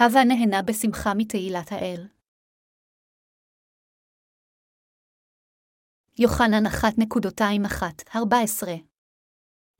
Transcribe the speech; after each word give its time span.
הווה 0.00 0.24
נהנה 0.24 0.62
בשמחה 0.62 1.14
מתהילת 1.14 1.72
האל. 1.72 2.06
יוחנן 6.18 6.66
1.21-14 6.66 8.18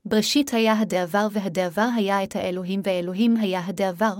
בראשית 0.04 0.50
היה 0.54 0.80
הדעבר 0.80 1.28
והדעבר 1.32 1.88
היה 1.96 2.24
את 2.24 2.36
האלוהים 2.36 2.80
ואלוהים 2.84 3.36
היה 3.36 3.60
הדעבר, 3.66 4.14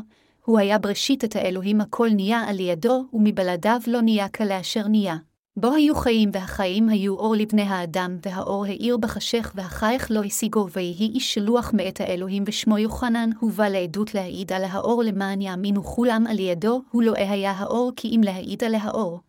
הוא 0.45 0.59
היה 0.59 0.79
בראשית 0.79 1.24
את 1.24 1.36
האלוהים 1.36 1.80
הכל 1.80 2.08
נהיה 2.14 2.40
על 2.48 2.60
ידו, 2.60 3.08
ומבלעדיו 3.12 3.80
לא 3.86 4.02
נהיה 4.02 4.28
כלאשר 4.28 4.88
נהיה. 4.88 5.16
בו 5.59 5.73
היו 5.73 5.95
חיים 5.95 6.30
והחיים 6.32 6.89
היו 6.89 7.14
אור 7.14 7.36
לבני 7.36 7.62
האדם, 7.62 8.18
והאור 8.27 8.64
האיר 8.64 8.96
בחשך 8.96 9.52
והחייך 9.54 10.11
לא 10.11 10.25
השיגו, 10.25 10.68
ויהי 10.72 11.11
איש 11.14 11.34
שלוח 11.34 11.72
מאת 11.75 12.00
האלוהים 12.00 12.45
ושמו 12.46 12.79
יוחנן, 12.79 13.30
הוא 13.40 13.52
בא 13.52 13.68
לעדות 13.68 14.14
להעיד 14.14 14.53
על 14.53 14.64
האור 14.64 15.03
למען 15.03 15.40
יאמינו 15.40 15.85
כולם 15.85 16.27
על 16.27 16.39
ידו, 16.39 16.82
הוא 16.90 17.03
לא 17.03 17.13
היה 17.16 17.53
האור 17.53 17.93
כי 17.96 18.08
אם 18.08 18.21
להעיד 18.25 18.64
על 18.64 18.75
האור. 18.75 19.21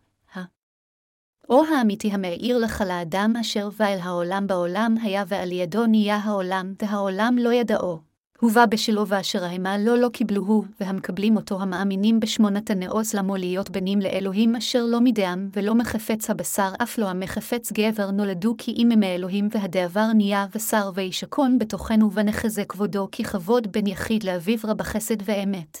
האור 1.44 1.64
האמיתי 1.66 2.10
המאיר 2.10 2.58
לך 2.58 2.84
לאדם 2.88 3.32
אשר 3.40 3.68
בא 3.78 3.86
אל 3.86 3.98
העולם 3.98 4.46
בעולם 4.46 4.94
היה 5.02 5.24
ועל 5.28 5.52
ידו 5.52 5.86
נהיה 5.86 6.16
העולם, 6.16 6.74
והעולם 6.82 7.36
לא 7.38 7.52
ידעו. 7.52 8.07
הובא 8.40 8.66
בשלו 8.66 9.08
ואשר 9.08 9.44
ההמה 9.44 9.78
לא 9.78 9.98
לא 9.98 10.08
קיבלוהו, 10.08 10.64
והמקבלים 10.80 11.36
אותו 11.36 11.62
המאמינים 11.62 12.20
בשמו 12.20 12.50
נתנאוס 12.50 13.14
למו 13.14 13.36
להיות 13.36 13.70
בנים 13.70 13.98
לאלוהים 14.00 14.56
אשר 14.56 14.84
לא 14.84 15.00
מדעם, 15.00 15.50
ולא 15.52 15.74
מחפץ 15.74 16.30
הבשר 16.30 16.72
אף 16.82 16.98
לא 16.98 17.08
המחפץ 17.08 17.72
גבר 17.72 18.10
נולדו 18.10 18.54
כי 18.58 18.74
אם 18.78 18.88
הם 18.92 19.00
מאלוהים 19.00 19.48
והדעבר 19.50 20.12
נהיה 20.14 20.46
בשר 20.54 20.90
וישכון 20.94 21.58
בתוכנו 21.58 22.12
ונחזה 22.12 22.64
כבודו 22.64 23.08
כי 23.12 23.24
כבוד 23.24 23.72
בן 23.72 23.86
יחיד 23.86 24.24
לאביו 24.24 24.58
רב 24.64 24.82
חסד 24.82 25.16
ואמת. 25.24 25.78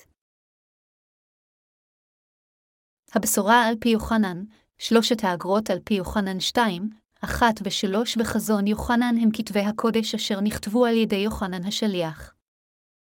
הבשורה 3.14 3.66
על 3.66 3.74
פי 3.80 3.88
יוחנן, 3.88 4.44
שלושת 4.78 5.24
האגרות 5.24 5.70
על 5.70 5.78
פי 5.84 5.94
יוחנן 5.94 6.40
2, 6.40 6.90
אחת 7.20 7.54
ושלוש 7.62 8.16
בחזון 8.16 8.66
יוחנן 8.66 9.14
הם 9.22 9.30
כתבי 9.32 9.60
הקודש 9.60 10.14
אשר 10.14 10.40
נכתבו 10.40 10.86
על 10.86 10.96
ידי 10.96 11.16
יוחנן 11.16 11.64
השליח. 11.64 12.37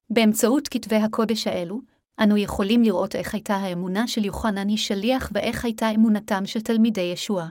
באמצעות 0.09 0.67
כתבי 0.67 0.95
הקודש 0.95 1.47
האלו, 1.47 1.81
אנו 2.23 2.37
יכולים 2.37 2.83
לראות 2.83 3.15
איך 3.15 3.33
הייתה 3.33 3.55
האמונה 3.55 4.07
של 4.07 4.25
יוחנן 4.25 4.69
השליח 4.69 5.31
ואיך 5.33 5.65
הייתה 5.65 5.89
אמונתם 5.89 6.45
של 6.45 6.61
תלמידי 6.61 7.01
ישוע. 7.01 7.47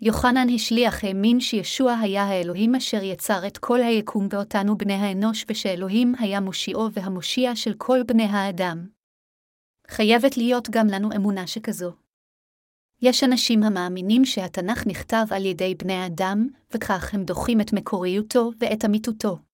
יוחנן 0.00 0.46
השליח 0.54 1.04
האמין 1.04 1.40
שישוע 1.40 1.92
היה 1.92 2.24
האלוהים 2.24 2.74
אשר 2.74 3.02
יצר 3.02 3.46
את 3.46 3.58
כל 3.58 3.82
היקום 3.82 4.28
ואותנו 4.30 4.78
בני 4.78 4.94
האנוש 4.94 5.44
ושאלוהים 5.48 6.14
היה 6.18 6.40
מושיעו 6.40 6.92
והמושיע 6.92 7.56
של 7.56 7.74
כל 7.74 8.02
בני 8.06 8.24
האדם. 8.24 8.88
חייבת 9.88 10.36
להיות 10.36 10.70
גם 10.70 10.86
לנו 10.86 11.08
אמונה 11.16 11.46
שכזו. 11.46 11.92
יש 13.02 13.24
אנשים 13.24 13.62
המאמינים 13.62 14.24
שהתנ"ך 14.24 14.86
נכתב 14.86 15.26
על 15.30 15.46
ידי 15.46 15.74
בני 15.74 15.92
האדם, 15.92 16.48
וכך 16.74 17.14
הם 17.14 17.24
דוחים 17.24 17.60
את 17.60 17.72
מקוריותו 17.72 18.50
ואת 18.60 18.84
אמיתותו. 18.84 19.49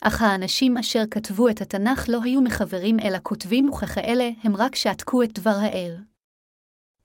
אך 0.00 0.22
האנשים 0.22 0.78
אשר 0.78 1.02
כתבו 1.10 1.48
את 1.48 1.60
התנ"ך 1.60 2.08
לא 2.08 2.18
היו 2.22 2.40
מחברים 2.40 3.00
אל 3.00 3.14
הכותבים 3.14 3.68
וככאלה 3.68 4.30
הם 4.44 4.56
רק 4.56 4.74
שעתקו 4.74 5.22
את 5.22 5.38
דבר 5.38 5.56
האל. 5.60 5.96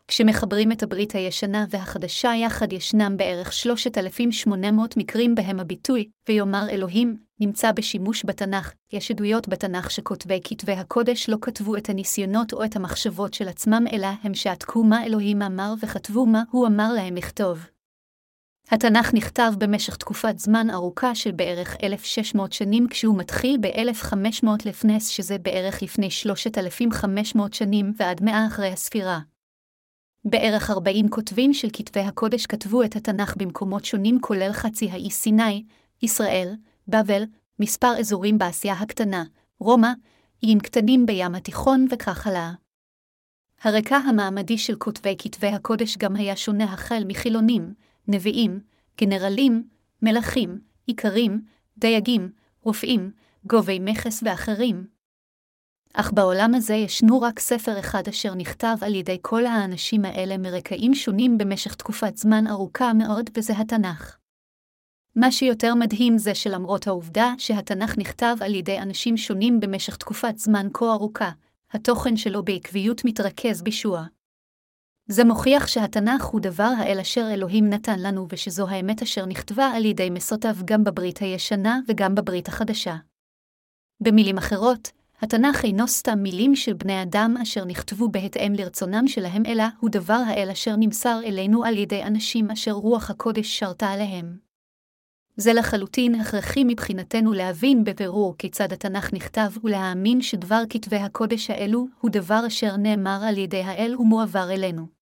כשמחברים 0.08 0.72
את 0.72 0.84
הברית 0.84 1.16
הישנה 1.16 1.66
והחדשה 1.70 2.32
יחד 2.36 2.74
ישנם 2.74 3.18
בערך 3.18 3.54
3,800 3.54 4.98
מקרים 4.98 5.36
בהם 5.36 5.60
הביטוי, 5.60 6.10
ויאמר 6.30 6.66
אלוהים, 6.70 7.18
נמצא 7.40 7.72
בשימוש 7.72 8.26
בתנ"ך. 8.26 8.74
יש 8.94 9.12
עדויות 9.12 9.48
בתנ"ך 9.48 9.92
שכותבי 9.92 10.40
כתבי 10.44 10.72
הקודש 10.72 11.30
לא 11.30 11.38
כתבו 11.42 11.78
את 11.78 11.90
הניסיונות 11.90 12.54
או 12.54 12.66
את 12.66 12.76
המחשבות 12.76 13.34
של 13.34 13.48
עצמם, 13.48 13.86
אלא 13.94 14.08
הם 14.24 14.34
שעתקו 14.34 14.84
מה 14.84 15.06
אלוהים 15.06 15.42
אמר 15.42 15.74
וכתבו 15.84 16.26
מה 16.26 16.44
הוא 16.52 16.68
אמר 16.68 16.94
להם 16.94 17.16
לכתוב. 17.16 17.72
התנ"ך 18.72 19.13
נכתב 19.13 19.53
במשך 19.57 19.96
תקופת 19.96 20.40
זמן 20.40 20.69
ארוכה 20.69 21.16
של 21.16 21.31
בערך 21.31 21.78
1,600 21.84 22.53
שנים 22.53 22.88
כשהוא 22.88 23.18
מתחיל 23.18 23.57
ב-1500 23.62 24.47
לפנס 24.66 25.07
שזה 25.07 25.38
בערך 25.38 25.81
לפני 25.81 26.12
3,500 26.12 27.53
שנים 27.53 27.94
ועד 27.97 28.23
מאה 28.23 28.47
אחרי 28.47 28.69
הספירה. 28.69 29.19
בערך 30.25 30.69
40 30.69 31.09
כותבים 31.09 31.53
של 31.53 31.68
כתבי 31.73 32.00
הקודש 32.00 32.46
כתבו 32.46 32.84
את 32.84 32.96
התנ"ך 32.96 33.35
במקומות 33.38 33.85
שונים 33.85 34.22
כולל 34.22 34.53
חצי 34.53 34.90
האי 34.90 35.12
סיני, 35.12 35.63
ישראל, 36.02 36.56
בבל, 36.88 37.23
מספר 37.59 38.00
אזורים 38.00 38.38
באסיה 38.38 38.73
הקטנה, 38.73 39.23
רומא, 39.59 39.90
איים 40.44 40.59
קטנים 40.59 41.06
בים 41.06 41.35
התיכון 41.35 41.88
וכך 41.91 42.28
הלאה. 42.28 42.52
הרקע 43.63 43.96
המעמדי 43.97 44.57
של 44.57 44.75
כותבי 44.75 45.16
כתבי 45.19 45.47
הקודש 45.47 45.97
גם 45.97 46.16
היה 46.16 46.35
שונה 46.35 46.63
החל 46.63 47.03
מחילונים, 47.07 47.73
נביאים, 48.08 48.59
גנרלים, 49.02 49.68
מלכים, 50.02 50.62
איכרים, 50.88 51.41
דייגים, 51.78 52.31
רופאים, 52.62 53.12
גובי 53.46 53.80
מכס 53.80 54.24
ואחרים. 54.25 54.88
אך 55.94 56.14
בעולם 56.14 56.56
הזה 56.56 56.74
ישנו 56.74 57.22
רק 57.22 57.40
ספר 57.40 57.80
אחד 57.80 58.08
אשר 58.09 58.36
נכתב 58.36 58.75
על 58.81 58.96
ידי 58.96 59.18
כל 59.22 59.46
האנשים 59.46 60.06
האלה 60.06 60.38
מרקעים 60.38 60.94
שונים 60.94 61.38
במשך 61.38 61.75
תקופת 61.75 62.18
זמן 62.18 62.47
ארוכה 62.47 62.94
מאוד, 62.94 63.30
וזה 63.38 63.53
התנ"ך. 63.58 64.18
מה 65.16 65.31
שיותר 65.31 65.75
מדהים 65.75 66.18
זה 66.18 66.35
שלמרות 66.35 66.88
העובדה 66.88 67.34
שהתנ"ך 67.38 67.97
נכתב 67.97 68.35
על 68.41 68.56
ידי 68.56 68.80
אנשים 68.80 69.18
שונים 69.18 69.59
במשך 69.59 69.96
תקופת 69.96 70.38
זמן 70.38 70.68
כה 70.74 70.91
ארוכה, 70.91 71.31
התוכן 71.72 72.18
שלו 72.18 72.44
בעקביות 72.44 73.06
מתרכז 73.06 73.62
בישוע. 73.62 74.06
זה 75.08 75.24
מוכיח 75.24 75.68
שהתנ"ך 75.68 76.25
הוא 76.25 76.41
דבר 76.41 76.72
האל 76.78 77.00
אשר 77.00 77.28
אלוהים 77.34 77.69
נתן 77.69 78.00
לנו 78.00 78.28
ושזו 78.30 78.68
האמת 78.68 79.02
אשר 79.02 79.25
נכתבה 79.25 79.66
על 79.66 79.86
ידי 79.86 80.09
מסותיו 80.09 80.56
גם 80.66 80.84
בברית 80.84 81.18
הישנה 81.18 81.80
וגם 81.88 82.16
בברית 82.16 82.47
החדשה. 82.47 82.96
במילים 84.02 84.38
אחרות, 84.38 84.91
התנ"ך 85.22 85.64
אינו 85.64 85.88
סתם 85.88 86.19
מילים 86.19 86.56
של 86.56 86.74
בני 86.74 87.02
אדם 87.02 87.36
אשר 87.41 87.66
נכתבו 87.66 88.09
בהתאם 88.09 88.53
לרצונם 88.53 89.08
שלהם, 89.08 89.44
אלא 89.46 89.64
הוא 89.80 89.90
דבר 89.90 90.22
האל 90.28 90.50
אשר 90.52 90.75
נמסר 90.75 91.20
אלינו 91.24 91.64
על 91.64 91.78
ידי 91.78 92.03
אנשים 92.03 92.52
אשר 92.52 92.72
רוח 92.72 93.09
הקודש 93.09 93.59
שרתה 93.59 93.90
עליהם. 93.90 94.38
זה 95.38 95.53
לחלוטין 95.53 96.16
הכרחי 96.16 96.64
מבחינתנו 96.64 97.34
להבין 97.34 97.84
בבירור 97.84 98.35
כיצד 98.38 98.74
התנ"ך 98.74 99.14
נכתב 99.14 99.52
ולהאמין 99.64 100.22
שדבר 100.22 100.64
כתבי 100.70 100.96
הקודש 100.96 101.50
האלו 101.50 101.88
הוא 102.02 102.12
דבר 102.12 102.47
אשר 102.47 102.78
נאמר 102.78 103.20
על 103.28 103.38
ידי 103.38 103.62
האל 103.62 103.96
ומועבר 104.00 104.52
אלינו. 104.52 104.93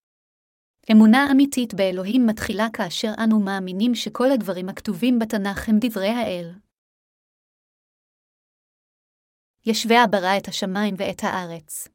אמונה 0.91 1.27
אמיתית 1.31 1.73
באלוהים 1.73 2.27
מתחילה 2.27 2.67
כאשר 2.73 3.11
אנו 3.23 3.39
מאמינים 3.39 3.95
שכל 3.95 4.31
הדברים 4.31 4.69
הכתובים 4.69 5.19
בתנ"ך 5.19 5.69
הם 5.69 5.77
דברי 5.81 6.09
האל. 6.09 6.51
ישווה 9.65 10.07
ברא 10.07 10.37
את 10.37 10.47
השמיים 10.47 10.95
ואת 10.97 11.23
הארץ. 11.23 11.87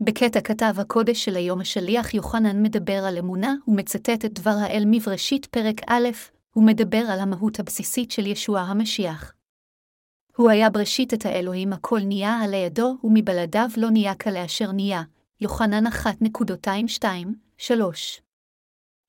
בקטע 0.00 0.40
כתב 0.40 0.74
הקודש 0.80 1.24
של 1.24 1.36
היום 1.36 1.60
השליח 1.60 2.14
יוחנן 2.14 2.62
מדבר 2.62 3.04
על 3.08 3.18
אמונה 3.18 3.54
ומצטט 3.68 4.24
את 4.24 4.32
דבר 4.32 4.54
האל 4.60 4.82
מבראשית 4.86 5.46
פרק 5.46 5.80
א', 5.86 6.08
הוא 6.54 6.66
מדבר 6.66 7.04
על 7.12 7.20
המהות 7.20 7.60
הבסיסית 7.60 8.10
של 8.10 8.26
ישוע 8.26 8.60
המשיח. 8.60 9.34
הוא 10.36 10.50
היה 10.50 10.70
בראשית 10.70 11.14
את 11.14 11.26
האלוהים 11.26 11.72
הכל 11.72 12.00
נהיה 12.00 12.40
על 12.44 12.54
ידו, 12.54 12.96
ומבלעדיו 13.04 13.68
לא 13.76 13.90
נהיה 13.90 14.14
כלאשר 14.14 14.72
נהיה. 14.72 15.02
יוחנן 15.42 15.86
1.22-3 15.86 17.72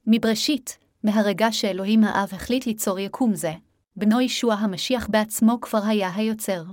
מבראשית, 0.08 0.78
מהרגע 1.04 1.52
שאלוהים 1.52 2.04
האב 2.04 2.30
החליט 2.32 2.66
ליצור 2.66 3.00
יקום 3.00 3.36
זה, 3.36 3.54
בנו 3.96 4.22
ישוע 4.22 4.54
המשיח 4.54 5.08
בעצמו 5.10 5.62
כבר 5.62 5.80
היה 5.86 6.16
היוצר. 6.16 6.64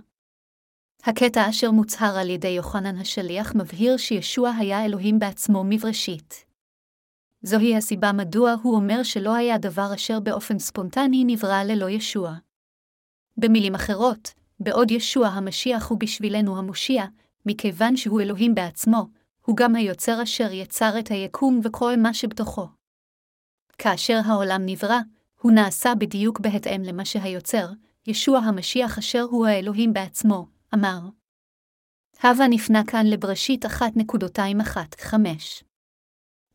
הקטע 1.04 1.48
אשר 1.48 1.70
מוצהר 1.70 2.18
על 2.18 2.30
ידי 2.30 2.48
יוחנן 2.48 2.98
השליח 2.98 3.54
מבהיר 3.54 3.96
שישוע 3.96 4.50
היה 4.50 4.84
אלוהים 4.84 5.18
בעצמו 5.18 5.64
מבראשית. 5.64 6.44
זוהי 7.42 7.76
הסיבה 7.76 8.12
מדוע 8.12 8.54
הוא 8.62 8.74
אומר 8.74 9.02
שלא 9.02 9.34
היה 9.34 9.58
דבר 9.58 9.94
אשר 9.94 10.20
באופן 10.20 10.58
ספונטני 10.58 11.24
נברא 11.26 11.62
ללא 11.62 11.90
ישוע. 11.90 12.34
במילים 13.36 13.74
אחרות, 13.74 14.32
בעוד 14.60 14.90
ישוע 14.90 15.28
המשיח 15.28 15.88
הוא 15.88 15.98
בשבילנו 15.98 16.58
המושיע, 16.58 17.04
מכיוון 17.46 17.96
שהוא 17.96 18.20
אלוהים 18.20 18.54
בעצמו, 18.54 19.19
הוא 19.50 19.56
גם 19.56 19.74
היוצר 19.74 20.22
אשר 20.22 20.52
יצר 20.52 20.98
את 20.98 21.08
היקום 21.08 21.60
וכל 21.64 21.96
מה 21.96 22.14
שבתוכו. 22.14 22.66
כאשר 23.78 24.20
העולם 24.24 24.62
נברא, 24.66 24.98
הוא 25.40 25.52
נעשה 25.52 25.94
בדיוק 25.94 26.40
בהתאם 26.40 26.82
למה 26.82 27.04
שהיוצר, 27.04 27.68
ישוע 28.06 28.38
המשיח 28.38 28.98
אשר 28.98 29.22
הוא 29.22 29.46
האלוהים 29.46 29.92
בעצמו, 29.92 30.46
אמר. 30.74 30.98
הווה 32.22 32.48
נפנה 32.48 32.82
כאן 32.86 33.06
לבראשית 33.06 33.64
1.25. 33.64 35.14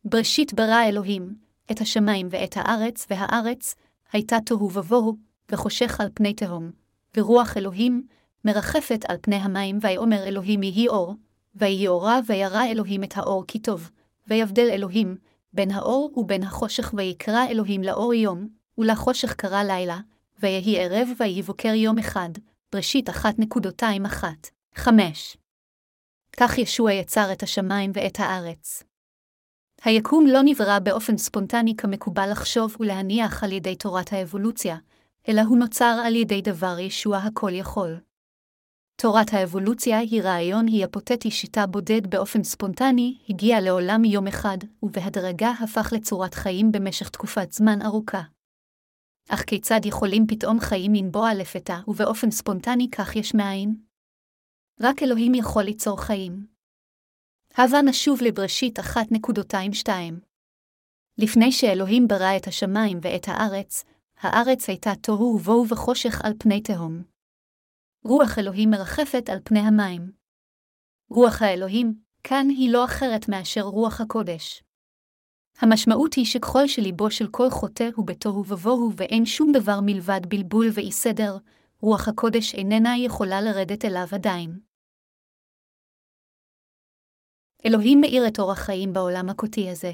בראשית 0.04 0.54
ברא 0.54 0.82
אלוהים, 0.88 1.34
את 1.70 1.80
השמיים 1.80 2.28
ואת 2.30 2.56
הארץ, 2.56 3.06
והארץ 3.10 3.74
הייתה 4.12 4.36
תוהו 4.46 4.70
ובוהו, 4.72 5.16
וחושך 5.50 6.00
על 6.00 6.08
פני 6.14 6.34
תהום, 6.34 6.70
ורוח 7.16 7.56
אלוהים 7.56 8.06
מרחפת 8.44 9.04
על 9.08 9.16
פני 9.20 9.36
המים, 9.36 9.78
ויאמר 9.82 10.24
אלוהים 10.24 10.62
יהי 10.62 10.88
אור, 10.88 11.14
ויהי 11.56 11.88
אורה 11.88 12.20
וירא 12.26 12.64
אלוהים 12.64 13.04
את 13.04 13.16
האור 13.16 13.44
כי 13.48 13.58
טוב, 13.58 13.90
ויבדל 14.28 14.68
אלוהים, 14.70 15.16
בין 15.52 15.70
האור 15.70 16.12
ובין 16.16 16.42
החושך 16.42 16.94
ויקרא 16.96 17.46
אלוהים 17.50 17.82
לאור 17.82 18.14
יום, 18.14 18.48
ולחושך 18.78 19.34
קרא 19.34 19.62
לילה, 19.62 20.00
ויהי 20.40 20.78
ערב 20.78 21.08
ויהי 21.18 21.42
בוקר 21.42 21.74
יום 21.74 21.98
אחד, 21.98 22.30
בראשית 22.72 23.10
אחת 23.10 23.38
נקודותיים 23.38 24.06
אחת, 24.06 24.50
חמש. 24.74 25.36
כך 26.36 26.58
ישוע 26.58 26.92
יצר 26.92 27.32
את 27.32 27.42
השמיים 27.42 27.90
ואת 27.94 28.20
הארץ. 28.20 28.82
היקום 29.84 30.26
לא 30.26 30.40
נברא 30.44 30.78
באופן 30.78 31.16
ספונטני 31.16 31.76
כמקובל 31.76 32.30
לחשוב 32.30 32.76
ולהניח 32.80 33.44
על 33.44 33.52
ידי 33.52 33.76
תורת 33.76 34.12
האבולוציה, 34.12 34.76
אלא 35.28 35.40
הוא 35.40 35.58
נוצר 35.58 36.02
על 36.04 36.14
ידי 36.14 36.42
דבר 36.42 36.78
ישוע 36.78 37.18
הכל 37.18 37.50
יכול. 37.52 37.96
תורת 39.02 39.32
האבולוציה 39.32 39.98
היא 39.98 40.22
רעיון 40.22 40.66
היפותטי 40.66 41.30
שיטה 41.30 41.66
בודד 41.66 42.06
באופן 42.06 42.42
ספונטני, 42.42 43.18
הגיע 43.28 43.60
לעולם 43.60 44.04
יום 44.04 44.26
אחד, 44.26 44.58
ובהדרגה 44.82 45.50
הפך 45.50 45.92
לצורת 45.92 46.34
חיים 46.34 46.72
במשך 46.72 47.08
תקופת 47.08 47.52
זמן 47.52 47.82
ארוכה. 47.82 48.22
אך 49.28 49.44
כיצד 49.46 49.80
יכולים 49.84 50.26
פתאום 50.26 50.60
חיים 50.60 50.94
לנבוע 50.94 51.34
לפתע 51.34 51.78
ובאופן 51.88 52.30
ספונטני 52.30 52.90
כך 52.90 53.16
יש 53.16 53.34
מאין? 53.34 53.76
רק 54.80 55.02
אלוהים 55.02 55.34
יכול 55.34 55.62
ליצור 55.62 56.02
חיים. 56.02 56.46
הבה 57.54 57.82
נשוב 57.82 58.22
לבראשית 58.22 58.78
1.22. 58.78 59.88
לפני 61.18 61.52
שאלוהים 61.52 62.08
ברא 62.08 62.36
את 62.36 62.46
השמיים 62.46 62.98
ואת 63.02 63.28
הארץ, 63.28 63.84
הארץ 64.20 64.68
הייתה 64.68 64.90
תוהו 65.02 65.34
ובוהו 65.36 65.68
וחושך 65.68 66.20
על 66.24 66.32
פני 66.38 66.60
תהום. 66.60 67.15
רוח 68.06 68.38
אלוהים 68.38 68.70
מרחפת 68.70 69.28
על 69.28 69.38
פני 69.44 69.60
המים. 69.60 70.12
רוח 71.10 71.42
האלוהים, 71.42 71.94
כאן 72.24 72.46
היא 72.48 72.72
לא 72.72 72.84
אחרת 72.84 73.28
מאשר 73.28 73.60
רוח 73.60 74.00
הקודש. 74.00 74.62
המשמעות 75.58 76.14
היא 76.14 76.24
שככל 76.24 76.66
שליבו 76.66 77.10
של 77.10 77.26
כל 77.30 77.50
חוטא 77.50 77.88
הוא 77.94 78.06
בתוהו 78.06 78.44
ובוהו 78.46 78.92
ואין 78.96 79.26
שום 79.26 79.52
דבר 79.52 79.80
מלבד 79.82 80.20
בלבול 80.28 80.66
ואי 80.74 80.92
סדר, 80.92 81.36
רוח 81.80 82.08
הקודש 82.08 82.54
איננה 82.54 82.98
יכולה 82.98 83.40
לרדת 83.40 83.84
אליו 83.84 84.06
עדיין. 84.12 84.60
אלוהים 87.66 88.00
מאיר 88.00 88.28
את 88.28 88.38
אור 88.38 88.52
החיים 88.52 88.92
בעולם 88.92 89.28
הקוטי 89.28 89.70
הזה. 89.70 89.92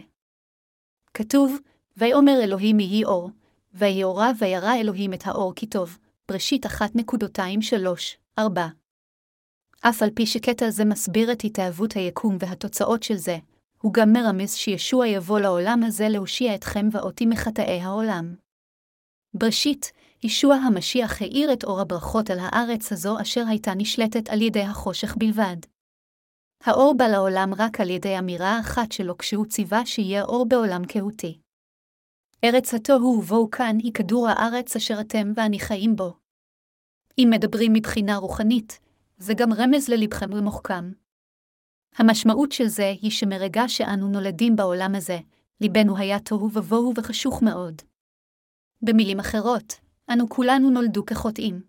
כתוב, 1.15 1.59
ויאמר 1.97 2.41
אלוהים 2.45 2.81
יהי 2.81 3.05
אור, 3.05 3.31
ויהי 3.75 4.05
אורה 4.05 4.31
וירא 4.39 4.75
אלוהים 4.81 5.15
את 5.15 5.27
האור 5.27 5.55
כי 5.55 5.67
טוב, 5.67 5.99
בראשית 6.29 6.67
1.23-4. 6.67 8.41
אף 9.81 10.03
על 10.03 10.11
פי 10.15 10.27
שקטע 10.27 10.71
זה 10.71 10.85
מסביר 10.85 11.33
את 11.33 11.45
התאהבות 11.45 11.93
היקום 11.93 12.37
והתוצאות 12.41 13.03
של 13.03 13.17
זה, 13.17 13.39
הוא 13.83 13.93
גם 13.95 14.13
מרמז 14.13 14.55
שישוע 14.55 15.07
יבוא 15.07 15.41
לעולם 15.41 15.81
הזה 15.87 16.09
להושיע 16.09 16.55
אתכם 16.55 16.89
ואותי 16.93 17.27
מחטאי 17.27 17.81
העולם. 17.81 18.35
בראשית, 19.35 19.93
ישוע 20.23 20.55
המשיח 20.55 21.23
האיר 21.23 21.53
את 21.53 21.65
אור 21.65 21.81
הברכות 21.81 22.31
על 22.31 22.39
הארץ 22.41 22.93
הזו 22.93 23.21
אשר 23.21 23.45
הייתה 23.49 23.75
נשלטת 23.77 24.29
על 24.29 24.43
ידי 24.43 24.63
החושך 24.63 25.17
בלבד. 25.17 25.57
האור 26.65 26.95
בא 26.97 27.05
לעולם 27.05 27.55
רק 27.59 27.81
על 27.81 27.91
ידי 27.91 28.19
אמירה 28.19 28.61
אחת 28.61 28.93
שלו 28.93 29.19
כשהוא 29.19 29.47
ציווה 29.47 29.87
שיהיה 29.87 30.25
אור 30.25 30.49
בעולם 30.49 30.83
כהותי. 30.89 31.42
ארץ 32.45 32.75
התוהו 32.75 33.19
ובואו 33.19 33.51
כאן 33.51 33.77
היא 33.79 33.93
כדור 33.93 34.29
הארץ 34.29 34.77
אשר 34.77 35.01
אתם 35.01 35.33
ואני 35.37 35.59
חיים 35.59 35.97
בו. 35.97 36.15
אם 37.19 37.29
מדברים 37.31 37.73
מבחינה 37.73 38.17
רוחנית, 38.17 38.81
זה 39.19 39.35
גם 39.35 39.53
רמז 39.53 39.89
ללבכם 39.89 40.33
ומוחכם. 40.33 40.93
המשמעות 41.97 42.53
של 42.53 42.67
זה 42.67 42.95
היא 43.03 43.11
שמרגע 43.11 43.63
שאנו 43.69 44.09
נולדים 44.09 44.57
בעולם 44.57 44.95
הזה, 44.95 45.19
ליבנו 45.61 45.97
היה 45.97 46.21
תוהו 46.21 46.51
ובוהו 46.53 46.93
וחשוך 46.97 47.43
מאוד. 47.43 47.83
במילים 48.83 49.21
אחרות, 49.21 49.75
אנו 50.13 50.29
כולנו 50.29 50.71
נולדו 50.71 51.07
כחוטאים. 51.07 51.63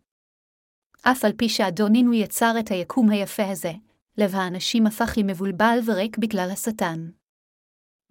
אף 1.02 1.26
על 1.26 1.32
פי 1.38 1.50
שאדונינו 1.50 2.14
יצר 2.14 2.54
את 2.60 2.72
היקום 2.72 3.10
היפה 3.10 3.52
הזה, 3.52 3.72
לב 4.18 4.36
האנשים 4.36 4.88
הפך 4.88 5.14
למבולבל 5.18 5.80
וריק 5.86 6.18
בגלל 6.18 6.50
השטן. 6.52 7.10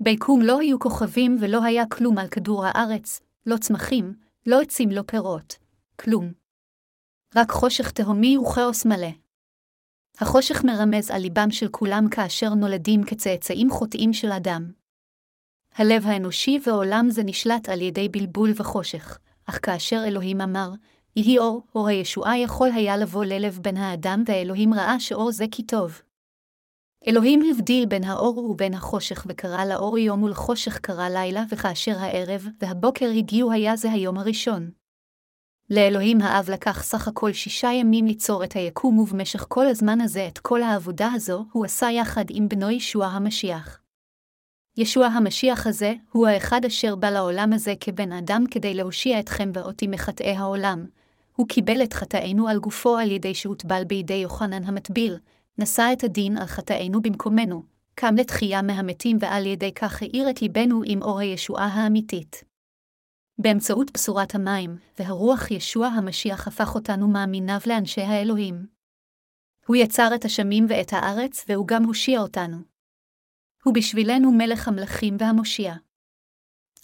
ביקום 0.02 0.42
לא 0.42 0.60
היו 0.60 0.78
כוכבים 0.78 1.36
ולא 1.40 1.64
היה 1.64 1.86
כלום 1.86 2.18
על 2.18 2.28
כדור 2.28 2.64
הארץ, 2.66 3.20
לא 3.46 3.56
צמחים, 3.56 4.14
לא 4.46 4.60
עצים, 4.60 4.90
לא 4.90 5.02
פירות, 5.06 5.58
כלום. 6.00 6.32
רק 7.36 7.50
חושך 7.50 7.90
תהומי 7.90 8.38
וכאוס 8.38 8.86
מלא. 8.86 9.08
החושך 10.20 10.64
מרמז 10.64 11.10
על 11.10 11.22
ליבם 11.22 11.50
של 11.50 11.68
כולם 11.68 12.08
כאשר 12.10 12.54
נולדים 12.54 13.04
כצאצאים 13.04 13.70
חוטאים 13.70 14.12
של 14.12 14.32
אדם. 14.32 14.72
הלב 15.74 16.06
האנושי 16.06 16.58
ועולם 16.66 17.10
זה 17.10 17.22
נשלט 17.24 17.68
על 17.68 17.80
ידי 17.80 18.08
בלבול 18.08 18.52
וחושך, 18.56 19.18
אך 19.46 19.58
כאשר 19.62 20.02
אלוהים 20.06 20.40
אמר, 20.40 20.70
יהי 21.16 21.38
אור, 21.38 21.62
אור 21.74 21.88
הישועה 21.88 22.38
יכול 22.38 22.70
היה 22.74 22.96
לבוא 22.96 23.24
ללב 23.24 23.58
בן 23.62 23.76
האדם, 23.76 24.22
ואלוהים 24.26 24.74
ראה 24.74 25.00
שאור 25.00 25.32
זה 25.32 25.44
כי 25.50 25.62
טוב. 25.62 26.02
אלוהים 27.06 27.40
הבדיל 27.50 27.86
בין 27.86 28.04
האור 28.04 28.38
ובין 28.38 28.74
החושך, 28.74 29.24
וקרא 29.28 29.64
לאור 29.64 29.98
יום 29.98 30.22
ולחושך 30.22 30.78
קרא 30.78 31.08
לילה, 31.08 31.44
וכאשר 31.50 31.98
הערב 31.98 32.46
והבוקר 32.60 33.10
הגיעו 33.16 33.52
היה 33.52 33.76
זה 33.76 33.92
היום 33.92 34.18
הראשון. 34.18 34.70
לאלוהים 35.70 36.20
האב 36.20 36.50
לקח 36.50 36.82
סך 36.82 37.08
הכל 37.08 37.32
שישה 37.32 37.72
ימים 37.72 38.06
ליצור 38.06 38.44
את 38.44 38.52
היקום, 38.52 38.98
ובמשך 38.98 39.44
כל 39.48 39.66
הזמן 39.66 40.00
הזה 40.00 40.26
את 40.26 40.38
כל 40.38 40.62
העבודה 40.62 41.10
הזו 41.14 41.44
הוא 41.52 41.64
עשה 41.64 41.90
יחד 41.90 42.24
עם 42.30 42.48
בנו 42.48 42.70
ישוע 42.70 43.06
המשיח. 43.06 43.80
ישוע 44.76 45.06
המשיח 45.06 45.66
הזה 45.66 45.94
הוא 46.12 46.26
האחד 46.26 46.64
אשר 46.64 46.94
בא 46.94 47.10
לעולם 47.10 47.52
הזה 47.52 47.74
כבן 47.80 48.12
אדם 48.12 48.44
כדי 48.50 48.74
להושיע 48.74 49.20
אתכם 49.20 49.50
ואותי 49.54 49.86
מחטאי 49.86 50.36
העולם. 50.36 50.86
הוא 51.36 51.48
קיבל 51.48 51.82
את 51.82 51.92
חטאינו 51.92 52.48
על 52.48 52.58
גופו 52.58 52.96
על 52.96 53.10
ידי 53.10 53.34
שהוטבל 53.34 53.84
בידי 53.84 54.14
יוחנן 54.14 54.64
המטביל, 54.64 55.16
נשא 55.58 55.88
את 55.92 56.04
הדין 56.04 56.36
על 56.36 56.46
חטאינו 56.46 57.02
במקומנו, 57.02 57.62
קם 57.94 58.14
לתחייה 58.18 58.62
מהמתים 58.62 59.16
ועל 59.20 59.46
ידי 59.46 59.72
כך 59.74 60.02
האיר 60.02 60.30
את 60.30 60.42
ליבנו 60.42 60.82
עם 60.86 61.02
אור 61.02 61.18
הישועה 61.18 61.66
האמיתית. 61.66 62.44
באמצעות 63.38 63.90
בשורת 63.94 64.34
המים, 64.34 64.76
והרוח 64.98 65.50
ישוע 65.50 65.86
המשיח 65.86 66.48
הפך 66.48 66.74
אותנו 66.74 67.08
מאמיניו 67.08 67.58
לאנשי 67.66 68.00
האלוהים. 68.00 68.66
הוא 69.66 69.76
יצר 69.76 70.08
את 70.14 70.24
השמים 70.24 70.66
ואת 70.68 70.92
הארץ, 70.92 71.44
והוא 71.48 71.68
גם 71.68 71.84
הושיע 71.84 72.20
אותנו. 72.20 72.56
הוא 73.64 73.74
בשבילנו 73.74 74.32
מלך 74.32 74.68
המלכים 74.68 75.16
והמושיע. 75.18 75.74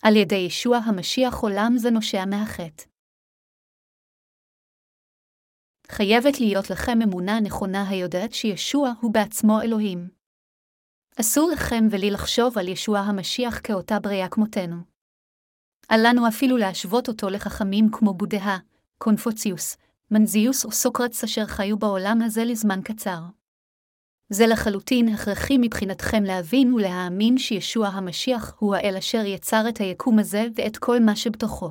על 0.03 0.17
ידי 0.17 0.37
ישוע 0.37 0.77
המשיח 0.77 1.35
עולם 1.35 1.73
זה 1.77 1.91
נושע 1.91 2.25
מהחטא. 2.25 2.85
חייבת 5.91 6.41
להיות 6.41 6.71
לכם 6.71 6.99
אמונה 7.03 7.41
נכונה 7.41 7.89
היודעת 7.89 8.33
שישוע 8.33 8.93
הוא 9.01 9.13
בעצמו 9.13 9.63
אלוהים. 9.63 10.09
אסור 11.21 11.51
לכם 11.53 11.85
ולי 11.91 12.11
לחשוב 12.11 12.59
על 12.59 12.69
ישוע 12.69 12.99
המשיח 12.99 13.61
כאותה 13.65 14.01
בריאה 14.01 14.29
כמותנו. 14.29 14.77
אל 15.91 16.01
לנו 16.07 16.29
אפילו 16.29 16.57
להשוות 16.57 17.09
אותו 17.09 17.31
לחכמים 17.31 17.89
כמו 17.93 18.15
בודהה, 18.15 18.59
קונפוציוס, 18.99 19.77
מנזיוס 20.11 20.65
או 20.65 20.73
סוקרטס 20.73 21.25
אשר 21.25 21.47
חיו 21.47 21.79
בעולם 21.79 22.23
הזה 22.23 22.45
לזמן 22.45 22.81
קצר. 22.85 23.21
זה 24.31 24.47
לחלוטין 24.47 25.09
הכרחי 25.09 25.59
מבחינתכם 25.59 26.25
להבין 26.25 26.73
ולהאמין 26.73 27.39
שישוע 27.39 27.89
המשיח 27.89 28.55
הוא 28.59 28.75
האל 28.75 28.97
אשר 28.99 29.25
יצר 29.25 29.69
את 29.69 29.79
היקום 29.79 30.19
הזה 30.19 30.47
ואת 30.55 30.77
כל 30.77 31.01
מה 31.01 31.17
שבתוכו. 31.17 31.71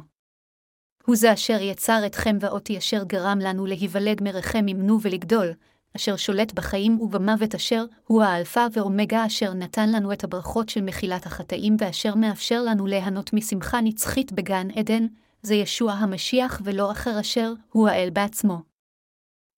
הוא 1.08 1.16
זה 1.16 1.34
אשר 1.34 1.62
יצר 1.62 2.06
אתכם 2.06 2.38
ואותי 2.40 2.78
אשר 2.78 3.04
גרם 3.04 3.40
לנו 3.40 3.66
להיוולד 3.66 4.24
מרחם 4.24 4.68
ימנו 4.68 5.02
ולגדול, 5.02 5.54
אשר 5.96 6.16
שולט 6.16 6.54
בחיים 6.54 7.02
ובמוות 7.02 7.56
אשר 7.56 7.86
הוא 8.08 8.24
האלפא 8.24 8.68
ואומגה 8.74 9.26
אשר 9.26 9.54
נתן 9.54 9.92
לנו 9.92 10.14
את 10.14 10.24
הברכות 10.24 10.70
של 10.70 10.82
מחילת 10.82 11.26
החטאים 11.26 11.76
ואשר 11.80 12.16
מאפשר 12.16 12.62
לנו 12.62 12.88
ליהנות 12.88 13.34
משמחה 13.34 13.82
נצחית 13.82 14.32
בגן 14.32 14.68
עדן, 14.76 15.06
זה 15.42 15.56
ישוע 15.56 15.92
המשיח 15.92 16.62
ולא 16.64 16.92
אחר 16.92 17.20
אשר 17.20 17.54
הוא 17.72 17.88
האל 17.88 18.10
בעצמו. 18.10 18.62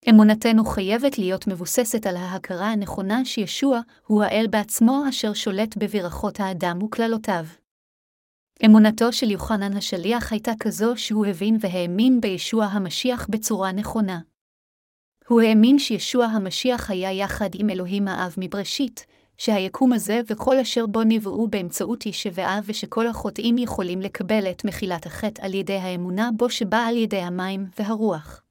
אמונתנו 0.10 0.66
חייבת 0.66 1.18
להיות 1.18 1.48
מבוססת 1.48 2.06
על 2.06 2.18
ההכרה 2.18 2.72
הנכונה 2.72 3.26
שישוע 3.26 3.80
הוא 4.08 4.24
האל 4.24 4.48
בעצמו 4.50 5.04
אשר 5.10 5.34
שולט 5.34 5.78
בבירכות 5.78 6.40
האדם 6.40 6.84
וקללותיו. 6.84 7.46
אמונתו 8.66 9.14
של 9.14 9.32
יוחנן 9.32 9.78
השליח 9.78 10.32
הייתה 10.32 10.52
כזו 10.60 10.98
שהוא 10.98 11.26
הבין 11.26 11.58
והאמין 11.60 12.22
בישוע 12.22 12.66
המשיח 12.66 13.28
בצורה 13.30 13.72
נכונה. 13.72 14.20
הוא 15.28 15.42
האמין 15.42 15.80
שישוע 15.80 16.26
המשיח 16.26 16.90
היה 16.90 17.12
יחד 17.12 17.50
עם 17.54 17.70
אלוהים 17.70 18.08
האב 18.08 18.36
מבראשית, 18.38 19.06
שהיקום 19.38 19.94
הזה 19.94 20.22
וכל 20.28 20.58
אשר 20.58 20.86
בו 20.86 21.04
נבראו 21.04 21.48
באמצעות 21.48 22.06
ישבעה 22.06 22.60
ושכל 22.66 23.08
החוטאים 23.08 23.58
יכולים 23.58 24.02
לקבל 24.02 24.52
את 24.52 24.66
מחילת 24.66 25.06
החטא 25.06 25.46
על 25.46 25.54
ידי 25.54 25.78
האמונה 25.78 26.30
בו 26.38 26.50
שבא 26.50 26.78
על 26.78 26.98
ידי 26.98 27.22
המים 27.22 27.66
והרוח. 27.80 28.42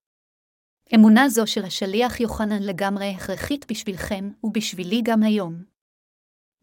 אמונה 0.95 1.29
זו 1.29 1.47
של 1.47 1.65
השליח 1.65 2.21
יוחנן 2.21 2.63
לגמרי 2.63 3.11
הכרחית 3.11 3.67
בשבילכם, 3.71 4.31
ובשבילי 4.45 5.01
גם 5.05 5.23
היום. 5.23 5.78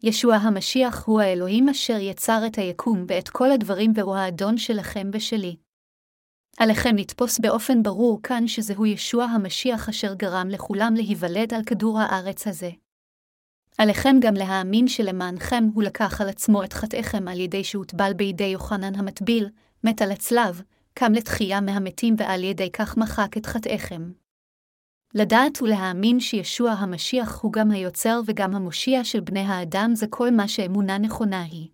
ישוע 0.02 0.34
המשיח 0.34 1.04
הוא 1.06 1.20
האלוהים 1.20 1.68
אשר 1.68 1.98
יצר 2.00 2.42
את 2.46 2.58
היקום 2.58 3.04
ואת 3.08 3.28
כל 3.28 3.50
הדברים 3.50 3.92
והוא 3.94 4.16
האדון 4.16 4.58
שלכם 4.58 5.10
ושלי. 5.12 5.56
עליכם 6.58 6.96
לתפוס 6.96 7.38
באופן 7.38 7.82
ברור 7.82 8.20
כאן 8.22 8.48
שזהו 8.48 8.86
ישוע 8.86 9.24
המשיח 9.24 9.88
אשר 9.88 10.14
גרם 10.14 10.48
לכולם 10.48 10.94
להיוולד 10.96 11.54
על 11.54 11.64
כדור 11.64 12.00
הארץ 12.00 12.46
הזה. 12.46 12.70
עליכם 13.78 14.16
גם 14.20 14.34
להאמין 14.34 14.88
שלמענכם 14.88 15.64
הוא 15.74 15.82
לקח 15.82 16.20
על 16.20 16.28
עצמו 16.28 16.64
את 16.64 16.72
חטאיכם 16.72 17.28
על 17.28 17.40
ידי 17.40 17.64
שהוטבל 17.64 18.12
בידי 18.12 18.44
יוחנן 18.44 18.94
המטביל, 18.94 19.48
מת 19.84 20.02
על 20.02 20.12
הצלב, 20.12 20.62
קם 20.94 21.12
לתחייה 21.12 21.60
מהמתים 21.60 22.14
ועל 22.18 22.44
ידי 22.44 22.70
כך 22.72 22.96
מחק 22.96 23.36
את 23.36 23.46
חטאיכם. 23.46 24.10
לדעת 25.18 25.62
ולהאמין 25.62 26.20
שישוע 26.20 26.70
המשיח 26.70 27.40
הוא 27.42 27.52
גם 27.52 27.70
היוצר 27.70 28.20
וגם 28.26 28.54
המושיע 28.54 29.04
של 29.04 29.20
בני 29.20 29.40
האדם 29.40 29.90
זה 29.94 30.06
כל 30.10 30.30
מה 30.30 30.48
שאמונה 30.48 30.98
נכונה 30.98 31.42
היא. 31.42 31.68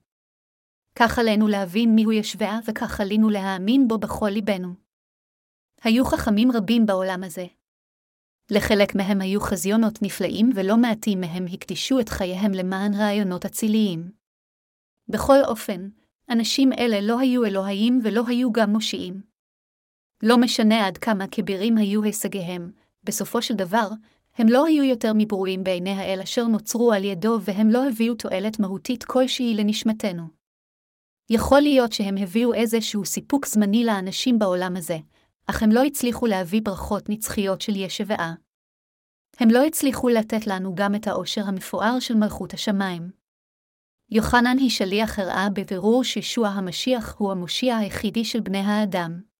כך 0.98 1.18
עלינו 1.18 1.48
להבין 1.48 1.94
מיהו 1.94 2.12
ישביה, 2.12 2.58
וכך 2.66 3.00
עלינו 3.00 3.30
להאמין 3.30 3.88
בו 3.88 3.98
בכל 3.98 4.28
ליבנו. 4.28 4.74
היו 5.82 6.04
חכמים 6.04 6.52
רבים 6.52 6.86
בעולם 6.86 7.24
הזה. 7.24 7.46
לחלק 8.50 8.94
מהם 8.94 9.20
היו 9.20 9.40
חזיונות 9.40 10.02
נפלאים, 10.02 10.50
ולא 10.54 10.76
מעטים 10.76 11.20
מהם 11.20 11.44
הקדישו 11.52 12.00
את 12.00 12.08
חייהם 12.08 12.52
למען 12.52 12.94
רעיונות 12.94 13.44
אציליים. 13.44 14.12
בכל 15.08 15.38
אופן, 15.44 15.88
אנשים 16.30 16.72
אלה 16.72 17.00
לא 17.00 17.18
היו 17.18 17.44
אלוהים 17.44 18.00
ולא 18.04 18.22
היו 18.26 18.52
גם 18.52 18.70
מושיעים. 18.70 19.22
לא 20.22 20.38
משנה 20.38 20.86
עד 20.86 20.98
כמה 20.98 21.24
כבירים 21.30 21.76
היו 21.78 22.02
הישגיהם, 22.02 22.81
בסופו 23.04 23.42
של 23.42 23.54
דבר, 23.54 23.88
הם 24.34 24.48
לא 24.48 24.66
היו 24.66 24.84
יותר 24.84 25.12
מברואים 25.14 25.64
בעיני 25.64 25.90
האל 25.90 26.20
אשר 26.22 26.46
נוצרו 26.46 26.92
על 26.92 27.04
ידו, 27.04 27.38
והם 27.42 27.70
לא 27.70 27.88
הביאו 27.88 28.14
תועלת 28.14 28.60
מהותית 28.60 29.04
כלשהי 29.04 29.54
לנשמתנו. 29.54 30.22
יכול 31.30 31.60
להיות 31.60 31.92
שהם 31.92 32.16
הביאו 32.16 32.54
איזשהו 32.54 33.04
סיפוק 33.04 33.46
זמני 33.46 33.84
לאנשים 33.84 34.38
בעולם 34.38 34.76
הזה, 34.76 34.98
אך 35.46 35.62
הם 35.62 35.70
לא 35.70 35.82
הצליחו 35.82 36.26
להביא 36.26 36.60
ברכות 36.64 37.08
נצחיות 37.08 37.60
של 37.60 37.76
ישבעה. 37.76 38.34
הם 39.38 39.50
לא 39.50 39.64
הצליחו 39.64 40.08
לתת 40.08 40.46
לנו 40.46 40.74
גם 40.74 40.94
את 40.94 41.06
העושר 41.06 41.42
המפואר 41.46 42.00
של 42.00 42.14
מלכות 42.14 42.54
השמיים. 42.54 43.10
יוחנן 44.10 44.56
היא 44.58 44.70
שליח 44.70 45.18
הראה 45.18 45.48
בבירור 45.54 46.04
שישוע 46.04 46.48
המשיח 46.48 47.14
הוא 47.18 47.32
המושיע 47.32 47.76
היחידי 47.76 48.24
של 48.24 48.40
בני 48.40 48.58
האדם. 48.58 49.31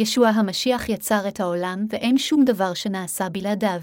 ישוע 0.00 0.28
המשיח 0.28 0.88
יצר 0.88 1.28
את 1.28 1.40
העולם 1.40 1.86
ואין 1.88 2.18
שום 2.18 2.44
דבר 2.44 2.74
שנעשה 2.74 3.28
בלעדיו. 3.28 3.80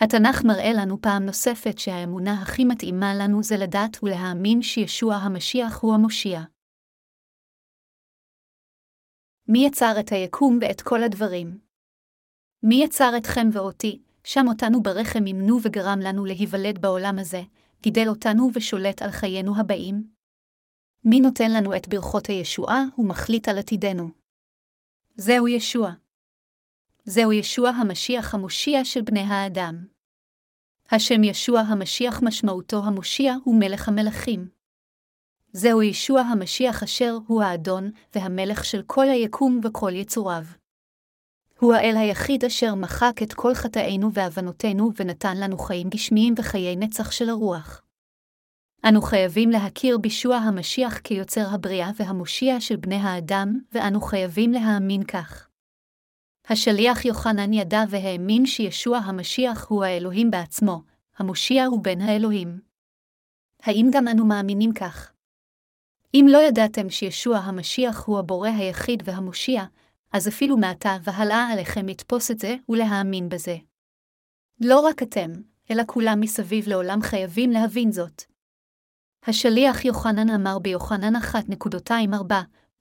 התנ"ך 0.00 0.44
מראה 0.44 0.72
לנו 0.76 1.00
פעם 1.00 1.22
נוספת 1.26 1.78
שהאמונה 1.78 2.42
הכי 2.42 2.64
מתאימה 2.64 3.14
לנו 3.14 3.42
זה 3.42 3.56
לדעת 3.56 4.02
ולהאמין 4.02 4.62
שישוע 4.62 5.14
המשיח 5.14 5.78
הוא 5.82 5.94
המושיע. 5.94 6.40
מי 9.48 9.66
יצר 9.66 9.92
את 10.00 10.12
היקום 10.12 10.58
ואת 10.60 10.80
כל 10.80 11.02
הדברים? 11.02 11.58
מי 12.62 12.84
יצר 12.84 13.10
אתכם 13.16 13.48
ואותי, 13.52 14.02
שם 14.24 14.44
אותנו 14.48 14.82
ברחם 14.82 15.26
אימנו 15.26 15.58
וגרם 15.62 15.98
לנו 16.02 16.24
להיוולד 16.24 16.78
בעולם 16.78 17.18
הזה, 17.18 17.42
גידל 17.82 18.08
אותנו 18.08 18.50
ושולט 18.54 19.02
על 19.02 19.10
חיינו 19.10 19.60
הבאים? 19.60 20.10
מי 21.04 21.20
נותן 21.20 21.50
לנו 21.50 21.76
את 21.76 21.88
ברכות 21.88 22.26
הישועה 22.26 22.84
ומחליט 22.98 23.48
על 23.48 23.58
עתידנו? 23.58 24.25
זהו 25.18 25.48
ישוע. 25.48 25.90
זהו 27.04 27.32
ישוע 27.32 27.70
המשיח 27.70 28.34
המושיע 28.34 28.84
של 28.84 29.02
בני 29.02 29.20
האדם. 29.20 29.86
השם 30.90 31.24
ישוע 31.24 31.60
המשיח 31.60 32.22
משמעותו 32.22 32.84
המושיע 32.84 33.34
הוא 33.44 33.60
מלך 33.60 33.88
המלכים. 33.88 34.48
זהו 35.52 35.82
ישוע 35.82 36.20
המשיח 36.20 36.82
אשר 36.82 37.18
הוא 37.26 37.42
האדון 37.42 37.90
והמלך 38.14 38.64
של 38.64 38.82
כל 38.86 39.08
היקום 39.08 39.60
וכל 39.64 39.92
יצוריו. 39.94 40.44
הוא 41.58 41.74
האל 41.74 41.96
היחיד 41.96 42.44
אשר 42.44 42.74
מחק 42.74 43.22
את 43.22 43.32
כל 43.32 43.54
חטאינו 43.54 44.12
והבנותינו 44.12 44.90
ונתן 44.96 45.36
לנו 45.36 45.58
חיים 45.58 45.88
גשמיים 45.88 46.34
וחיי 46.38 46.76
נצח 46.76 47.10
של 47.10 47.28
הרוח. 47.28 47.85
אנו 48.88 49.02
חייבים 49.02 49.50
להכיר 49.50 49.98
בישוע 49.98 50.36
המשיח 50.36 50.98
כיוצר 50.98 51.46
הבריאה 51.54 51.90
והמושיע 51.96 52.60
של 52.60 52.76
בני 52.76 52.94
האדם, 52.94 53.60
ואנו 53.72 54.00
חייבים 54.00 54.52
להאמין 54.52 55.04
כך. 55.04 55.48
השליח 56.48 57.04
יוחנן 57.04 57.52
ידע 57.52 57.82
והאמין 57.90 58.46
שישוע 58.46 58.98
המשיח 58.98 59.66
הוא 59.68 59.84
האלוהים 59.84 60.30
בעצמו, 60.30 60.82
המושיע 61.16 61.64
הוא 61.64 61.82
בן 61.82 62.00
האלוהים. 62.00 62.60
האם 63.62 63.88
גם 63.92 64.08
אנו 64.08 64.26
מאמינים 64.26 64.72
כך? 64.72 65.12
אם 66.14 66.26
לא 66.30 66.38
ידעתם 66.38 66.90
שישוע 66.90 67.38
המשיח 67.38 68.04
הוא 68.04 68.18
הבורא 68.18 68.48
היחיד 68.48 69.02
והמושיע, 69.06 69.64
אז 70.12 70.28
אפילו 70.28 70.56
מעתה 70.56 70.96
והלאה 71.02 71.48
עליכם 71.52 71.86
לתפוס 71.86 72.30
את 72.30 72.38
זה 72.38 72.56
ולהאמין 72.68 73.28
בזה. 73.28 73.56
לא 74.60 74.80
רק 74.80 75.02
אתם, 75.02 75.30
אלא 75.70 75.82
כולם 75.86 76.20
מסביב 76.20 76.68
לעולם 76.68 77.02
חייבים 77.02 77.50
להבין 77.50 77.92
זאת. 77.92 78.35
השליח 79.28 79.84
יוחנן 79.84 80.30
אמר 80.30 80.58
ביוחנן 80.58 81.16
1.24, 81.16 82.34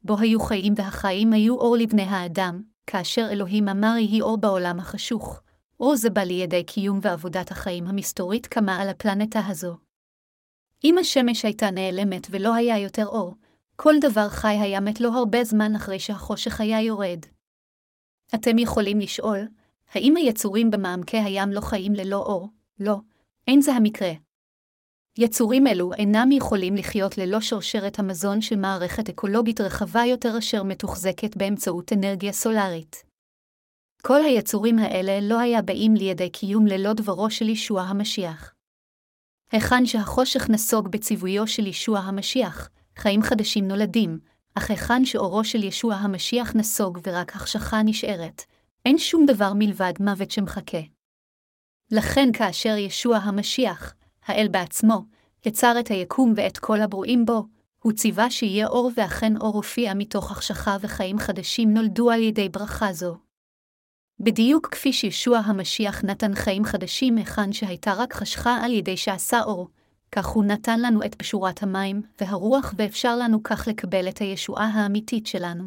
בו 0.04 0.18
היו 0.20 0.40
חיים 0.40 0.74
והחיים 0.78 1.34
היו 1.34 1.56
אור 1.56 1.78
לבני 1.78 2.04
האדם, 2.04 2.62
כאשר 2.88 3.28
אלוהים 3.32 3.70
אמר 3.70 3.94
יהי 3.98 4.22
אור 4.22 4.38
בעולם 4.38 4.80
החשוך. 4.80 5.42
אור 5.80 5.96
זה 5.96 6.10
בא 6.10 6.22
לידי 6.22 6.64
קיום 6.64 7.00
ועבודת 7.02 7.52
החיים 7.52 7.88
המסתורית 7.88 8.48
כמה 8.48 8.82
על 8.82 8.90
הפלנטה 8.90 9.40
הזו. 9.48 9.78
אם 10.84 10.98
השמש 10.98 11.46
הייתה 11.46 11.72
נעלמת 11.72 12.28
ולא 12.32 12.54
היה 12.54 12.80
יותר 12.80 13.06
אור, 13.06 13.36
כל 13.76 13.94
דבר 14.02 14.30
חי 14.30 14.58
היה 14.62 14.80
מת 14.80 15.02
לו 15.02 15.14
הרבה 15.14 15.44
זמן 15.44 15.76
אחרי 15.76 16.00
שהחושך 16.00 16.62
היה 16.62 16.82
יורד. 16.82 17.20
אתם 18.36 18.58
יכולים 18.58 19.00
לשאול, 19.00 19.40
האם 19.94 20.16
היצורים 20.16 20.72
במעמקי 20.72 21.18
הים 21.18 21.52
לא 21.52 21.62
חיים 21.62 21.94
ללא 21.94 22.18
אור? 22.18 22.50
לא, 22.80 22.98
אין 23.48 23.62
זה 23.62 23.74
המקרה. 23.74 24.12
יצורים 25.18 25.68
אלו 25.68 25.94
אינם 25.94 26.32
יכולים 26.32 26.76
לחיות 26.76 27.18
ללא 27.18 27.42
שרשרת 27.42 28.00
המזון 28.00 28.42
של 28.42 28.56
מערכת 28.56 29.10
אקולוגית 29.10 29.62
רחבה 29.62 30.02
יותר 30.06 30.38
אשר 30.38 30.64
מתוחזקת 30.64 31.38
באמצעות 31.38 31.94
אנרגיה 31.94 32.32
סולארית. 32.32 33.04
כל 34.02 34.22
היצורים 34.24 34.80
האלה 34.80 35.20
לא 35.22 35.40
היה 35.40 35.62
באים 35.62 35.94
לידי 35.94 36.30
קיום 36.30 36.68
ללא 36.68 36.94
דברו 36.94 37.30
של 37.30 37.50
ישוע 37.50 37.82
המשיח. 37.82 38.54
היכן 39.52 39.86
שהחושך 39.86 40.50
נסוג 40.50 40.88
בציוויו 40.88 41.48
של 41.48 41.68
ישוע 41.68 42.00
המשיח, 42.00 42.70
חיים 42.96 43.22
חדשים 43.22 43.68
נולדים, 43.68 44.20
אך 44.56 44.70
היכן 44.70 45.06
שאורו 45.06 45.44
של 45.44 45.64
ישוע 45.64 45.96
המשיח 45.96 46.56
נסוג 46.56 47.00
ורק 47.08 47.36
החשכה 47.36 47.84
נשארת, 47.84 48.42
אין 48.86 48.98
שום 48.98 49.26
דבר 49.26 49.54
מלבד 49.56 49.94
מוות 50.00 50.32
שמחכה. 50.32 50.82
לכן 51.92 52.30
כאשר 52.34 52.78
ישוע 52.78 53.18
המשיח, 53.18 53.94
האל 54.26 54.48
בעצמו, 54.52 55.06
יצר 55.46 55.80
את 55.80 55.88
היקום 55.88 56.34
ואת 56.36 56.58
כל 56.58 56.82
הברואים 56.82 57.26
בו, 57.26 57.46
הוא 57.84 57.94
ציווה 57.94 58.30
שיהיה 58.30 58.68
אור 58.68 58.92
ואכן 58.98 59.38
אור 59.38 59.56
הופיע 59.56 59.94
מתוך 59.94 60.32
החשכה 60.32 60.78
וחיים 60.82 61.20
חדשים 61.20 61.74
נולדו 61.74 62.12
על 62.12 62.22
ידי 62.22 62.50
ברכה 62.50 62.94
זו. 62.94 63.18
בדיוק 64.20 64.68
כפי 64.68 64.94
שישוע 64.94 65.38
המשיח 65.38 66.04
נתן 66.04 66.36
חיים 66.36 66.66
חדשים 66.66 67.18
היכן 67.18 67.54
שהייתה 67.54 67.94
רק 67.94 68.14
חשכה 68.14 68.58
על 68.64 68.74
ידי 68.74 68.98
שעשה 68.98 69.42
אור, 69.42 69.70
כך 70.12 70.28
הוא 70.28 70.44
נתן 70.44 70.80
לנו 70.80 71.04
את 71.06 71.16
פשורת 71.16 71.64
המים 71.64 72.02
והרוח 72.22 72.74
ואפשר 72.78 73.16
לנו 73.16 73.44
כך 73.44 73.68
לקבל 73.68 74.10
את 74.10 74.18
הישועה 74.18 74.66
האמיתית 74.66 75.28
שלנו. 75.28 75.64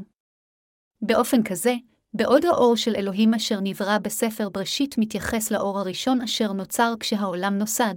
באופן 1.02 1.42
כזה, 1.42 1.74
בעוד 2.14 2.44
האור 2.44 2.76
של 2.76 2.94
אלוהים 2.96 3.34
אשר 3.34 3.58
נברא 3.62 3.98
בספר 3.98 4.48
בראשית 4.48 4.98
מתייחס 4.98 5.50
לאור 5.50 5.78
הראשון 5.78 6.22
אשר 6.22 6.52
נוצר 6.52 6.94
כשהעולם 7.00 7.58
נוסד, 7.58 7.94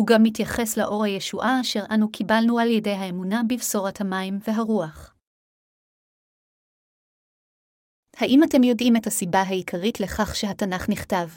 הוא 0.00 0.06
גם 0.06 0.22
מתייחס 0.22 0.76
לאור 0.76 1.04
הישועה 1.04 1.60
אשר 1.60 1.84
אנו 1.94 2.12
קיבלנו 2.12 2.58
על 2.58 2.68
ידי 2.68 2.90
האמונה 2.90 3.42
בבשורת 3.48 4.00
המים 4.00 4.38
והרוח. 4.46 5.14
האם 8.16 8.40
אתם 8.44 8.62
יודעים 8.62 8.96
את 8.96 9.06
הסיבה 9.06 9.42
העיקרית 9.42 10.00
לכך 10.00 10.36
שהתנ"ך 10.36 10.88
נכתב? 10.88 11.28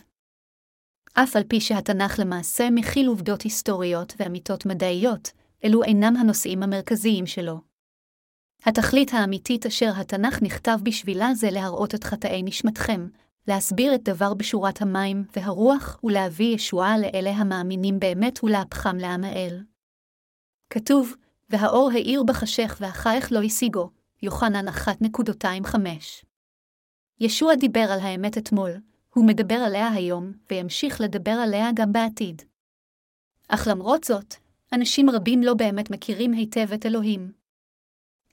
אף 1.13 1.35
על 1.35 1.43
פי 1.43 1.61
שהתנ"ך 1.61 2.19
למעשה 2.19 2.63
מכיל 2.71 3.07
עובדות 3.07 3.41
היסטוריות 3.41 4.13
ואמיתות 4.19 4.65
מדעיות, 4.65 5.31
אלו 5.63 5.83
אינם 5.83 6.15
הנושאים 6.15 6.63
המרכזיים 6.63 7.25
שלו. 7.25 7.61
התכלית 8.65 9.13
האמיתית 9.13 9.65
אשר 9.65 9.91
התנ"ך 9.95 10.41
נכתב 10.41 10.77
בשבילה 10.83 11.33
זה 11.33 11.47
להראות 11.51 11.95
את 11.95 12.03
חטאי 12.03 12.43
נשמתכם, 12.43 13.07
להסביר 13.47 13.95
את 13.95 14.03
דבר 14.03 14.33
בשורת 14.33 14.81
המים 14.81 15.23
והרוח 15.35 15.99
ולהביא 16.03 16.55
ישועה 16.55 16.97
לאלה 16.97 17.31
המאמינים 17.31 17.99
באמת 17.99 18.43
ולהפכם 18.43 18.97
לעם 18.97 19.23
האל. 19.23 19.63
כתוב, 20.69 21.15
והאור 21.49 21.89
האיר 21.93 22.23
בחשך 22.23 22.77
והחייך 22.79 23.31
לא 23.31 23.41
השיגו, 23.41 23.89
יוחנן 24.21 24.67
1.25. 24.67 25.77
ישוע 27.19 27.55
דיבר 27.55 27.87
על 27.91 27.99
האמת 27.99 28.37
אתמול, 28.37 28.71
הוא 29.13 29.27
מדבר 29.27 29.55
עליה 29.55 29.87
היום, 29.87 30.31
וימשיך 30.51 31.01
לדבר 31.01 31.31
עליה 31.31 31.69
גם 31.75 31.93
בעתיד. 31.93 32.41
אך 33.47 33.67
למרות 33.71 34.03
זאת, 34.03 34.35
אנשים 34.73 35.09
רבים 35.09 35.43
לא 35.43 35.53
באמת 35.53 35.91
מכירים 35.91 36.31
היטב 36.31 36.73
את 36.73 36.85
אלוהים. 36.85 37.31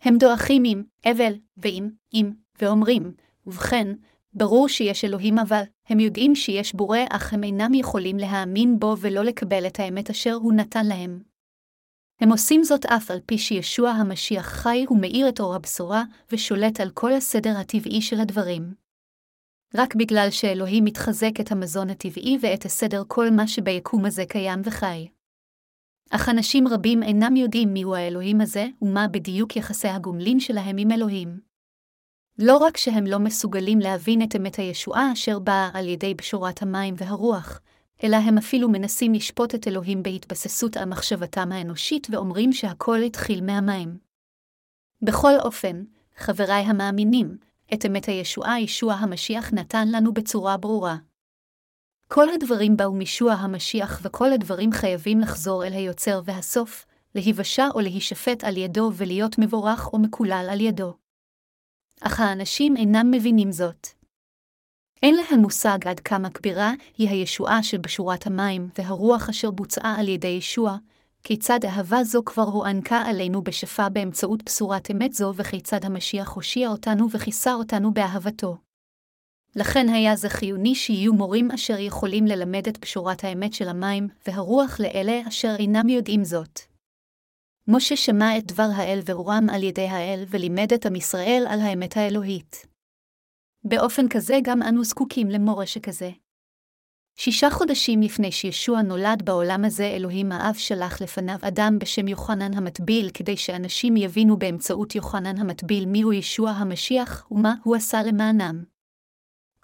הם 0.02 0.18
דועכים 0.18 0.62
עם 0.66 0.82
אבל 1.04 1.32
ועם 1.56 1.90
עם, 2.12 2.32
ואומרים, 2.62 3.12
ובכן, 3.46 3.86
ברור 4.32 4.68
שיש 4.68 5.04
אלוהים 5.04 5.38
אבל, 5.38 5.62
הם 5.86 6.00
יודעים 6.00 6.34
שיש 6.34 6.74
בורא 6.74 6.98
אך 7.10 7.32
הם 7.32 7.44
אינם 7.44 7.74
יכולים 7.74 8.16
להאמין 8.16 8.78
בו 8.78 8.94
ולא 9.00 9.24
לקבל 9.24 9.66
את 9.66 9.80
האמת 9.80 10.10
אשר 10.10 10.32
הוא 10.32 10.52
נתן 10.52 10.86
להם. 10.86 11.22
הם 12.20 12.30
עושים 12.30 12.64
זאת 12.64 12.86
אף 12.86 13.10
על 13.10 13.20
פי 13.26 13.38
שישוע 13.38 13.90
המשיח 13.90 14.46
חי 14.46 14.84
ומאיר 14.90 15.28
את 15.28 15.40
אור 15.40 15.54
הבשורה, 15.54 16.04
ושולט 16.32 16.80
על 16.80 16.90
כל 16.90 17.12
הסדר 17.12 17.56
הטבעי 17.56 18.02
של 18.02 18.20
הדברים. 18.20 18.74
רק 19.74 19.94
בגלל 19.94 20.28
שאלוהים 20.30 20.84
מתחזק 20.84 21.40
את 21.40 21.52
המזון 21.52 21.90
הטבעי 21.90 22.38
ואת 22.40 22.64
הסדר 22.64 23.02
כל 23.08 23.30
מה 23.30 23.48
שביקום 23.48 24.04
הזה 24.04 24.24
קיים 24.28 24.60
וחי. 24.64 25.08
אך 26.10 26.28
אנשים 26.28 26.68
רבים 26.68 27.02
אינם 27.02 27.36
יודעים 27.36 27.72
מיהו 27.72 27.94
האלוהים 27.94 28.40
הזה, 28.40 28.66
ומה 28.82 29.08
בדיוק 29.08 29.56
יחסי 29.56 29.88
הגומלין 29.88 30.40
שלהם 30.40 30.76
עם 30.78 30.90
אלוהים. 30.90 31.49
לא 32.42 32.56
רק 32.56 32.76
שהם 32.76 33.06
לא 33.06 33.18
מסוגלים 33.18 33.78
להבין 33.78 34.22
את 34.22 34.36
אמת 34.36 34.56
הישועה 34.56 35.12
אשר 35.12 35.38
באה 35.38 35.70
על 35.74 35.88
ידי 35.88 36.14
בשורת 36.14 36.62
המים 36.62 36.94
והרוח, 36.98 37.60
אלא 38.04 38.16
הם 38.16 38.38
אפילו 38.38 38.68
מנסים 38.68 39.12
לשפוט 39.12 39.54
את 39.54 39.68
אלוהים 39.68 40.02
בהתבססות 40.02 40.76
על 40.76 40.84
מחשבתם 40.84 41.52
האנושית 41.52 42.06
ואומרים 42.10 42.52
שהכל 42.52 43.02
התחיל 43.02 43.44
מהמים. 43.44 43.98
בכל 45.02 45.32
אופן, 45.38 45.82
חבריי 46.16 46.62
המאמינים, 46.62 47.36
את 47.74 47.86
אמת 47.86 48.04
הישועה 48.04 48.60
ישוע 48.60 48.94
המשיח 48.94 49.52
נתן 49.52 49.88
לנו 49.88 50.14
בצורה 50.14 50.56
ברורה. 50.56 50.96
כל 52.08 52.28
הדברים 52.30 52.76
באו 52.76 52.92
מישוע 52.92 53.32
המשיח 53.32 54.00
וכל 54.02 54.32
הדברים 54.32 54.72
חייבים 54.72 55.20
לחזור 55.20 55.64
אל 55.64 55.72
היוצר 55.72 56.20
והסוף, 56.24 56.86
להיוושע 57.14 57.68
או 57.74 57.80
להישפט 57.80 58.44
על 58.44 58.56
ידו 58.56 58.90
ולהיות 58.96 59.38
מבורך 59.38 59.92
או 59.92 59.98
מקולל 59.98 60.46
על 60.50 60.60
ידו. 60.60 60.99
אך 62.00 62.20
האנשים 62.20 62.76
אינם 62.76 63.10
מבינים 63.10 63.52
זאת. 63.52 63.86
אין 65.02 65.14
להם 65.14 65.40
מושג 65.40 65.78
עד 65.88 66.00
כמה 66.00 66.30
כבירה 66.30 66.72
היא 66.98 67.08
הישועה 67.08 67.62
של 67.62 67.78
בשורת 67.78 68.26
המים 68.26 68.68
והרוח 68.78 69.28
אשר 69.28 69.50
בוצעה 69.50 70.00
על 70.00 70.08
ידי 70.08 70.28
ישוע, 70.28 70.76
כיצד 71.22 71.64
אהבה 71.64 72.04
זו 72.04 72.24
כבר 72.24 72.42
הוענקה 72.42 72.96
עלינו 72.96 73.42
בשפה 73.42 73.88
באמצעות 73.88 74.42
בשורת 74.44 74.90
אמת 74.90 75.12
זו, 75.12 75.32
וכיצד 75.36 75.84
המשיח 75.84 76.28
הושיע 76.28 76.68
אותנו 76.68 77.10
וכיסה 77.10 77.54
אותנו 77.54 77.94
באהבתו. 77.94 78.56
לכן 79.56 79.88
היה 79.88 80.16
זה 80.16 80.28
חיוני 80.28 80.74
שיהיו 80.74 81.14
מורים 81.14 81.50
אשר 81.50 81.78
יכולים 81.78 82.26
ללמד 82.26 82.68
את 82.68 82.78
בשורת 82.78 83.24
האמת 83.24 83.52
של 83.52 83.68
המים 83.68 84.08
והרוח 84.26 84.80
לאלה 84.80 85.20
אשר 85.28 85.54
אינם 85.58 85.88
יודעים 85.88 86.24
זאת. 86.24 86.69
משה 87.72 87.96
שמע 87.96 88.38
את 88.38 88.46
דבר 88.46 88.68
האל 88.76 89.00
ורועם 89.06 89.50
על 89.50 89.62
ידי 89.62 89.86
האל 89.86 90.24
ולימד 90.28 90.72
את 90.72 90.86
עם 90.86 90.96
ישראל 90.96 91.46
על 91.48 91.60
האמת 91.60 91.96
האלוהית. 91.96 92.66
באופן 93.64 94.08
כזה 94.08 94.38
גם 94.42 94.62
אנו 94.62 94.84
זקוקים 94.84 95.30
למורה 95.30 95.66
שכזה. 95.66 96.10
שישה 97.16 97.50
חודשים 97.50 98.00
לפני 98.02 98.32
שישוע 98.32 98.82
נולד 98.82 99.22
בעולם 99.24 99.64
הזה, 99.64 99.86
אלוהים 99.86 100.32
האב 100.32 100.54
שלח 100.54 101.02
לפניו 101.02 101.36
אדם 101.40 101.78
בשם 101.80 102.08
יוחנן 102.08 102.54
המטביל, 102.54 103.10
כדי 103.14 103.36
שאנשים 103.36 103.96
יבינו 103.96 104.38
באמצעות 104.38 104.94
יוחנן 104.94 105.38
המטביל 105.38 105.86
מיהו 105.86 106.12
ישוע 106.12 106.50
המשיח 106.50 107.26
ומה 107.30 107.54
הוא 107.62 107.76
עשה 107.76 108.02
למענם. 108.02 108.64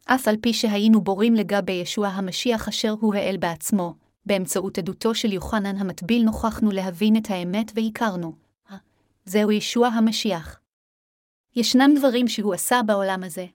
אף 0.05 0.29
על 0.29 0.37
פי 0.41 0.53
שהיינו 0.53 1.01
בורים 1.01 1.35
לגבי 1.35 1.73
ישוע 1.73 2.09
המשיח 2.09 2.69
אשר 2.69 2.95
הוא 3.01 3.15
האל 3.15 3.37
בעצמו, 3.37 3.95
באמצעות 4.27 4.79
עדותו 4.79 5.15
של 5.15 5.33
יוחנן 5.33 5.77
המטביל 5.77 6.23
נוכחנו 6.25 6.71
להבין 6.71 7.17
את 7.17 7.31
האמת 7.31 7.73
והכרנו. 7.75 8.37
זהו 9.25 9.53
ישוע 9.53 9.89
המשיח. 9.89 10.61
ישנם 11.57 11.91
דברים 11.99 12.29
שהוא 12.29 12.55
עשה 12.55 12.81
בעולם 12.87 13.25
הזה, 13.25 13.47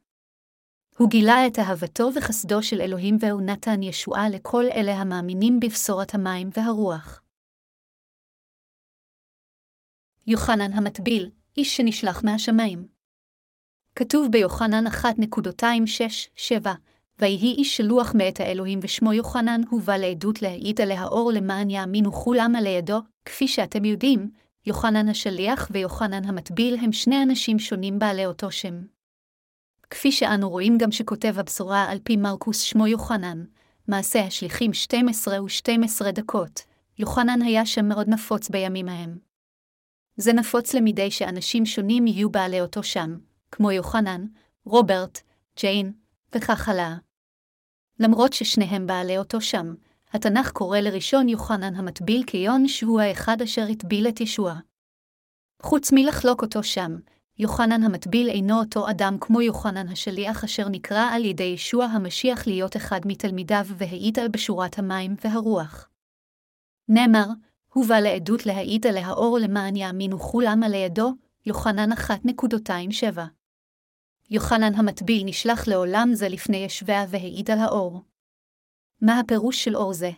הוא 0.98 1.10
גילה 1.10 1.48
את 1.48 1.60
אהבתו 1.60 2.10
וחסדו 2.16 2.64
של 2.64 2.82
אלוהים 2.82 3.18
והוא 3.20 3.42
נתן 3.42 3.84
ישועה 3.84 4.30
לכל 4.30 4.66
אלה 4.76 4.92
המאמינים 4.92 5.60
בבשורת 5.60 6.16
המים 6.16 6.50
והרוח. 6.58 7.22
יוחנן 10.28 10.74
המטביל, 10.74 11.32
איש 11.58 11.78
שנשלח 11.78 12.24
מהשמיים. 12.24 12.88
כתוב 13.96 14.28
ביוחנן 14.32 14.88
1.267, 14.88 16.70
ויהי 17.22 17.56
איש 17.58 17.78
שלוח 17.78 18.14
מאת 18.16 18.40
האלוהים 18.40 18.80
ושמו 18.82 19.14
יוחנן, 19.14 19.62
הוא 19.70 19.82
בא 19.82 19.98
לעדות 19.98 20.42
להעיד 20.42 20.82
עליה 20.82 21.06
אור 21.06 21.32
למען 21.32 21.70
יאמינו 21.70 22.12
כולם 22.12 22.56
על 22.56 22.66
ידו, 22.66 23.00
כפי 23.26 23.48
שאתם 23.48 23.86
יודעים, 23.86 24.32
יוחנן 24.66 25.10
השליח 25.10 25.68
ויוחנן 25.72 26.26
המטביל 26.26 26.78
הם 26.82 26.92
שני 26.92 27.24
אנשים 27.24 27.60
שונים 27.60 28.00
בעלי 28.00 28.26
אותו 28.26 28.52
שם. 28.52 28.82
כפי 29.90 30.12
שאנו 30.12 30.50
רואים 30.50 30.78
גם 30.78 30.92
שכותב 30.92 31.34
הבשורה 31.38 31.84
על 31.92 32.00
פי 32.04 32.18
מרקוס 32.18 32.62
שמו 32.62 32.88
יוחנן, 32.88 33.44
מעשה 33.88 34.20
השליחים 34.20 34.74
12 34.74 35.44
ו-12 35.44 36.12
דקות, 36.12 36.62
יוחנן 37.00 37.42
היה 37.42 37.66
שם 37.66 37.86
מאוד 37.86 38.10
נפוץ 38.10 38.50
בימים 38.50 38.90
ההם. 38.90 39.18
זה 40.18 40.34
נפוץ 40.34 40.74
למדי 40.74 41.12
שאנשים 41.12 41.66
שונים 41.66 42.08
יהיו 42.08 42.30
בעלי 42.30 42.62
אותו 42.62 42.84
שם, 42.84 43.18
כמו 43.52 43.72
יוחנן, 43.72 44.26
רוברט, 44.66 45.20
ג'יין, 45.60 45.92
וכך 46.36 46.70
הלאה. 46.70 46.96
למרות 48.02 48.34
ששניהם 48.34 48.88
בעלי 48.88 49.18
אותו 49.18 49.42
שם, 49.42 49.74
התנ"ך 50.14 50.52
קורא 50.52 50.80
לראשון 50.80 51.30
יוחנן 51.30 51.76
המטביל 51.76 52.24
כיון 52.28 52.68
שהוא 52.68 53.02
האחד 53.02 53.42
אשר 53.42 53.66
הטביל 53.72 54.08
את 54.08 54.22
ישוע. 54.22 54.56
חוץ 55.62 55.92
מלחלוק 55.92 56.42
אותו 56.42 56.64
שם, 56.64 56.96
יוחנן 57.40 57.84
המטביל 57.84 58.30
אינו 58.30 58.60
אותו 58.60 58.90
אדם 58.90 59.18
כמו 59.22 59.42
יוחנן 59.42 59.88
השליח 59.88 60.44
אשר 60.44 60.70
נקרא 60.70 61.10
על 61.12 61.26
ידי 61.26 61.44
ישוע 61.44 61.86
המשיח 61.86 62.48
להיות 62.48 62.78
אחד 62.78 63.00
מתלמידיו 63.06 63.66
והעיד 63.78 64.20
על 64.20 64.28
בשורת 64.28 64.80
המים 64.80 65.16
והרוח. 65.24 65.90
נאמר, 66.90 67.26
הוא 67.74 67.86
בא 67.86 68.00
לעדות 68.00 68.46
להעיד 68.46 68.88
על 68.88 68.98
האור 68.98 69.40
למען 69.40 69.76
יאמינו 69.76 70.20
כולם 70.20 70.64
על 70.64 70.74
ידו, 70.74 71.14
יוחנן 71.46 71.92
1.27. 71.92 73.41
יוחנן 74.34 74.74
המטביל 74.76 75.24
נשלח 75.26 75.68
לעולם 75.68 76.10
זה 76.14 76.30
לפני 76.30 76.58
ישביה 76.58 77.06
והעיד 77.10 77.52
על 77.52 77.60
האור. 77.60 78.02
מה 79.02 79.20
הפירוש 79.20 79.64
של 79.64 79.76
אור 79.76 79.94
זה? 79.94 80.12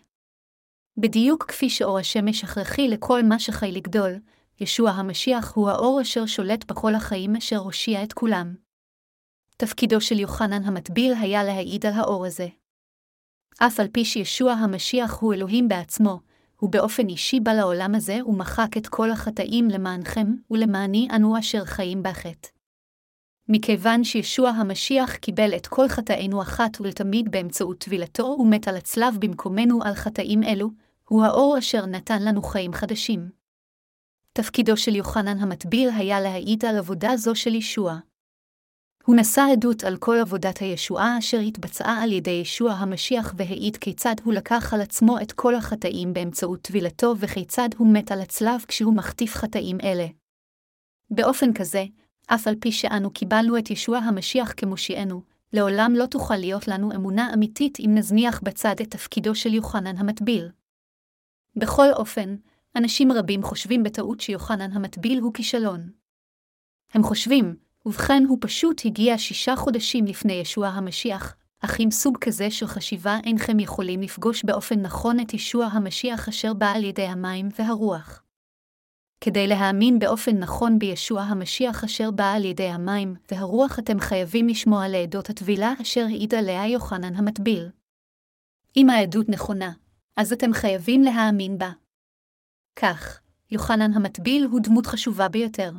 בדיוק 0.98 1.46
כפי 1.46 1.70
שאור 1.70 2.00
השמש 2.00 2.44
הכרחי 2.44 2.88
לכל 2.88 3.24
מה 3.24 3.40
שחי 3.40 3.72
לגדול, 3.72 4.12
ישוע 4.60 4.90
המשיח 4.90 5.54
הוא 5.56 5.70
האור 5.70 6.02
אשר 6.02 6.26
שולט 6.26 6.72
בכל 6.72 6.96
החיים 6.96 7.36
אשר 7.36 7.58
הושיע 7.58 8.04
את 8.04 8.14
כולם. 8.14 8.56
תפקידו 9.58 10.02
של 10.02 10.20
יוחנן 10.20 10.64
המטביל 10.64 11.14
היה 11.22 11.44
להעיד 11.44 11.86
על 11.86 11.94
האור 11.94 12.26
הזה. 12.26 12.48
אף 13.60 13.80
על 13.80 13.88
פי 13.88 14.06
שישוע 14.06 14.52
המשיח 14.52 15.18
הוא 15.20 15.34
אלוהים 15.34 15.68
בעצמו, 15.68 16.20
הוא 16.60 16.72
באופן 16.72 17.08
אישי 17.10 17.40
בא 17.40 17.54
לעולם 17.54 17.96
הזה 17.96 18.26
ומחק 18.26 18.78
את 18.78 18.88
כל 18.88 19.12
החטאים 19.12 19.68
למענכם 19.70 20.28
ולמעני 20.52 21.08
אנו 21.16 21.40
אשר 21.40 21.66
חיים 21.66 22.04
בחטא. 22.04 22.53
מכיוון 23.50 24.04
שישוע 24.04 24.50
המשיח 24.50 25.16
קיבל 25.16 25.56
את 25.56 25.68
כל 25.68 25.88
חטאינו 25.88 26.42
אחת 26.42 26.82
ולתמיד 26.82 27.32
באמצעות 27.32 27.78
טבילתו 27.78 28.38
ומת 28.40 28.68
על 28.68 28.76
הצלב 28.78 29.16
במקומנו 29.20 29.84
על 29.84 29.94
חטאים 29.94 30.44
אלו, 30.44 30.70
הוא 31.10 31.24
האור 31.24 31.58
אשר 31.58 31.86
נתן 31.86 32.22
לנו 32.22 32.42
חיים 32.42 32.74
חדשים. 32.74 33.30
תפקידו 34.34 34.78
של 34.78 34.96
יוחנן 34.96 35.40
המטביל 35.40 35.90
היה 35.90 36.22
להעיד 36.22 36.66
על 36.66 36.78
עבודה 36.78 37.18
זו 37.18 37.36
של 37.36 37.56
ישוע. 37.56 38.00
הוא 39.06 39.16
נשא 39.16 39.42
עדות 39.52 39.84
על 39.84 39.98
כל 39.98 40.16
עבודת 40.22 40.58
הישועה 40.58 41.18
אשר 41.18 41.40
התבצעה 41.40 42.04
על 42.04 42.12
ידי 42.12 42.32
ישוע 42.32 42.72
המשיח 42.72 43.34
והעיד 43.38 43.78
כיצד 43.78 44.16
הוא 44.24 44.34
לקח 44.34 44.74
על 44.74 44.82
עצמו 44.82 45.22
את 45.22 45.32
כל 45.32 45.56
החטאים 45.56 46.14
באמצעות 46.14 46.62
טבילתו 46.62 47.14
וכיצד 47.20 47.70
הוא 47.78 47.94
מת 47.94 48.12
על 48.12 48.22
הצלב 48.22 48.66
כשהוא 48.68 48.96
מחטיף 48.96 49.36
חטאים 49.36 49.78
אלה. 49.84 50.08
באופן 51.10 51.54
כזה, 51.54 51.86
אף 52.28 52.48
על 52.48 52.56
פי 52.60 52.72
שאנו 52.72 53.12
קיבלנו 53.12 53.58
את 53.58 53.72
ישוע 53.72 53.98
המשיח 53.98 54.54
כמושיענו, 54.58 55.22
לעולם 55.54 55.94
לא 55.96 56.06
תוכל 56.06 56.36
להיות 56.36 56.68
לנו 56.68 56.92
אמונה 56.96 57.34
אמיתית 57.34 57.80
אם 57.80 57.92
נזניח 57.96 58.42
בצד 58.44 58.76
את 58.82 58.92
תפקידו 58.92 59.36
של 59.36 59.54
יוחנן 59.54 59.98
המטביל. 59.98 60.50
בכל 61.56 61.88
אופן, 61.94 62.36
אנשים 62.76 63.12
רבים 63.12 63.44
חושבים 63.44 63.84
בטעות 63.84 64.20
שיוחנן 64.20 64.72
המטביל 64.72 65.20
הוא 65.20 65.34
כישלון. 65.34 65.90
הם 66.94 67.04
חושבים, 67.04 67.56
ובכן 67.86 68.24
הוא 68.28 68.38
פשוט 68.42 68.82
הגיע 68.86 69.18
שישה 69.18 69.56
חודשים 69.56 70.06
לפני 70.06 70.34
ישוע 70.34 70.68
המשיח, 70.68 71.36
אך 71.60 71.80
עם 71.80 71.92
סוג 71.92 72.18
כזה 72.18 72.52
של 72.52 72.68
חשיבה 72.68 73.18
אינכם 73.24 73.60
יכולים 73.60 74.02
לפגוש 74.02 74.44
באופן 74.46 74.82
נכון 74.82 75.20
את 75.20 75.34
ישוע 75.34 75.66
המשיח 75.66 76.28
אשר 76.28 76.54
בא 76.54 76.72
על 76.72 76.84
ידי 76.84 77.06
המים 77.06 77.50
והרוח. 77.60 78.24
כדי 79.26 79.48
להאמין 79.48 80.00
באופן 80.00 80.38
נכון 80.38 80.80
בישוע 80.80 81.22
המשיח 81.22 81.84
אשר 81.84 82.12
בא 82.12 82.32
על 82.32 82.46
ידי 82.46 82.68
המים 82.68 83.16
והרוח 83.32 83.80
אתם 83.80 84.00
חייבים 84.00 84.48
לשמוע 84.48 84.88
לעדות 84.88 85.30
הטבילה 85.30 85.74
אשר 85.82 86.06
העיד 86.06 86.36
עליה 86.36 86.68
יוחנן 86.68 87.16
המטביל. 87.16 87.70
אם 88.78 88.90
העדות 88.90 89.30
נכונה, 89.30 89.72
אז 90.18 90.34
אתם 90.34 90.54
חייבים 90.54 91.02
להאמין 91.02 91.58
בה. 91.58 91.72
כך, 92.76 93.20
יוחנן 93.52 93.94
המטביל 93.94 94.46
הוא 94.46 94.60
דמות 94.64 94.88
חשובה 94.88 95.30
ביותר. 95.30 95.72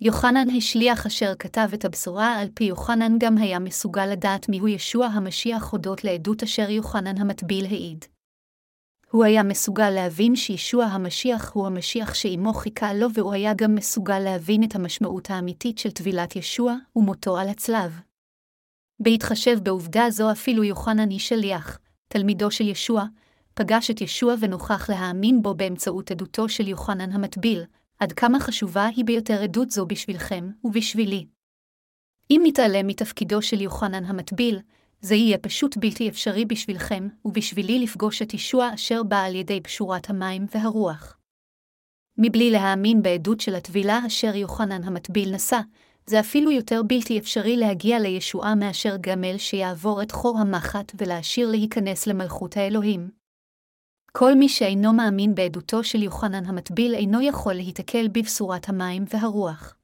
יוחנן 0.00 0.46
השליח 0.56 1.06
אשר 1.06 1.32
כתב 1.38 1.68
את 1.74 1.84
הבשורה 1.84 2.38
על 2.38 2.48
פי 2.54 2.64
יוחנן 2.64 3.18
גם 3.18 3.38
היה 3.38 3.58
מסוגל 3.58 4.06
לדעת 4.06 4.48
מיהו 4.48 4.68
ישוע 4.68 5.06
המשיח 5.06 5.70
הודות 5.70 6.04
לעדות 6.04 6.42
אשר 6.42 6.70
יוחנן 6.70 7.20
המטביל 7.20 7.64
העיד. 7.64 8.04
הוא 9.12 9.24
היה 9.24 9.42
מסוגל 9.42 9.90
להבין 9.90 10.36
שישוע 10.36 10.84
המשיח 10.84 11.52
הוא 11.52 11.66
המשיח 11.66 12.14
שעמו 12.14 12.52
חיכה 12.54 12.94
לו, 12.94 13.12
והוא 13.14 13.32
היה 13.32 13.54
גם 13.54 13.74
מסוגל 13.74 14.18
להבין 14.18 14.64
את 14.64 14.74
המשמעות 14.74 15.30
האמיתית 15.30 15.78
של 15.78 15.90
טבילת 15.90 16.36
ישוע 16.36 16.76
ומותו 16.96 17.38
על 17.38 17.48
הצלב. 17.48 18.00
בהתחשב 19.00 19.58
בעובדה 19.62 20.10
זו 20.10 20.32
אפילו 20.32 20.64
יוחנן 20.64 21.10
היא 21.10 21.18
שליח, 21.18 21.78
תלמידו 22.08 22.50
של 22.50 22.68
ישוע, 22.68 23.04
פגש 23.54 23.90
את 23.90 24.00
ישוע 24.00 24.34
ונוכח 24.40 24.90
להאמין 24.90 25.42
בו 25.42 25.54
באמצעות 25.54 26.10
עדותו 26.10 26.48
של 26.48 26.68
יוחנן 26.68 27.12
המטביל, 27.12 27.64
עד 27.98 28.12
כמה 28.12 28.40
חשובה 28.40 28.86
היא 28.96 29.04
ביותר 29.04 29.42
עדות 29.42 29.70
זו 29.70 29.86
בשבילכם 29.86 30.50
ובשבילי. 30.64 31.26
אם 32.30 32.40
נתעלם 32.44 32.86
מתפקידו 32.86 33.42
של 33.42 33.60
יוחנן 33.60 34.04
המטביל, 34.04 34.58
זה 35.04 35.14
יהיה 35.14 35.38
פשוט 35.38 35.76
בלתי 35.76 36.08
אפשרי 36.08 36.44
בשבילכם 36.44 37.08
ובשבילי 37.24 37.78
לפגוש 37.78 38.22
את 38.22 38.34
ישוע 38.34 38.74
אשר 38.74 39.02
בא 39.02 39.22
על 39.22 39.34
ידי 39.34 39.60
פשורת 39.60 40.10
המים 40.10 40.46
והרוח. 40.54 41.18
מבלי 42.18 42.50
להאמין 42.50 43.02
בעדות 43.02 43.40
של 43.40 43.54
הטבילה 43.54 44.00
אשר 44.06 44.36
יוחנן 44.36 44.84
המטביל 44.84 45.34
נשא, 45.34 45.60
זה 46.06 46.20
אפילו 46.20 46.50
יותר 46.50 46.80
בלתי 46.86 47.18
אפשרי 47.18 47.56
להגיע 47.56 47.98
לישועה 47.98 48.54
מאשר 48.54 48.96
גמל 49.00 49.38
שיעבור 49.38 50.02
את 50.02 50.12
חור 50.12 50.38
המחט 50.38 50.92
ולהשאיר 50.94 51.50
להיכנס 51.50 52.06
למלכות 52.06 52.56
האלוהים. 52.56 53.10
כל 54.12 54.34
מי 54.34 54.48
שאינו 54.48 54.92
מאמין 54.92 55.34
בעדותו 55.34 55.84
של 55.84 56.02
יוחנן 56.02 56.44
המטביל 56.44 56.94
אינו 56.94 57.20
יכול 57.20 57.54
להיתקל 57.54 58.08
בבשורת 58.08 58.68
המים 58.68 59.04
והרוח. 59.14 59.76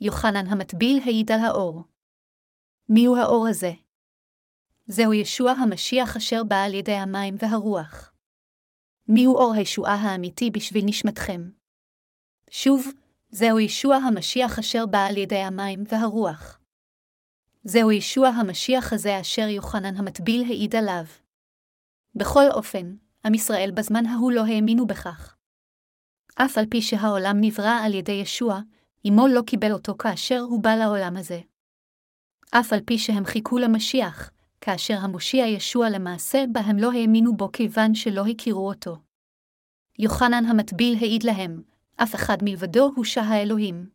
יוחנן 0.00 0.46
המטביל 0.46 1.00
העיד 1.04 1.32
על 1.32 1.40
האור. 1.40 1.93
מיהו 2.88 3.16
האור 3.16 3.46
הזה? 3.48 3.72
זהו 4.86 5.12
ישוע 5.12 5.50
המשיח 5.52 6.16
אשר 6.16 6.44
בא 6.44 6.56
על 6.56 6.74
ידי 6.74 6.92
המים 6.92 7.34
והרוח. 7.38 8.12
מיהו 9.08 9.36
אור 9.36 9.54
הישועה 9.54 9.94
האמיתי 9.94 10.50
בשביל 10.50 10.84
נשמתכם? 10.84 11.50
שוב, 12.50 12.86
זהו 13.28 13.60
ישוע 13.60 13.96
המשיח 13.96 14.58
אשר 14.58 14.86
בא 14.86 15.06
על 15.06 15.16
ידי 15.16 15.38
המים 15.38 15.84
והרוח. 15.88 16.60
זהו 17.64 17.92
ישוע 17.92 18.28
המשיח 18.28 18.92
הזה 18.92 19.20
אשר 19.20 19.48
יוחנן 19.48 19.96
המטביל 19.96 20.42
העיד 20.42 20.76
עליו. 20.76 21.04
בכל 22.14 22.50
אופן, 22.50 22.96
עם 23.24 23.34
ישראל 23.34 23.70
בזמן 23.74 24.06
ההוא 24.06 24.32
לא 24.32 24.44
האמינו 24.46 24.86
בכך. 24.86 25.36
אף 26.34 26.58
על 26.58 26.66
פי 26.70 26.82
שהעולם 26.82 27.36
נברא 27.40 27.80
על 27.84 27.94
ידי 27.94 28.12
ישוע, 28.12 28.60
אמו 29.08 29.28
לא 29.28 29.42
קיבל 29.46 29.72
אותו 29.72 29.94
כאשר 29.98 30.40
הוא 30.40 30.62
בא 30.62 30.74
לעולם 30.74 31.16
הזה. 31.16 31.40
אף 32.50 32.72
על 32.72 32.80
פי 32.84 32.98
שהם 32.98 33.24
חיכו 33.24 33.58
למשיח, 33.58 34.30
כאשר 34.60 34.98
המושיע 35.00 35.46
ישוע 35.46 35.90
למעשה 35.90 36.44
בה 36.52 36.60
הם 36.60 36.76
לא 36.76 36.92
האמינו 36.92 37.36
בו 37.36 37.52
כיוון 37.52 37.94
שלא 37.94 38.26
הכירו 38.26 38.68
אותו. 38.68 38.96
יוחנן 39.98 40.44
המטביל 40.44 40.96
העיד 41.00 41.22
להם, 41.22 41.62
אף 41.96 42.14
אחד 42.14 42.36
מלבדו 42.42 42.92
הוא 42.96 43.04
שע 43.04 43.22
האלוהים. 43.22 43.86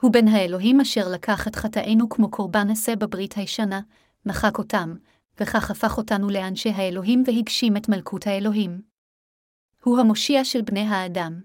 הוא 0.00 0.12
בן 0.12 0.28
האלוהים 0.28 0.80
אשר 0.80 1.08
לקח 1.08 1.48
את 1.48 1.56
חטאינו 1.56 2.08
כמו 2.08 2.30
קורבן 2.30 2.70
עשה 2.70 2.96
בברית 2.96 3.34
הישנה, 3.34 3.80
מחק 4.26 4.58
אותם, 4.58 4.94
וכך 5.40 5.70
הפך 5.70 5.98
אותנו 5.98 6.30
לאנשי 6.30 6.70
האלוהים 6.70 7.22
והגשים 7.26 7.76
את 7.76 7.88
מלכות 7.88 8.26
האלוהים. 8.26 8.82
הוא 9.84 9.98
המושיע 9.98 10.44
של 10.44 10.62
בני 10.62 10.80
האדם. 10.80 11.40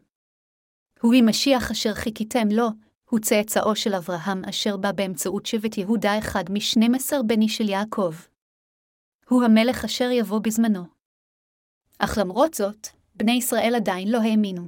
הוא 1.01 1.13
משיח 1.23 1.71
אשר 1.71 1.93
חיכיתם 1.93 2.47
לו, 2.51 2.67
הוא 3.09 3.19
צאצאו 3.19 3.75
של 3.75 3.95
אברהם 3.95 4.45
אשר 4.49 4.77
בא 4.77 4.91
באמצעות 4.91 5.45
שבט 5.45 5.77
יהודה 5.77 6.19
אחד 6.19 6.43
משנים 6.51 6.95
עשר 6.95 7.21
בני 7.23 7.49
של 7.49 7.69
יעקב. 7.69 8.13
הוא 9.29 9.43
המלך 9.43 9.85
אשר 9.85 10.09
יבוא 10.11 10.39
בזמנו. 10.39 10.83
אך 11.99 12.17
למרות 12.17 12.53
זאת, 12.53 12.87
בני 13.15 13.31
ישראל 13.31 13.73
עדיין 13.75 14.07
לא 14.07 14.17
האמינו. 14.17 14.67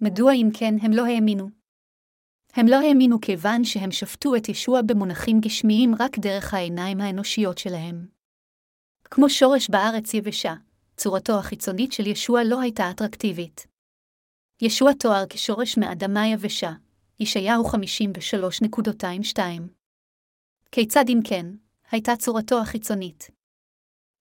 מדוע 0.00 0.32
אם 0.32 0.48
כן 0.58 0.74
הם 0.82 0.92
לא 0.92 1.06
האמינו? 1.06 1.50
הם 2.52 2.66
לא 2.68 2.76
האמינו 2.76 3.20
כיוון 3.20 3.64
שהם 3.64 3.90
שפטו 3.90 4.36
את 4.36 4.48
ישוע 4.48 4.80
במונחים 4.86 5.40
גשמיים 5.40 5.94
רק 5.98 6.18
דרך 6.18 6.54
העיניים 6.54 7.00
האנושיות 7.00 7.58
שלהם. 7.58 8.06
כמו 9.04 9.30
שורש 9.30 9.70
בארץ 9.70 10.14
יבשה, 10.14 10.54
צורתו 10.96 11.38
החיצונית 11.38 11.92
של 11.92 12.06
ישוע 12.06 12.40
לא 12.44 12.60
הייתה 12.60 12.90
אטרקטיבית. 12.90 13.66
ישוע 14.62 14.92
תואר 14.92 15.24
כשורש 15.28 15.78
מאדמה 15.78 16.26
יבשה, 16.26 16.72
ישעיהו 17.20 17.64
53.22. 17.64 19.38
כיצד 20.72 21.04
אם 21.08 21.20
כן, 21.24 21.46
הייתה 21.90 22.16
צורתו 22.16 22.60
החיצונית? 22.60 23.30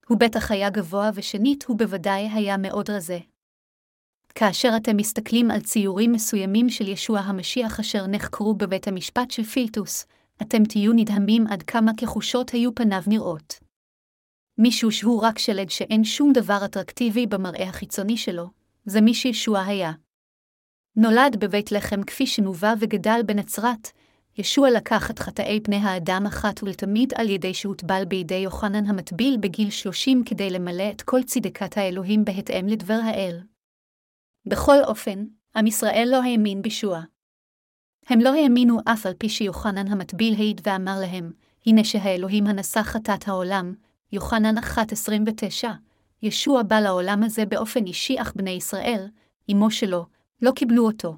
הוא 0.07 0.17
בטח 0.19 0.51
היה 0.51 0.69
גבוה 0.69 1.09
ושנית 1.13 1.65
הוא 1.65 1.77
בוודאי 1.77 2.29
היה 2.33 2.57
מאוד 2.57 2.89
רזה. 2.89 3.19
כאשר 4.35 4.69
אתם 4.77 4.97
מסתכלים 4.97 5.51
על 5.51 5.61
ציורים 5.61 6.11
מסוימים 6.11 6.69
של 6.69 6.87
ישוע 6.87 7.19
המשיח 7.19 7.79
אשר 7.79 8.07
נחקרו 8.07 8.53
בבית 8.53 8.87
המשפט 8.87 9.31
של 9.31 9.43
פילטוס, 9.43 10.05
אתם 10.41 10.63
תהיו 10.63 10.93
נדהמים 10.93 11.47
עד 11.47 11.63
כמה 11.63 11.91
כחושות 11.97 12.49
היו 12.49 12.75
פניו 12.75 13.01
נראות. 13.07 13.59
מישהו 14.57 14.91
שהוא 14.91 15.21
רק 15.21 15.39
שלד 15.39 15.69
שאין 15.69 16.03
שום 16.03 16.33
דבר 16.33 16.65
אטרקטיבי 16.65 17.27
במראה 17.27 17.69
החיצוני 17.69 18.17
שלו, 18.17 18.49
זה 18.85 19.01
מי 19.01 19.13
שישוע 19.13 19.61
היה. 19.61 19.91
נולד 21.01 21.35
בבית 21.39 21.71
לחם 21.71 22.03
כפי 22.03 22.27
שנובע 22.27 22.73
וגדל 22.79 23.21
בנצרת, 23.25 23.91
ישוע 24.37 24.69
לקח 24.69 25.11
את 25.11 25.19
חטאי 25.19 25.59
פני 25.63 25.75
האדם 25.75 26.23
אחת 26.27 26.63
ולתמיד 26.63 27.13
על 27.15 27.29
ידי 27.29 27.53
שהוטבל 27.53 28.05
בידי 28.07 28.35
יוחנן 28.35 28.85
המטביל 28.85 29.37
בגיל 29.39 29.69
שלושים 29.69 30.23
כדי 30.25 30.49
למלא 30.49 30.91
את 30.91 31.01
כל 31.01 31.23
צדקת 31.23 31.77
האלוהים 31.77 32.25
בהתאם 32.25 32.67
לדבר 32.67 32.99
האל. 33.03 33.39
בכל 34.45 34.83
אופן, 34.83 35.25
עם 35.55 35.67
ישראל 35.67 36.07
לא 36.11 36.23
האמין 36.23 36.61
בישוע. 36.61 37.01
הם 38.07 38.19
לא 38.19 38.35
האמינו 38.35 38.79
אף 38.85 39.05
על 39.05 39.13
פי 39.17 39.29
שיוחנן 39.29 39.87
המטביל 39.87 40.33
העיד 40.33 40.61
ואמר 40.63 40.99
להם, 40.99 41.31
הנה 41.65 41.83
שהאלוהים 41.83 42.47
הנשא 42.47 42.83
חטאת 42.83 43.27
העולם, 43.27 43.73
יוחנן 44.11 44.57
1.29, 44.57 45.67
ישוע 46.21 46.63
בא 46.63 46.79
לעולם 46.79 47.23
הזה 47.23 47.45
באופן 47.45 47.85
אישי 47.85 48.21
אך 48.21 48.33
בני 48.35 48.51
ישראל, 48.51 49.07
אמו 49.51 49.71
שלו, 49.71 50.18
לא 50.41 50.51
קיבלו 50.51 50.87
אותו. 50.87 51.15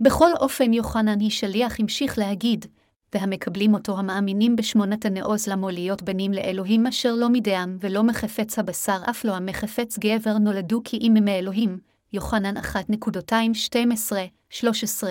בכל 0.00 0.30
אופן 0.40 0.72
יוחנן 0.72 1.20
היא 1.20 1.30
שליח 1.30 1.80
המשיך 1.80 2.18
להגיד, 2.18 2.66
והמקבלים 3.14 3.74
אותו 3.74 3.98
המאמינים 3.98 4.56
בשמונת 4.56 5.04
הנעוז 5.04 5.48
למו 5.48 5.70
להיות 5.70 6.02
בנים 6.02 6.32
לאלוהים 6.32 6.86
אשר 6.86 7.14
לא 7.14 7.28
מדעם 7.28 7.76
ולא 7.80 8.02
מחפץ 8.02 8.58
הבשר 8.58 8.98
אף 9.10 9.24
לא 9.24 9.36
המחפץ 9.36 9.98
גבר 9.98 10.38
נולדו 10.38 10.80
כי 10.84 10.96
אם 10.96 11.16
מאלוהים, 11.24 11.78
יוחנן 12.12 12.56
1.2.12-13. 12.56 15.06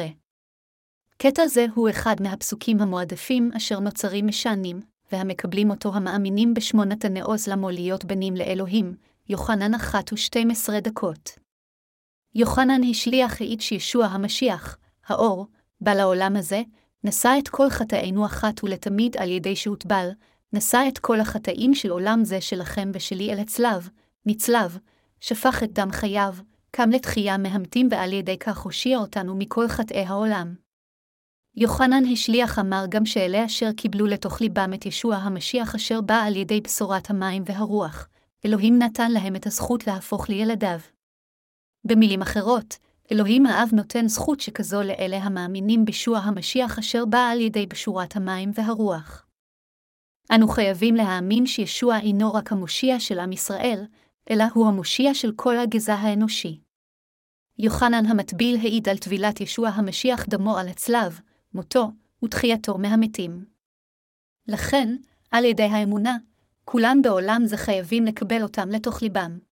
קטע 1.18 1.48
זה 1.48 1.66
הוא 1.76 1.90
אחד 1.90 2.16
מהפסוקים 2.22 2.82
המועדפים 2.82 3.52
אשר 3.58 3.80
נוצרים 3.80 4.28
משענים, 4.28 4.82
והמקבלים 5.12 5.70
אותו 5.70 5.96
המאמינים 5.96 6.54
בשמונת 6.54 7.06
הנעוז 7.06 7.48
למו 7.48 7.70
להיות 7.70 8.06
בנים 8.06 8.36
לאלוהים, 8.36 8.96
יוחנן 9.30 9.74
1 9.74 10.14
ו-12 10.14 10.80
דקות. 10.80 11.47
יוחנן 12.38 12.82
השליח 12.90 13.42
העיד 13.42 13.62
שישוע 13.62 14.06
המשיח, 14.06 14.78
האור, 15.08 15.48
בא 15.82 15.94
לעולם 15.94 16.36
הזה, 16.36 16.62
נשא 17.04 17.36
את 17.40 17.48
כל 17.50 17.70
חטאינו 17.70 18.26
אחת 18.26 18.64
ולתמיד 18.64 19.18
על 19.18 19.30
ידי 19.30 19.56
שהוטבל, 19.56 20.10
נשא 20.54 20.84
את 20.88 21.00
כל 21.00 21.20
החטאים 21.20 21.76
של 21.76 21.90
עולם 21.90 22.24
זה 22.24 22.42
שלכם 22.42 22.92
ושלי 22.94 23.34
אל 23.34 23.40
הצלב, 23.40 23.90
נצלב, 24.26 24.78
שפך 25.20 25.64
את 25.64 25.74
דם 25.74 25.92
חייו, 25.92 26.36
קם 26.72 26.90
לתחייה 26.90 27.38
מהמתים 27.38 27.88
ועל 27.92 28.14
ידי 28.14 28.38
כך 28.38 28.58
הושיע 28.58 28.98
אותנו 28.98 29.36
מכל 29.36 29.68
חטאי 29.68 30.06
העולם. 30.06 30.56
יוחנן 31.56 32.04
השליח 32.12 32.60
אמר 32.60 32.86
גם 32.90 33.06
שאלה 33.06 33.46
אשר 33.46 33.72
קיבלו 33.72 34.06
לתוך 34.06 34.42
ליבם 34.42 34.72
את 34.74 34.86
ישוע 34.86 35.16
המשיח 35.16 35.76
אשר 35.76 36.02
בא 36.02 36.22
על 36.24 36.36
ידי 36.36 36.62
בשורת 36.62 37.10
המים 37.10 37.44
והרוח, 37.46 38.08
אלוהים 38.46 38.80
נתן 38.80 39.12
להם 39.12 39.36
את 39.36 39.48
הזכות 39.48 39.88
להפוך 39.88 40.30
לילדיו. 40.30 40.80
במילים 41.88 42.22
אחרות, 42.22 42.78
אלוהים 43.12 43.46
האב 43.46 43.70
נותן 43.74 44.08
זכות 44.08 44.40
שכזו 44.40 44.84
לאלה 44.84 45.18
המאמינים 45.18 45.86
בישוע 45.86 46.20
המשיח 46.20 46.80
אשר 46.80 47.06
בא 47.06 47.30
על 47.32 47.42
ידי 47.42 47.66
בשורת 47.66 48.16
המים 48.16 48.52
והרוח. 48.54 49.26
אנו 50.36 50.48
חייבים 50.48 50.96
להאמין 50.96 51.46
שישוע 51.46 52.00
אינו 52.00 52.34
רק 52.34 52.52
המושיע 52.52 53.00
של 53.00 53.20
עם 53.20 53.32
ישראל, 53.32 53.86
אלא 54.30 54.44
הוא 54.54 54.68
המושיע 54.68 55.14
של 55.14 55.32
כל 55.36 55.58
הגזע 55.58 55.94
האנושי. 55.94 56.60
יוחנן 57.60 58.06
המטביל 58.06 58.58
העיד 58.58 58.90
על 58.90 58.98
טבילת 58.98 59.42
ישוע 59.42 59.70
המשיח 59.70 60.26
דמו 60.30 60.58
על 60.58 60.68
הצלב, 60.68 61.20
מותו 61.54 61.92
ותחייתו 62.24 62.78
מהמתים. 62.78 63.46
לכן, 64.48 64.96
על 65.32 65.46
ידי 65.46 65.64
האמונה, 65.64 66.18
כולם 66.66 67.02
בעולם 67.04 67.42
זה 67.46 67.58
חייבים 67.58 68.06
לקבל 68.06 68.44
אותם 68.44 68.70
לתוך 68.70 69.02
ליבם. 69.02 69.47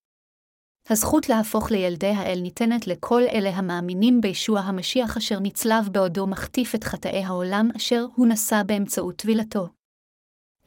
הזכות 0.90 1.30
להפוך 1.30 1.72
לילדי 1.72 2.08
האל 2.08 2.40
ניתנת 2.42 2.88
לכל 2.88 3.22
אלה 3.32 3.50
המאמינים 3.50 4.22
בישוע 4.22 4.60
המשיח 4.60 5.18
אשר 5.18 5.40
נצלב 5.40 5.90
בעודו 5.92 6.28
מחטיף 6.28 6.76
את 6.76 6.84
חטאי 6.84 7.24
העולם 7.24 7.70
אשר 7.76 8.06
הוא 8.16 8.28
נשא 8.28 8.64
באמצעות 8.66 9.16
טבילתו. 9.16 9.68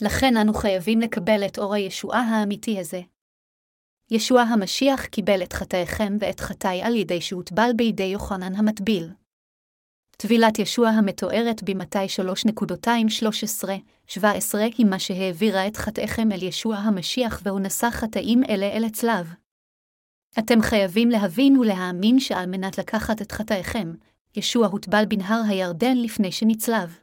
לכן 0.01 0.37
אנו 0.37 0.55
חייבים 0.55 1.01
לקבל 1.01 1.47
את 1.47 1.59
אור 1.59 1.75
הישועה 1.75 2.21
האמיתי 2.21 2.81
הזה. 2.81 3.01
ישוע 4.11 4.41
המשיח 4.43 5.07
קיבל 5.07 5.43
את 5.43 5.53
חטאיכם 5.53 6.17
ואת 6.21 6.41
חטאי 6.41 6.83
על 6.83 6.97
ידי 6.97 7.21
שהוטבל 7.21 7.71
בידי 7.77 8.03
יוחנן 8.03 8.55
המטביל. 8.55 9.11
טבילת 10.17 10.59
ישוע 10.59 10.89
המתוארת 10.89 11.63
במתי 11.63 12.07
3.213-17 14.15 14.21
היא 14.79 14.87
מה 14.87 14.99
שהעבירה 14.99 15.67
את 15.67 15.77
חטאיכם 15.77 16.33
אל 16.33 16.43
ישוע 16.43 16.77
המשיח 16.77 17.41
והוא 17.45 17.61
נשא 17.61 17.91
חטאים 17.91 18.45
אלה 18.45 18.67
אל 18.67 18.85
הצלב. 18.85 19.35
אתם 20.39 20.63
חייבים 20.63 21.09
להבין 21.09 21.57
ולהאמין 21.57 22.21
שעל 22.21 22.47
מנת 22.47 22.79
לקחת 22.79 23.23
את 23.23 23.33
חטאיכם, 23.33 23.93
ישוע 24.37 24.67
הוטבל 24.67 25.05
בנהר 25.09 25.43
הירדן 25.49 25.97
לפני 25.97 26.33
שנצלב. 26.33 26.99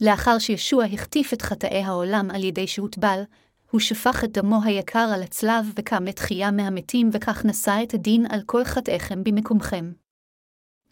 לאחר 0.00 0.38
שישוע 0.38 0.84
החטיף 0.84 1.32
את 1.32 1.42
חטאי 1.42 1.82
העולם 1.82 2.30
על 2.30 2.44
ידי 2.44 2.66
שהוטבל, 2.66 3.22
הוא 3.70 3.80
שפך 3.80 4.24
את 4.24 4.32
דמו 4.32 4.62
היקר 4.64 5.10
על 5.14 5.22
הצלב 5.22 5.72
וקם 5.76 6.04
לתחייה 6.04 6.50
מהמתים 6.50 7.10
וכך 7.12 7.44
נשא 7.44 7.78
את 7.82 7.94
הדין 7.94 8.26
על 8.30 8.40
כל 8.46 8.64
חטאיכם 8.64 9.24
במקומכם. 9.24 9.92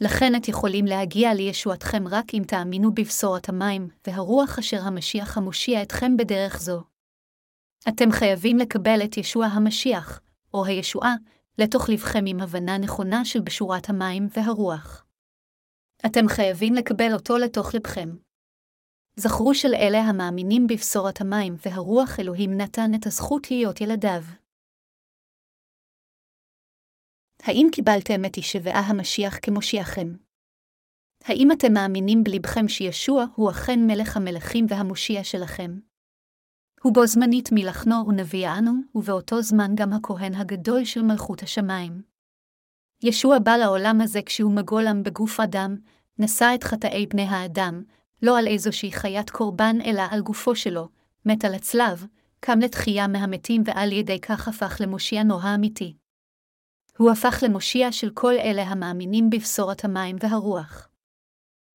לכן 0.00 0.34
את 0.36 0.48
יכולים 0.48 0.84
להגיע 0.84 1.34
לישועתכם 1.34 2.08
רק 2.08 2.34
אם 2.34 2.42
תאמינו 2.46 2.94
בבשורת 2.94 3.48
המים, 3.48 3.88
והרוח 4.06 4.58
אשר 4.58 4.80
המשיח 4.82 5.38
המושיע 5.38 5.82
אתכם 5.82 6.16
בדרך 6.16 6.60
זו. 6.60 6.82
אתם 7.88 8.12
חייבים 8.12 8.58
לקבל 8.58 9.00
את 9.04 9.16
ישוע 9.16 9.46
המשיח, 9.46 10.20
או 10.54 10.64
הישועה, 10.64 11.14
לתוך 11.58 11.88
לבכם 11.88 12.24
עם 12.26 12.40
הבנה 12.40 12.78
נכונה 12.78 13.24
של 13.24 13.40
בשורת 13.40 13.88
המים 13.88 14.28
והרוח. 14.36 15.06
אתם 16.06 16.28
חייבים 16.28 16.74
לקבל 16.74 17.12
אותו 17.14 17.38
לתוך 17.38 17.74
לבכם. 17.74 18.08
זכרו 19.16 19.54
של 19.54 19.74
אלה 19.74 19.98
המאמינים 19.98 20.66
בבשורת 20.66 21.20
המים 21.20 21.56
והרוח 21.66 22.20
אלוהים 22.20 22.50
נתן 22.60 22.90
את 22.94 23.06
הזכות 23.06 23.50
להיות 23.50 23.80
ילדיו. 23.80 24.22
האם 27.42 27.66
קיבלתם 27.72 28.24
את 28.26 28.38
ישבעה 28.38 28.80
המשיח 28.80 29.38
כמושיעכם? 29.42 30.08
האם 31.24 31.48
אתם 31.52 31.72
מאמינים 31.72 32.24
בלבכם 32.24 32.68
שישוע 32.68 33.24
הוא 33.34 33.50
אכן 33.50 33.78
מלך 33.86 34.16
המלכים 34.16 34.66
והמושיע 34.68 35.24
שלכם? 35.24 35.89
הוא 36.82 36.94
בו 36.94 37.06
זמנית 37.06 37.48
מלחנו 37.52 38.08
ונביאנו, 38.08 38.72
ובאותו 38.94 39.42
זמן 39.42 39.74
גם 39.74 39.92
הכהן 39.92 40.34
הגדול 40.34 40.84
של 40.84 41.02
מלכות 41.02 41.42
השמיים. 41.42 42.02
ישוע 43.02 43.38
בא 43.38 43.56
לעולם 43.56 44.00
הזה 44.00 44.20
כשהוא 44.26 44.52
מגולם 44.52 45.02
בגוף 45.02 45.40
אדם, 45.40 45.76
נשא 46.18 46.52
את 46.54 46.64
חטאי 46.64 47.06
בני 47.06 47.22
האדם, 47.22 47.82
לא 48.22 48.38
על 48.38 48.46
איזושהי 48.46 48.92
חיית 48.92 49.30
קורבן 49.30 49.76
אלא 49.84 50.02
על 50.10 50.20
גופו 50.20 50.56
שלו, 50.56 50.88
מת 51.26 51.44
על 51.44 51.54
הצלב, 51.54 52.06
קם 52.40 52.58
לתחייה 52.58 53.06
מהמתים 53.06 53.62
ועל 53.64 53.92
ידי 53.92 54.20
כך 54.20 54.48
הפך 54.48 54.76
למושיענו 54.80 55.40
האמיתי. 55.40 55.96
הוא 56.98 57.10
הפך 57.10 57.42
למושיע 57.42 57.92
של 57.92 58.10
כל 58.14 58.32
אלה 58.32 58.62
המאמינים 58.62 59.30
בבשורת 59.30 59.84
המים 59.84 60.16
והרוח. 60.20 60.88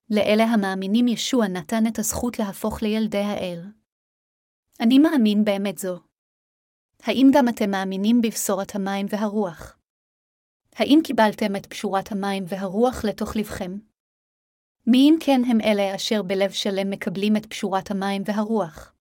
לאלה 0.10 0.44
המאמינים 0.44 1.08
ישוע 1.08 1.48
נתן 1.48 1.88
את 1.88 2.00
הזכות 2.00 2.40
להפוך 2.40 2.82
לילדי 2.82 3.18
האל. 3.18 3.62
אני 4.80 5.00
מאמין 5.00 5.46
באמת 5.46 5.78
זו. 5.78 6.00
האם 7.04 7.32
גם 7.34 7.50
אתם 7.50 7.72
מאמינים 7.72 8.22
בבשורת 8.22 8.76
המים 8.76 9.06
והרוח? 9.10 9.78
האם 10.76 11.00
קיבלתם 11.04 11.56
את 11.56 11.66
פשורת 11.66 12.12
המים 12.12 12.44
והרוח 12.48 13.06
לתוך 13.06 13.36
לבכם? 13.36 13.78
מי 14.88 14.98
אם 14.98 15.18
כן 15.20 15.42
הם 15.50 15.62
אלה 15.62 15.96
אשר 15.96 16.24
בלב 16.24 16.52
שלם 16.52 16.90
מקבלים 16.90 17.38
את 17.38 17.46
פשורת 17.46 17.92
המים 17.92 18.22
והרוח? 18.26 18.94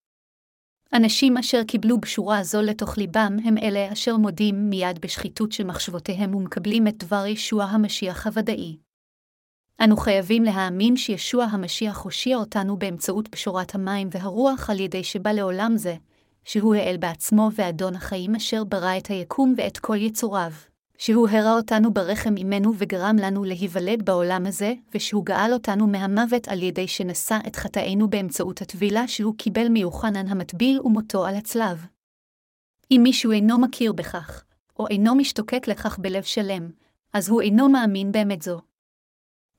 אנשים 0.93 1.37
אשר 1.37 1.63
קיבלו 1.67 1.97
בשורה 1.97 2.43
זו 2.43 2.61
לתוך 2.61 2.97
ליבם 2.97 3.37
הם 3.45 3.57
אלה 3.57 3.93
אשר 3.93 4.17
מודים 4.17 4.69
מיד 4.69 4.99
בשחיתות 5.01 5.51
של 5.51 5.63
מחשבותיהם 5.63 6.35
ומקבלים 6.35 6.87
את 6.87 6.97
דבר 6.97 7.25
ישוע 7.25 7.63
המשיח 7.63 8.27
הוודאי. 8.27 8.84
אנו 9.83 9.97
חייבים 9.97 10.43
להאמין 10.43 10.97
שישוע 10.97 11.43
המשיח 11.43 11.99
הושיע 12.01 12.37
אותנו 12.37 12.77
באמצעות 12.77 13.29
בשורת 13.29 13.75
המים 13.75 14.07
והרוח 14.11 14.69
על 14.69 14.79
ידי 14.79 15.03
שבא 15.03 15.31
לעולם 15.31 15.77
זה, 15.77 15.95
שהוא 16.43 16.75
האל 16.75 16.97
בעצמו 16.99 17.49
ואדון 17.55 17.95
החיים 17.95 18.35
אשר 18.35 18.63
ברא 18.63 18.97
את 18.97 19.07
היקום 19.07 19.53
ואת 19.57 19.77
כל 19.77 19.97
יצוריו. 19.97 20.51
שהוא 20.97 21.29
הרא 21.29 21.57
אותנו 21.57 21.93
ברחם 21.93 22.33
עמנו 22.37 22.73
וגרם 22.77 23.15
לנו 23.19 23.43
להיוולד 23.43 24.05
בעולם 24.05 24.45
הזה, 24.45 24.73
ושהוא 24.93 25.25
גאל 25.25 25.53
אותנו 25.53 25.87
מהמוות 25.87 26.47
על 26.47 26.63
ידי 26.63 26.87
שנשא 26.87 27.37
את 27.47 27.55
חטאינו 27.55 28.09
באמצעות 28.09 28.61
הטבילה 28.61 29.07
שהוא 29.07 29.35
קיבל 29.37 29.69
מיוחנן 29.69 30.27
המטביל 30.27 30.79
ומותו 30.81 31.25
על 31.25 31.35
הצלב. 31.35 31.85
אם 32.91 33.01
מישהו 33.03 33.31
אינו 33.31 33.59
מכיר 33.59 33.93
בכך, 33.93 34.43
או 34.79 34.87
אינו 34.87 35.15
משתוקק 35.15 35.67
לכך 35.67 35.99
בלב 35.99 36.23
שלם, 36.23 36.69
אז 37.13 37.29
הוא 37.29 37.41
אינו 37.41 37.69
מאמין 37.69 38.11
באמת 38.11 38.41
זו. 38.41 38.61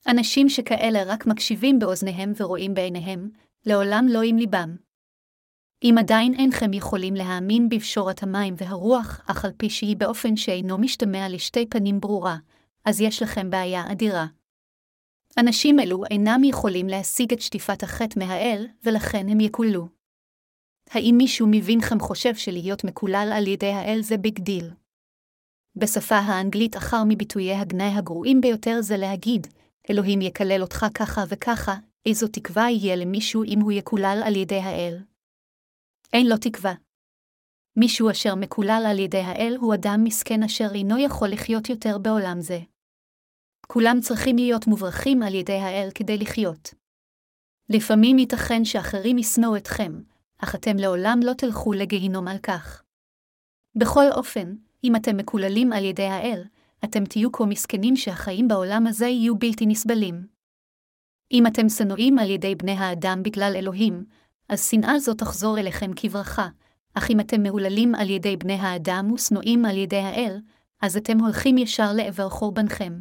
אנשים 0.09 0.49
שכאלה 0.49 1.03
רק 1.07 1.27
מקשיבים 1.27 1.79
באוזניהם 1.79 2.33
ורואים 2.37 2.75
בעיניהם, 2.75 3.31
לעולם 3.67 4.07
לא 4.11 4.23
עם 4.23 4.37
ליבם. 4.37 4.77
אם 5.83 5.95
עדיין 5.99 6.35
אינכם 6.35 6.73
יכולים 6.73 7.15
להאמין 7.15 7.69
בבשורת 7.69 8.23
המים 8.23 8.55
והרוח, 8.57 9.21
אף 9.27 9.45
על 9.45 9.51
פי 9.57 9.71
שהיא 9.71 9.97
באופן 9.97 10.37
שאינו 10.37 10.79
משתמע 10.79 11.29
לשתי 11.29 11.67
פנים 11.67 12.01
ברורה, 12.01 12.37
אז 12.85 13.01
יש 13.01 13.23
לכם 13.23 13.51
בעיה 13.51 13.93
אדירה. 13.93 14.27
אנשים 15.39 15.81
אלו 15.81 16.05
אינם 16.11 16.45
יכולים 16.45 16.87
להשיג 16.87 17.33
את 17.33 17.41
שטיפת 17.41 17.83
החטא 17.83 18.19
מהאל, 18.19 18.67
ולכן 18.85 19.29
הם 19.29 19.41
יקוללו. 19.41 19.89
האם 20.91 21.15
מישהו 21.19 21.47
מבינכם 21.51 22.01
חושב 22.01 22.35
שלהיות 22.35 22.85
מקולל 22.85 23.33
על 23.35 23.47
ידי 23.47 23.73
האל 23.73 24.01
זה 24.03 24.17
big 24.17 24.39
deal? 24.39 24.71
בשפה 25.77 26.17
האנגלית 26.17 26.77
אחר 26.77 27.03
מביטויי 27.09 27.55
הגנאי 27.55 27.93
הגרועים 27.97 28.41
ביותר 28.41 28.81
זה 28.81 28.97
להגיד, 28.97 29.47
אלוהים 29.91 30.21
יקלל 30.21 30.63
אותך 30.63 30.87
ככה 30.95 31.25
וככה, 31.29 31.75
איזו 32.07 32.29
תקווה 32.29 32.71
יהיה 32.71 32.97
למישהו 32.97 33.45
אם 33.45 33.61
הוא 33.61 33.73
יקולל 33.73 34.23
על 34.27 34.37
ידי 34.37 34.59
האל. 34.59 34.99
אין 36.13 36.27
לו 36.27 36.37
תקווה. 36.37 36.75
מישהו 37.77 38.11
אשר 38.11 38.35
מקולל 38.35 38.85
על 38.91 38.99
ידי 38.99 39.21
האל 39.21 39.57
הוא 39.61 39.75
אדם 39.75 40.01
מסכן 40.05 40.43
אשר 40.43 40.69
אינו 40.75 40.99
יכול 40.99 41.29
לחיות 41.29 41.69
יותר 41.69 41.99
בעולם 41.99 42.41
זה. 42.41 42.59
כולם 43.67 43.97
צריכים 44.01 44.37
להיות 44.37 44.67
מוברכים 44.67 45.23
על 45.23 45.35
ידי 45.35 45.59
האל 45.59 45.89
כדי 45.95 46.19
לחיות. 46.19 46.75
לפעמים 47.69 48.19
ייתכן 48.19 48.65
שאחרים 48.65 49.19
ישנאו 49.19 49.57
אתכם, 49.57 49.93
אך 50.39 50.55
אתם 50.55 50.77
לעולם 50.77 51.21
לא 51.23 51.33
תלכו 51.33 51.73
לגיהינום 51.73 52.29
על 52.29 52.39
כך. 52.39 52.83
בכל 53.77 54.05
אופן, 54.13 54.55
אם 54.85 54.97
אתם 54.97 55.17
מקוללים 55.17 55.73
על 55.73 55.85
ידי 55.85 56.07
האל, 56.07 56.45
אתם 56.85 57.05
תהיו 57.05 57.33
כה 57.33 57.45
מסכנים 57.45 57.97
שהחיים 57.97 58.49
בעולם 58.49 58.87
הזה 58.87 59.07
יהיו 59.07 59.39
בלתי 59.39 59.67
נסבלים. 59.67 60.27
אם 61.33 61.47
אתם 61.47 61.69
שנואים 61.69 62.19
על 62.19 62.31
ידי 62.31 62.55
בני 62.55 62.73
האדם 62.73 63.23
בגלל 63.23 63.53
אלוהים, 63.57 64.05
אז 64.49 64.69
שנאה 64.71 64.99
זו 64.99 65.15
תחזור 65.15 65.59
אליכם 65.59 65.91
כברכה, 65.97 66.49
אך 66.95 67.11
אם 67.11 67.21
אתם 67.21 67.43
מהוללים 67.43 67.95
על 67.95 68.11
ידי 68.11 68.37
בני 68.37 68.55
האדם 68.55 69.13
ושנואים 69.13 69.65
על 69.65 69.77
ידי 69.77 69.97
האל, 69.97 70.41
אז 70.83 70.97
אתם 70.97 71.19
הולכים 71.19 71.59
ישר 71.59 71.93
לעבר 71.93 72.29
חורבנכם. 72.29 73.01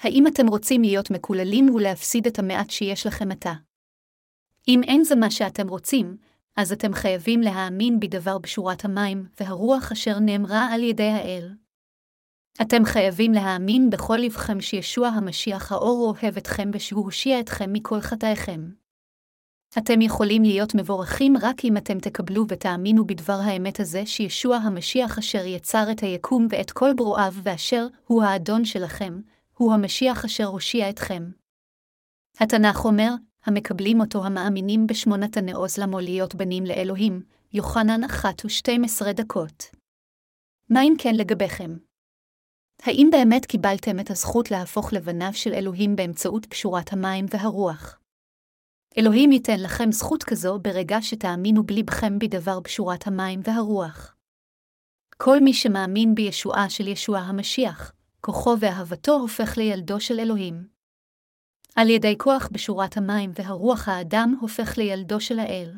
האם 0.00 0.26
אתם 0.26 0.46
רוצים 0.46 0.82
להיות 0.82 1.10
מקוללים 1.10 1.74
ולהפסיד 1.74 2.26
את 2.26 2.38
המעט 2.38 2.70
שיש 2.70 3.06
לכם 3.06 3.32
עתה? 3.32 3.52
אם 4.68 4.82
אין 4.82 5.04
זה 5.04 5.16
מה 5.16 5.30
שאתם 5.30 5.68
רוצים, 5.68 6.16
אז 6.56 6.72
אתם 6.72 6.92
חייבים 6.92 7.40
להאמין 7.40 8.00
בדבר 8.00 8.38
בשורת 8.38 8.84
המים 8.84 9.26
והרוח 9.40 9.92
אשר 9.92 10.18
נאמרה 10.18 10.74
על 10.74 10.82
ידי 10.82 11.08
האל. 11.08 11.61
אתם 12.60 12.84
חייבים 12.84 13.32
להאמין 13.32 13.90
בכל 13.90 14.16
לבכם 14.16 14.60
שישוע 14.60 15.08
המשיח 15.08 15.72
האור 15.72 16.14
אוהב 16.22 16.36
אתכם 16.36 16.70
ושהוא 16.72 17.04
הושיע 17.04 17.40
אתכם 17.40 17.72
מכל 17.72 18.00
חטאיכם. 18.00 18.70
אתם 19.78 20.00
יכולים 20.00 20.42
להיות 20.42 20.74
מבורכים 20.74 21.36
רק 21.42 21.64
אם 21.64 21.76
אתם 21.76 21.98
תקבלו 21.98 22.44
ותאמינו 22.48 23.06
בדבר 23.06 23.38
האמת 23.44 23.80
הזה 23.80 24.06
שישוע 24.06 24.56
המשיח 24.56 25.18
אשר 25.18 25.46
יצר 25.46 25.84
את 25.90 26.00
היקום 26.00 26.46
ואת 26.50 26.70
כל 26.70 26.90
ברואיו 26.96 27.32
ואשר 27.42 27.86
הוא 28.06 28.22
האדון 28.22 28.64
שלכם, 28.64 29.20
הוא 29.56 29.72
המשיח 29.72 30.24
אשר 30.24 30.44
הושיע 30.44 30.90
אתכם. 30.90 31.30
התנ"ך 32.40 32.84
אומר, 32.84 33.14
המקבלים 33.44 34.00
אותו 34.00 34.24
המאמינים 34.24 34.86
בשמונת 34.86 35.36
הנעוז 35.36 35.78
למו 35.78 36.00
להיות 36.00 36.34
בנים 36.34 36.64
לאלוהים, 36.64 37.22
יוחנן 37.52 38.04
אחת 38.04 38.44
ושתים 38.44 38.84
עשרה 38.84 39.12
דקות. 39.12 39.64
מה 40.70 40.82
אם 40.82 40.94
כן 40.98 41.14
לגביכם? 41.14 41.76
האם 42.84 43.08
באמת 43.12 43.46
קיבלתם 43.46 44.00
את 44.00 44.10
הזכות 44.10 44.50
להפוך 44.50 44.92
לבניו 44.92 45.32
של 45.32 45.52
אלוהים 45.52 45.96
באמצעות 45.96 46.46
פשורת 46.46 46.92
המים 46.92 47.26
והרוח? 47.30 47.98
אלוהים 48.98 49.32
ייתן 49.32 49.60
לכם 49.60 49.92
זכות 49.92 50.24
כזו 50.24 50.58
ברגע 50.58 50.96
שתאמינו 51.00 51.62
בלבכם 51.62 52.18
בדבר 52.18 52.60
פשורת 52.64 53.06
המים 53.06 53.40
והרוח. 53.44 54.16
כל 55.16 55.40
מי 55.40 55.54
שמאמין 55.54 56.14
בישועה 56.14 56.70
של 56.70 56.88
ישוע 56.88 57.18
המשיח, 57.18 57.92
כוחו 58.20 58.54
ואהבתו 58.60 59.12
הופך 59.12 59.56
לילדו 59.56 60.00
של 60.00 60.20
אלוהים. 60.20 60.68
על 61.76 61.90
ידי 61.90 62.14
כוח 62.18 62.48
בשורת 62.52 62.96
המים 62.96 63.32
והרוח 63.34 63.88
האדם 63.88 64.36
הופך 64.40 64.78
לילדו 64.78 65.20
של 65.20 65.38
האל. 65.38 65.72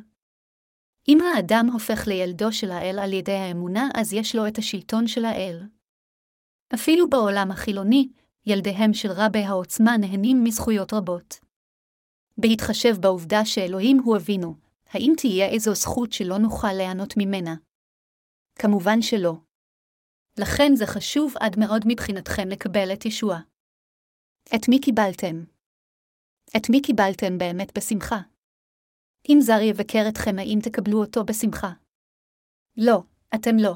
אם 1.09 1.19
האדם 1.21 1.69
הופך 1.73 2.07
לילדו 2.07 2.53
של 2.53 2.71
האל 2.71 2.99
על 2.99 3.13
ידי 3.13 3.33
האמונה, 3.33 3.89
אז 3.95 4.13
יש 4.13 4.35
לו 4.35 4.49
את 4.49 4.59
השלטון 4.59 5.07
של 5.07 5.25
האל. 5.25 5.63
אפילו 6.75 7.11
בעולם 7.11 7.51
החילוני, 7.51 8.09
ילדיהם 8.47 8.95
של 8.95 9.09
רבי 9.11 9.39
העוצמה 9.39 9.97
נהנים 9.97 10.45
מזכויות 10.45 10.93
רבות. 10.93 11.35
בהתחשב 12.39 12.95
בעובדה 13.01 13.45
שאלוהים 13.45 13.99
הוא 14.05 14.17
אבינו, 14.17 14.55
האם 14.87 15.13
תהיה 15.17 15.49
איזו 15.49 15.75
זכות 15.75 16.13
שלא 16.13 16.39
נוכל 16.39 16.73
ליהנות 16.73 17.15
ממנה? 17.17 17.55
כמובן 18.59 19.03
שלא. 19.03 19.35
לכן 20.39 20.75
זה 20.75 20.87
חשוב 20.87 21.35
עד 21.41 21.59
מאוד 21.59 21.83
מבחינתכם 21.87 22.49
לקבל 22.49 22.93
את 22.93 23.05
ישוע. 23.05 23.39
את 24.55 24.69
מי 24.69 24.81
קיבלתם? 24.81 25.45
את 26.57 26.71
מי 26.71 26.83
קיבלתם 26.83 27.39
באמת 27.39 27.79
בשמחה? 27.79 28.21
אם 29.29 29.39
זר 29.41 29.61
יבקר 29.63 30.05
אתכם, 30.09 30.39
האם 30.39 30.59
תקבלו 30.63 31.01
אותו 31.01 31.25
בשמחה? 31.25 31.73
לא, 32.77 33.03
אתם 33.35 33.57
לא. 33.59 33.75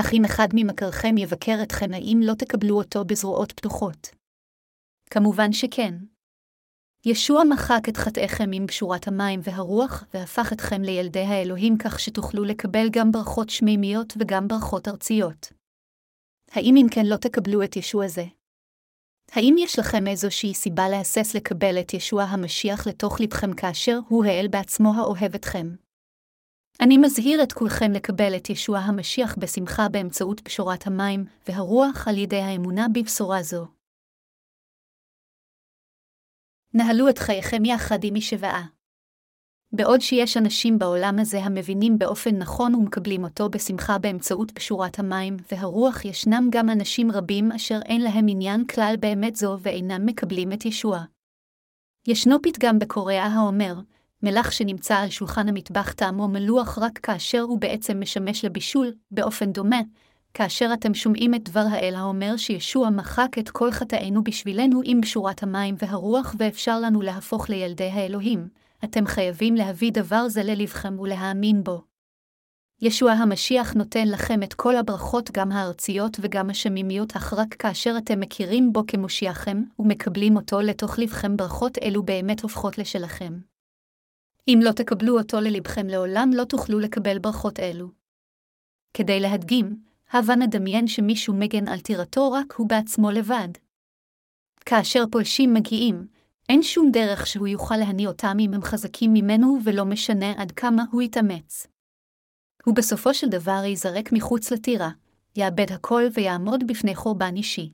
אך 0.00 0.12
אם 0.12 0.24
אחד 0.24 0.48
ממכרכם 0.54 1.18
יבקר 1.18 1.58
אתכם, 1.62 1.94
האם 1.94 2.20
לא 2.22 2.34
תקבלו 2.34 2.76
אותו 2.78 3.04
בזרועות 3.04 3.52
פתוחות? 3.52 4.08
כמובן 5.10 5.52
שכן. 5.52 5.94
ישוע 7.06 7.44
מחק 7.44 7.88
את 7.88 7.96
חטאיכם 7.96 8.50
עם 8.52 8.66
בשורת 8.66 9.08
המים 9.08 9.40
והרוח, 9.42 10.04
והפך 10.14 10.52
אתכם 10.52 10.82
לילדי 10.82 11.20
האלוהים 11.20 11.78
כך 11.78 12.00
שתוכלו 12.00 12.44
לקבל 12.44 12.86
גם 12.90 13.12
ברכות 13.12 13.50
שמימיות 13.50 14.12
וגם 14.18 14.48
ברכות 14.48 14.88
ארציות. 14.88 15.52
האם 16.50 16.74
אם 16.76 16.86
כן 16.90 17.06
לא 17.06 17.16
תקבלו 17.16 17.62
את 17.62 17.76
ישוע 17.76 18.08
זה? 18.08 18.24
האם 19.32 19.54
יש 19.58 19.78
לכם 19.78 20.06
איזושהי 20.06 20.54
סיבה 20.54 20.88
להסס 20.88 21.34
לקבל 21.34 21.80
את 21.80 21.94
ישוע 21.94 22.22
המשיח 22.22 22.86
לתוך 22.86 23.20
לבכם 23.20 23.54
כאשר 23.54 23.98
הוא 24.08 24.24
האל 24.24 24.46
בעצמו 24.50 24.94
האוהב 24.96 25.34
אתכם? 25.34 25.85
אני 26.80 26.98
מזהיר 26.98 27.42
את 27.42 27.52
כולכם 27.52 27.92
לקבל 27.92 28.36
את 28.36 28.50
ישוע 28.50 28.78
המשיח 28.78 29.36
בשמחה 29.38 29.88
באמצעות 29.88 30.40
פשורת 30.40 30.86
המים 30.86 31.24
והרוח 31.48 32.08
על 32.08 32.18
ידי 32.18 32.40
האמונה 32.40 32.86
בבשורה 32.94 33.42
זו. 33.42 33.66
נהלו 36.74 37.08
את 37.08 37.18
חייכם 37.18 37.64
יחד 37.64 37.98
עם 38.04 38.14
משוואה. 38.14 38.62
בעוד 39.72 40.00
שיש 40.00 40.36
אנשים 40.36 40.78
בעולם 40.78 41.18
הזה 41.18 41.38
המבינים 41.38 41.98
באופן 41.98 42.36
נכון 42.36 42.74
ומקבלים 42.74 43.24
אותו 43.24 43.48
בשמחה 43.48 43.98
באמצעות 43.98 44.50
פשורת 44.50 44.98
המים 44.98 45.36
והרוח, 45.52 46.04
ישנם 46.04 46.48
גם 46.50 46.70
אנשים 46.70 47.10
רבים 47.10 47.52
אשר 47.52 47.78
אין 47.84 48.02
להם 48.02 48.26
עניין 48.28 48.66
כלל 48.66 48.94
באמת 49.00 49.36
זו 49.36 49.56
ואינם 49.60 50.06
מקבלים 50.06 50.52
את 50.52 50.64
ישוע. 50.64 51.04
ישנו 52.06 52.42
פתגם 52.42 52.78
בקוריאה 52.78 53.26
האומר, 53.26 53.74
מלח 54.22 54.50
שנמצא 54.50 54.96
על 54.96 55.10
שולחן 55.10 55.48
המטבח 55.48 55.92
טעמו 55.92 56.28
מלוח 56.28 56.78
רק 56.78 56.98
כאשר 56.98 57.40
הוא 57.40 57.60
בעצם 57.60 58.00
משמש 58.00 58.44
לבישול, 58.44 58.92
באופן 59.10 59.52
דומה, 59.52 59.80
כאשר 60.34 60.70
אתם 60.72 60.94
שומעים 60.94 61.34
את 61.34 61.48
דבר 61.48 61.64
האל 61.70 61.94
האומר 61.94 62.36
שישוע 62.36 62.90
מחק 62.90 63.36
את 63.38 63.50
כל 63.50 63.70
חטאינו 63.70 64.24
בשבילנו 64.24 64.80
עם 64.84 65.00
בשורת 65.00 65.42
המים 65.42 65.74
והרוח 65.78 66.34
ואפשר 66.38 66.80
לנו 66.80 67.02
להפוך 67.02 67.50
לילדי 67.50 67.90
האלוהים, 67.90 68.48
אתם 68.84 69.06
חייבים 69.06 69.54
להביא 69.54 69.92
דבר 69.92 70.28
זה 70.28 70.42
ללבכם 70.42 71.00
ולהאמין 71.00 71.64
בו. 71.64 71.82
ישוע 72.82 73.12
המשיח 73.12 73.72
נותן 73.72 74.08
לכם 74.08 74.42
את 74.42 74.54
כל 74.54 74.76
הברכות, 74.76 75.30
גם 75.30 75.52
הארציות 75.52 76.16
וגם 76.20 76.50
השמימיות, 76.50 77.16
אך 77.16 77.32
רק 77.32 77.54
כאשר 77.54 77.94
אתם 77.98 78.20
מכירים 78.20 78.72
בו 78.72 78.82
כמושיעכם, 78.86 79.62
ומקבלים 79.78 80.36
אותו 80.36 80.60
לתוך 80.60 80.98
לבכם, 80.98 81.36
ברכות 81.36 81.78
אלו 81.82 82.02
באמת 82.02 82.40
הופכות 82.40 82.78
לשלכם. 82.78 83.55
אם 84.48 84.58
לא 84.62 84.72
תקבלו 84.72 85.18
אותו 85.18 85.40
ללבכם 85.40 85.86
לעולם, 85.86 86.30
לא 86.34 86.44
תוכלו 86.44 86.78
לקבל 86.78 87.18
ברכות 87.18 87.60
אלו. 87.60 87.90
כדי 88.94 89.20
להדגים, 89.20 89.82
הבה 90.10 90.36
נדמיין 90.36 90.86
שמישהו 90.86 91.34
מגן 91.34 91.68
על 91.68 91.80
טירתו 91.80 92.32
רק 92.32 92.52
הוא 92.52 92.68
בעצמו 92.68 93.10
לבד. 93.10 93.48
כאשר 94.60 95.04
פולשים 95.10 95.54
מגיעים, 95.54 96.06
אין 96.48 96.62
שום 96.62 96.90
דרך 96.92 97.26
שהוא 97.26 97.48
יוכל 97.48 97.76
להניא 97.76 98.08
אותם 98.08 98.36
אם 98.40 98.54
הם 98.54 98.62
חזקים 98.62 99.12
ממנו 99.12 99.58
ולא 99.64 99.84
משנה 99.84 100.32
עד 100.36 100.52
כמה 100.52 100.84
הוא 100.92 101.02
יתאמץ. 101.02 101.66
הוא 102.64 102.74
בסופו 102.74 103.14
של 103.14 103.28
דבר 103.28 103.60
ייזרק 103.64 104.12
מחוץ 104.12 104.50
לטירה, 104.50 104.90
יאבד 105.36 105.72
הכל 105.72 106.02
ויעמוד 106.14 106.66
בפני 106.66 106.94
חורבן 106.94 107.36
אישי. 107.36 107.72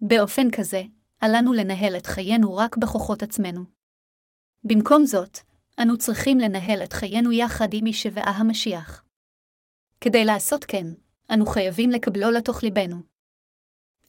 באופן 0.00 0.50
כזה, 0.50 0.82
עלינו 1.20 1.52
לנהל 1.52 1.96
את 1.96 2.06
חיינו 2.06 2.56
רק 2.56 2.76
בכוחות 2.76 3.22
עצמנו. 3.22 3.64
במקום 4.64 5.04
זאת, 5.06 5.38
אנו 5.82 5.98
צריכים 5.98 6.38
לנהל 6.38 6.82
את 6.84 6.92
חיינו 6.92 7.32
יחד 7.32 7.68
עם 7.72 7.84
משבעה 7.84 8.30
המשיח. 8.30 9.04
כדי 10.00 10.24
לעשות 10.24 10.64
כן, 10.64 10.86
אנו 11.30 11.46
חייבים 11.46 11.90
לקבלו 11.90 12.30
לתוך 12.30 12.62
ליבנו. 12.62 12.96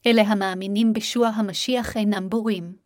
אלה 0.06 0.22
המאמינים 0.22 0.92
בישוע 0.92 1.28
המשיח 1.28 1.96
אינם 1.96 2.28
בורים. 2.28 2.76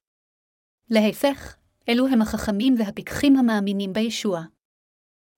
להפך, 0.91 1.57
אלו 1.89 2.07
הם 2.07 2.23
החכמים 2.23 2.75
והפיקחים 2.79 3.37
המאמינים 3.37 3.93
בישוע. 3.93 4.43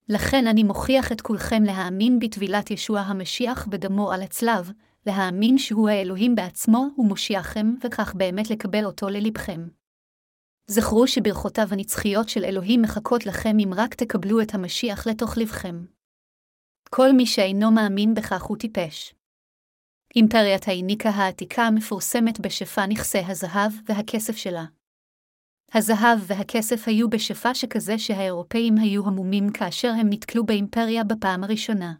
לכן 0.08 0.46
אני 0.46 0.62
מוכיח 0.62 1.12
את 1.12 1.20
כולכם 1.20 1.62
להאמין 1.62 2.18
בטבילת 2.18 2.70
ישוע 2.70 3.00
המשיח 3.00 3.66
בדמו 3.66 4.12
על 4.12 4.22
הצלב, 4.22 4.72
להאמין 5.06 5.58
שהוא 5.58 5.88
האלוהים 5.88 6.34
בעצמו 6.34 6.88
ומושיעכם, 6.98 7.74
וכך 7.84 8.14
באמת 8.14 8.50
לקבל 8.50 8.84
אותו 8.84 9.08
ללבכם. 9.08 9.68
זכרו 10.66 11.06
שברכותיו 11.06 11.68
הנצחיות 11.70 12.28
של 12.28 12.44
אלוהים 12.44 12.82
מחכות 12.82 13.26
לכם 13.26 13.56
אם 13.64 13.70
רק 13.76 13.94
תקבלו 13.94 14.40
את 14.40 14.54
המשיח 14.54 15.06
לתוך 15.06 15.38
לבכם. 15.38 15.84
כל 16.90 17.12
מי 17.12 17.26
שאינו 17.26 17.70
מאמין 17.70 18.14
בכך 18.14 18.42
הוא 18.42 18.56
טיפש. 18.56 19.14
אימפריית 20.16 20.68
האיניקה 20.68 21.08
העתיקה 21.08 21.70
מפורסמת 21.70 22.40
בשפע 22.40 22.86
נכסי 22.86 23.18
הזהב 23.18 23.72
והכסף 23.88 24.36
שלה. 24.36 24.64
הזהב 25.74 26.18
והכסף 26.26 26.88
היו 26.88 27.10
בשפע 27.10 27.54
שכזה 27.54 27.98
שהאירופאים 27.98 28.74
היו 28.78 29.06
המומים 29.06 29.52
כאשר 29.52 29.88
הם 29.88 30.06
נתקלו 30.10 30.46
באימפריה 30.46 31.04
בפעם 31.04 31.44
הראשונה. 31.44 31.94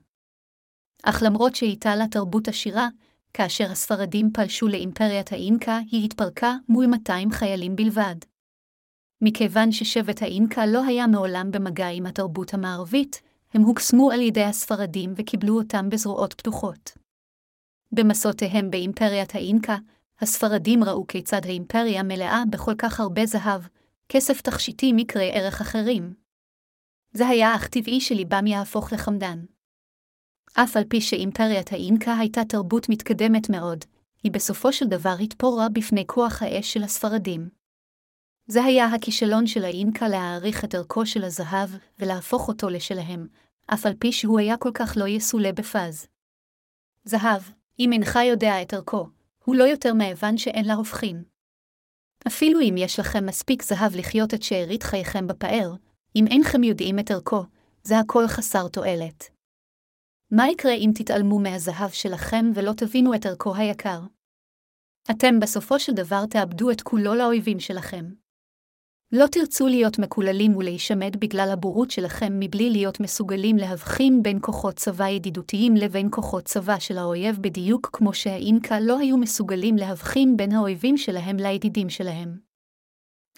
אך 1.02 1.22
למרות 1.26 1.55
שהייתה 1.55 1.96
לה 1.96 2.09
תרבות 2.09 2.48
עשירה, 2.48 2.88
כאשר 3.35 3.70
הספרדים 3.70 4.31
פלשו 4.35 4.68
לאימפריית 4.68 5.33
האינקה, 5.33 5.79
היא 5.90 6.05
התפרקה 6.05 6.55
מול 6.68 6.87
200 6.87 7.31
חיילים 7.31 7.76
בלבד. 7.76 8.16
מכיוון 9.20 9.72
ששבט 9.72 10.22
האינקה 10.22 10.66
לא 10.66 10.85
היה 10.85 11.07
מעולם 11.07 11.50
במגע 11.50 11.88
עם 11.88 12.07
התרבות 12.07 12.55
המערבית, 12.55 13.22
הם 13.55 13.62
הוקסמו 13.62 14.11
על 14.11 14.20
ידי 14.20 14.44
הספרדים 14.44 15.14
וקיבלו 15.16 15.59
אותם 15.59 15.88
בזרועות 15.88 16.35
פתוחות. 16.35 16.90
במסעותיהם 17.92 18.70
באימפריית 18.70 19.35
האינקה, 19.35 19.76
הספרדים 20.20 20.85
ראו 20.85 21.07
כיצד 21.07 21.40
האימפריה 21.44 22.02
מלאה 22.02 22.42
בכל 22.50 22.74
כך 22.79 23.00
הרבה 23.00 23.26
זהב, 23.26 23.62
כסף 24.09 24.40
תכשיטי 24.40 24.92
מקרי 24.92 25.31
ערך 25.33 25.61
אחרים. 25.61 26.14
זה 27.12 27.29
היה 27.29 27.55
אך 27.55 27.68
טבעי 27.68 28.00
שליבם 28.00 28.46
יהפוך 28.46 28.92
לחמדן. 28.92 29.44
אף 30.55 30.76
על 30.76 30.85
פי 30.85 31.00
שאימפריית 31.00 31.72
האינקה 31.72 32.18
הייתה 32.18 32.44
תרבות 32.44 32.88
מתקדמת 32.88 33.50
מאוד, 33.50 33.85
היא 34.22 34.33
בסופו 34.33 34.72
של 34.72 34.87
דבר 34.87 35.14
התפוררה 35.20 35.68
בפני 35.68 36.05
כוח 36.06 36.42
האש 36.42 36.73
של 36.73 36.83
הספרדים. 36.83 37.56
זה 38.47 38.65
היה 38.65 38.87
הכישלון 38.87 39.47
של 39.47 39.65
האינקה 39.65 40.09
להעריך 40.09 40.65
את 40.65 40.75
ערכו 40.75 41.07
של 41.07 41.25
הזהב 41.25 41.71
ולהפוך 41.99 42.49
אותו 42.49 42.69
לשלהם, 42.69 43.27
אף 43.67 43.87
על 43.87 43.94
פי 43.99 44.13
שהוא 44.13 44.38
היה 44.38 44.57
כל 44.57 44.71
כך 44.75 44.92
לא 44.97 45.09
יסולא 45.09 45.53
בפז. 45.53 46.07
זהב, 47.05 47.42
אם 47.79 47.92
אינך 47.92 48.19
יודע 48.29 48.63
את 48.63 48.75
ערכו, 48.75 49.09
הוא 49.44 49.57
לא 49.57 49.65
יותר 49.65 49.94
מאבן 49.94 50.37
שאין 50.37 50.65
לה 50.65 50.75
הופכין. 50.75 51.25
אפילו 52.27 52.61
אם 52.61 52.75
יש 52.79 53.01
לכם 53.01 53.27
מספיק 53.27 53.63
זהב 53.63 53.97
לחיות 53.97 54.35
את 54.35 54.42
שארית 54.42 54.83
חייכם 54.83 55.27
בפאר, 55.27 55.75
אם 56.17 56.25
אינכם 56.31 56.63
יודעים 56.63 56.99
את 56.99 57.11
ערכו, 57.11 57.44
זה 57.83 57.99
הכל 57.99 58.27
חסר 58.27 58.69
תועלת. 58.69 59.31
מה 60.31 60.49
יקרה 60.49 60.73
אם 60.73 60.90
תתעלמו 60.94 61.38
מהזהב 61.38 61.90
שלכם 61.90 62.47
ולא 62.55 62.73
תבינו 62.73 63.15
את 63.15 63.27
ערכו 63.27 63.55
היקר? 63.55 64.01
אתם 65.11 65.40
בסופו 65.40 65.81
של 65.81 65.92
דבר 65.92 66.27
תאבדו 66.27 66.71
את 66.71 66.83
כולו 66.83 67.15
לאויבים 67.15 67.61
שלכם. 67.61 68.25
לא 69.13 69.27
תרצו 69.27 69.67
להיות 69.67 69.98
מקוללים 69.98 70.57
ולהישמד 70.57 71.17
בגלל 71.19 71.48
הבורות 71.52 71.90
שלכם 71.90 72.33
מבלי 72.40 72.71
להיות 72.71 73.00
מסוגלים 73.00 73.57
להבחין 73.57 74.23
בין 74.23 74.38
כוחות 74.40 74.75
צבא 74.75 75.09
ידידותיים 75.09 75.77
לבין 75.77 76.09
כוחות 76.11 76.44
צבא 76.44 76.79
של 76.79 76.98
האויב 76.98 77.38
בדיוק 77.40 77.90
כמו 77.92 78.15
שהאינקה 78.15 78.81
לא 78.81 78.98
היו 78.98 79.17
מסוגלים 79.17 79.77
להבחין 79.77 80.37
בין 80.37 80.52
האויבים 80.52 80.96
שלהם 80.96 81.37
לידידים 81.37 81.88
שלהם. 81.88 82.46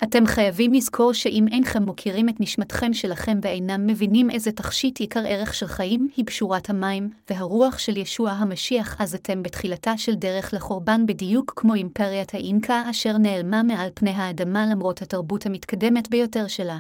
אתם 0.05 0.27
חייבים 0.27 0.73
לזכור 0.73 1.13
שאם 1.13 1.47
אינכם 1.51 1.83
מוכירים 1.83 2.29
את 2.29 2.41
נשמתכם 2.41 2.93
שלכם 2.93 3.39
ואינם 3.43 3.87
מבינים 3.87 4.31
איזה 4.31 4.53
תכשיט 4.53 5.01
עיקר 5.01 5.23
ערך 5.27 5.55
של 5.55 5.67
חיים 5.67 6.09
היא 6.17 6.25
פשורת 6.27 6.71
המים 6.71 7.11
והרוח 7.31 7.79
של 7.79 7.97
ישוע 7.97 8.31
המשיח, 8.31 9.01
אז 9.01 9.15
אתם 9.15 9.43
בתחילתה 9.43 9.99
של 9.99 10.15
דרך 10.15 10.55
לחורבן 10.55 11.07
בדיוק 11.07 11.53
כמו 11.57 11.75
אימפריית 11.75 12.35
האינקה 12.35 12.91
אשר 12.91 13.19
נעלמה 13.19 13.63
מעל 13.63 13.91
פני 13.95 14.11
האדמה 14.11 14.67
למרות 14.67 15.03
התרבות 15.03 15.47
המתקדמת 15.47 16.09
ביותר 16.09 16.47
שלה. 16.47 16.79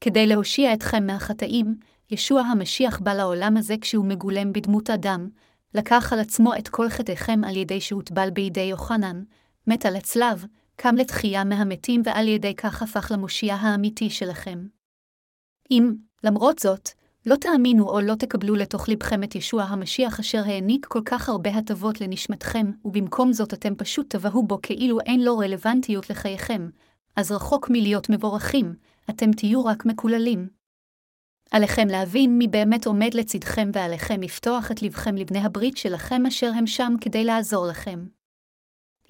כדי 0.00 0.26
להושיע 0.26 0.74
אתכם 0.74 1.06
מהחטאים, 1.06 1.74
ישוע 2.10 2.40
המשיח 2.40 3.00
בא 3.00 3.14
לעולם 3.14 3.56
הזה 3.56 3.74
כשהוא 3.80 4.06
מגולם 4.06 4.52
בדמות 4.52 4.90
אדם, 4.90 5.28
לקח 5.74 6.12
על 6.12 6.20
עצמו 6.20 6.54
את 6.58 6.68
כל 6.68 6.88
חטאיכם 6.88 7.40
על 7.44 7.56
ידי 7.56 7.80
שהוטבל 7.80 8.30
בידי 8.30 8.60
יוחנן, 8.60 9.22
מת 9.66 9.86
על 9.86 9.96
הצלב, 9.96 10.46
קם 10.80 10.94
לתחייה 10.96 11.44
מהמתים 11.44 12.02
ועל 12.04 12.28
ידי 12.28 12.54
כך 12.54 12.82
הפך 12.82 13.10
למושיע 13.14 13.54
האמיתי 13.54 14.10
שלכם. 14.10 14.66
אם, 15.70 15.94
למרות 16.24 16.58
זאת, 16.58 16.88
לא 17.26 17.36
תאמינו 17.36 17.88
או 17.88 18.00
לא 18.00 18.14
תקבלו 18.14 18.54
לתוך 18.54 18.88
לבכם 18.88 19.24
את 19.24 19.34
ישוע 19.34 19.62
המשיח 19.62 20.20
אשר 20.20 20.42
העניק 20.46 20.86
כל 20.86 21.00
כך 21.04 21.28
הרבה 21.28 21.50
הטבות 21.50 22.00
לנשמתכם, 22.00 22.66
ובמקום 22.84 23.32
זאת 23.32 23.54
אתם 23.54 23.74
פשוט 23.74 24.16
תבהו 24.16 24.46
בו 24.46 24.58
כאילו 24.62 25.00
אין 25.00 25.24
לו 25.24 25.38
רלוונטיות 25.38 26.10
לחייכם, 26.10 26.68
אז 27.16 27.32
רחוק 27.32 27.70
מלהיות 27.70 28.10
מבורכים, 28.10 28.74
אתם 29.10 29.32
תהיו 29.32 29.64
רק 29.64 29.86
מקוללים. 29.86 30.48
עליכם 31.50 31.88
להבין 31.88 32.38
מי 32.38 32.48
באמת 32.48 32.86
עומד 32.86 33.14
לצדכם 33.14 33.70
ועליכם 33.72 34.20
לפתוח 34.22 34.70
את 34.70 34.82
לבכם 34.82 35.16
לבני 35.16 35.38
הברית 35.38 35.76
שלכם 35.76 36.26
אשר 36.26 36.50
הם 36.56 36.66
שם 36.66 36.92
כדי 37.00 37.24
לעזור 37.24 37.66
לכם. 37.66 38.06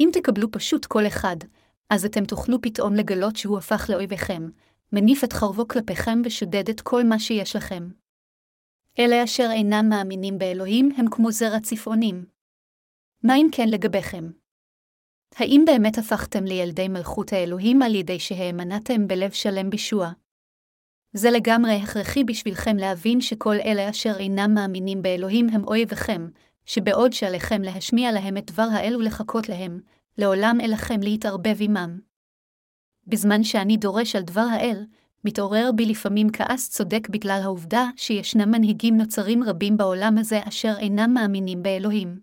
אם 0.01 0.09
תקבלו 0.13 0.51
פשוט 0.53 0.87
כל 0.87 1.07
אחד, 1.07 1.37
אז 1.91 2.05
אתם 2.05 2.25
תוכלו 2.25 2.63
פתאום 2.63 2.95
לגלות 2.95 3.37
שהוא 3.37 3.59
הפך 3.59 3.91
לאויביכם, 3.91 4.49
מניף 4.93 5.25
את 5.25 5.33
חרבו 5.33 5.69
כלפיכם 5.69 6.23
ושודד 6.25 6.69
את 6.69 6.81
כל 6.81 7.05
מה 7.05 7.19
שיש 7.19 7.57
לכם. 7.57 7.89
אלה 8.99 9.25
אשר 9.25 9.49
אינם 9.53 9.87
מאמינים 9.89 10.39
באלוהים 10.39 10.91
הם 10.97 11.07
כמו 11.11 11.33
זרע 11.33 11.61
צפעונים. 11.61 12.25
מה 13.23 13.37
אם 13.37 13.49
כן 13.53 13.69
לגביכם? 13.69 14.31
האם 15.37 15.63
באמת 15.67 15.99
הפכתם 15.99 16.45
לילדי 16.45 16.89
מלכות 16.89 17.33
האלוהים 17.33 17.83
על 17.83 17.95
ידי 17.95 18.19
שהאמנתם 18.19 19.09
בלב 19.09 19.31
שלם 19.31 19.71
בישוע? 19.71 20.11
זה 21.13 21.31
לגמרי 21.31 21.75
הכרחי 21.75 22.25
בשבילכם 22.25 22.77
להבין 22.77 23.21
שכל 23.21 23.55
אלה 23.65 23.91
אשר 23.91 24.17
אינם 24.19 24.55
מאמינים 24.55 25.03
באלוהים 25.03 25.49
הם 25.49 25.65
אויביכם, 25.65 26.29
שבעוד 26.67 27.13
שעליכם 27.13 27.63
להשמיע 27.63 28.13
להם 28.13 28.37
את 28.37 28.51
דבר 28.51 28.67
האל 28.73 28.97
ולחכות 28.97 29.49
להם, 29.49 29.81
לעולם 30.19 30.59
אלכם 30.65 31.01
להתערבב 31.03 31.57
עמם. 31.61 32.01
בזמן 33.07 33.45
שאני 33.45 33.77
דורש 33.77 34.17
על 34.17 34.23
דבר 34.23 34.47
האל, 34.51 34.85
מתעורר 35.25 35.71
בי 35.77 35.87
לפעמים 35.87 36.27
כעס 36.33 36.71
צודק 36.71 37.09
בגלל 37.09 37.41
העובדה 37.45 37.85
שישנם 37.97 38.51
מנהיגים 38.51 38.97
נוצרים 38.97 39.43
רבים 39.43 39.77
בעולם 39.77 40.19
הזה 40.19 40.41
אשר 40.49 40.75
אינם 40.79 41.15
מאמינים 41.15 41.63
באלוהים. 41.63 42.21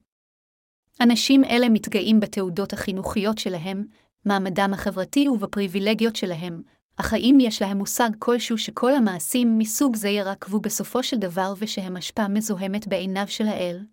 אנשים 1.01 1.43
אלה 1.43 1.69
מתגאים 1.69 2.19
בתעודות 2.19 2.73
החינוכיות 2.73 3.37
שלהם, 3.37 3.85
מעמדם 4.25 4.71
החברתי 4.73 5.27
ובפריבילגיות 5.27 6.15
שלהם, 6.15 6.61
אך 6.97 7.13
האם 7.13 7.37
יש 7.41 7.61
להם 7.61 7.77
מושג 7.77 8.09
כלשהו 8.19 8.57
שכל 8.57 8.93
המעשים 8.93 9.57
מסוג 9.57 9.95
זה 9.95 10.09
ירקבו 10.09 10.59
בסופו 10.59 11.03
של 11.03 11.17
דבר 11.17 11.53
ושהם 11.57 11.97
השפעה 11.97 12.27
מזוהמת 12.27 12.87
בעיניו 12.87 13.27
של 13.27 13.47
האל? 13.47 13.85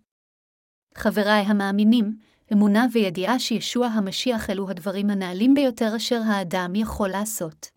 חבריי 0.95 1.41
המאמינים, 1.41 2.17
אמונה 2.53 2.85
וידיעה 2.91 3.39
שישוע 3.39 3.87
המשיח 3.87 4.49
אלו 4.49 4.69
הדברים 4.69 5.09
הנעלים 5.09 5.53
ביותר 5.53 5.95
אשר 5.95 6.21
האדם 6.25 6.75
יכול 6.75 7.09
לעשות. 7.09 7.67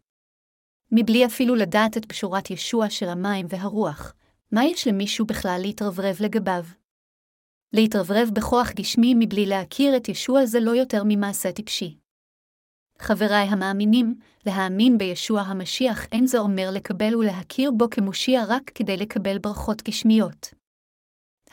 מבלי 0.93 1.27
אפילו 1.27 1.55
לדעת 1.55 1.97
את 1.97 2.05
פשורת 2.05 2.51
ישוע 2.51 2.91
של 2.91 3.09
המים 3.09 3.47
והרוח, 3.49 4.14
מה 4.53 4.64
יש 4.64 4.89
למישהו 4.89 5.27
בכלל 5.27 5.59
להתרברב 5.62 6.17
לגביו? 6.21 6.64
להתרברב 7.73 8.29
בכוח 8.33 8.73
גשמי 8.73 9.14
מבלי 9.19 9.47
להכיר 9.47 9.97
את 9.97 10.09
ישוע 10.09 10.47
זה 10.47 10.61
לא 10.61 10.71
יותר 10.71 11.03
ממעשה 11.05 11.53
טיפשי. 11.53 11.97
חבריי 12.99 13.49
המאמינים, 13.49 14.14
להאמין 14.47 14.99
בישוע 14.99 15.41
המשיח 15.41 16.07
אין 16.12 16.27
זה 16.27 16.39
אומר 16.39 16.69
לקבל 16.73 17.17
ולהכיר 17.17 17.71
בו 17.71 17.91
כמושיע 17.91 18.45
רק 18.49 18.71
כדי 18.75 18.97
לקבל 18.97 19.39
ברכות 19.39 19.83
גשמיות. 19.83 20.55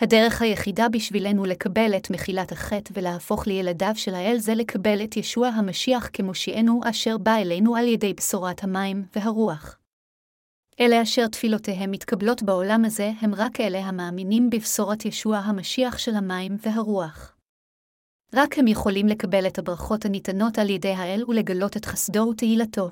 הדרך 0.03 0.41
היחידה 0.41 0.89
בשבילנו 0.89 1.45
לקבל 1.45 1.97
את 1.97 2.09
מחילת 2.11 2.51
החטא 2.51 2.93
ולהפוך 2.93 3.47
לילדיו 3.47 3.91
של 3.95 4.15
האל 4.15 4.37
זה 4.37 4.55
לקבל 4.55 5.03
את 5.03 5.17
ישוע 5.17 5.47
המשיח 5.47 6.09
כמושיענו 6.13 6.81
אשר 6.89 7.17
בא 7.17 7.35
אלינו 7.35 7.75
על 7.75 7.87
ידי 7.87 8.13
בשורת 8.13 8.63
המים 8.63 9.05
והרוח. 9.15 9.79
אלה 10.79 11.01
אשר 11.01 11.27
תפילותיהם 11.27 11.91
מתקבלות 11.91 12.43
בעולם 12.43 12.85
הזה 12.85 13.11
הם 13.21 13.35
רק 13.35 13.59
אלה 13.59 13.79
המאמינים 13.79 14.49
בבשורת 14.49 15.05
ישוע 15.05 15.37
המשיח 15.37 15.97
של 15.97 16.15
המים 16.15 16.57
והרוח. 16.59 17.35
רק 18.33 18.59
הם 18.59 18.67
יכולים 18.67 19.07
לקבל 19.07 19.47
את 19.47 19.59
הברכות 19.59 20.05
הניתנות 20.05 20.57
על 20.57 20.69
ידי 20.69 20.93
האל 20.93 21.23
ולגלות 21.27 21.77
את 21.77 21.85
חסדו 21.85 22.27
ותהילתו. 22.31 22.91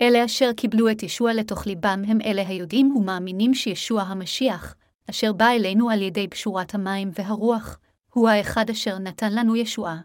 אלה 0.00 0.24
אשר 0.24 0.52
קיבלו 0.56 0.90
את 0.90 1.02
ישוע 1.02 1.32
לתוך 1.34 1.66
ליבם 1.66 2.02
הם 2.06 2.18
אלה 2.24 2.48
היודעים 2.48 2.96
ומאמינים 2.96 3.54
שישוע 3.54 4.02
המשיח, 4.02 4.74
אשר 5.10 5.32
בא 5.32 5.48
אלינו 5.48 5.90
על 5.90 6.02
ידי 6.02 6.28
פשורת 6.28 6.74
המים 6.74 7.10
והרוח, 7.14 7.78
הוא 8.12 8.28
האחד 8.28 8.70
אשר 8.70 8.98
נתן 8.98 9.34
לנו 9.34 9.56
ישועה. 9.56 10.00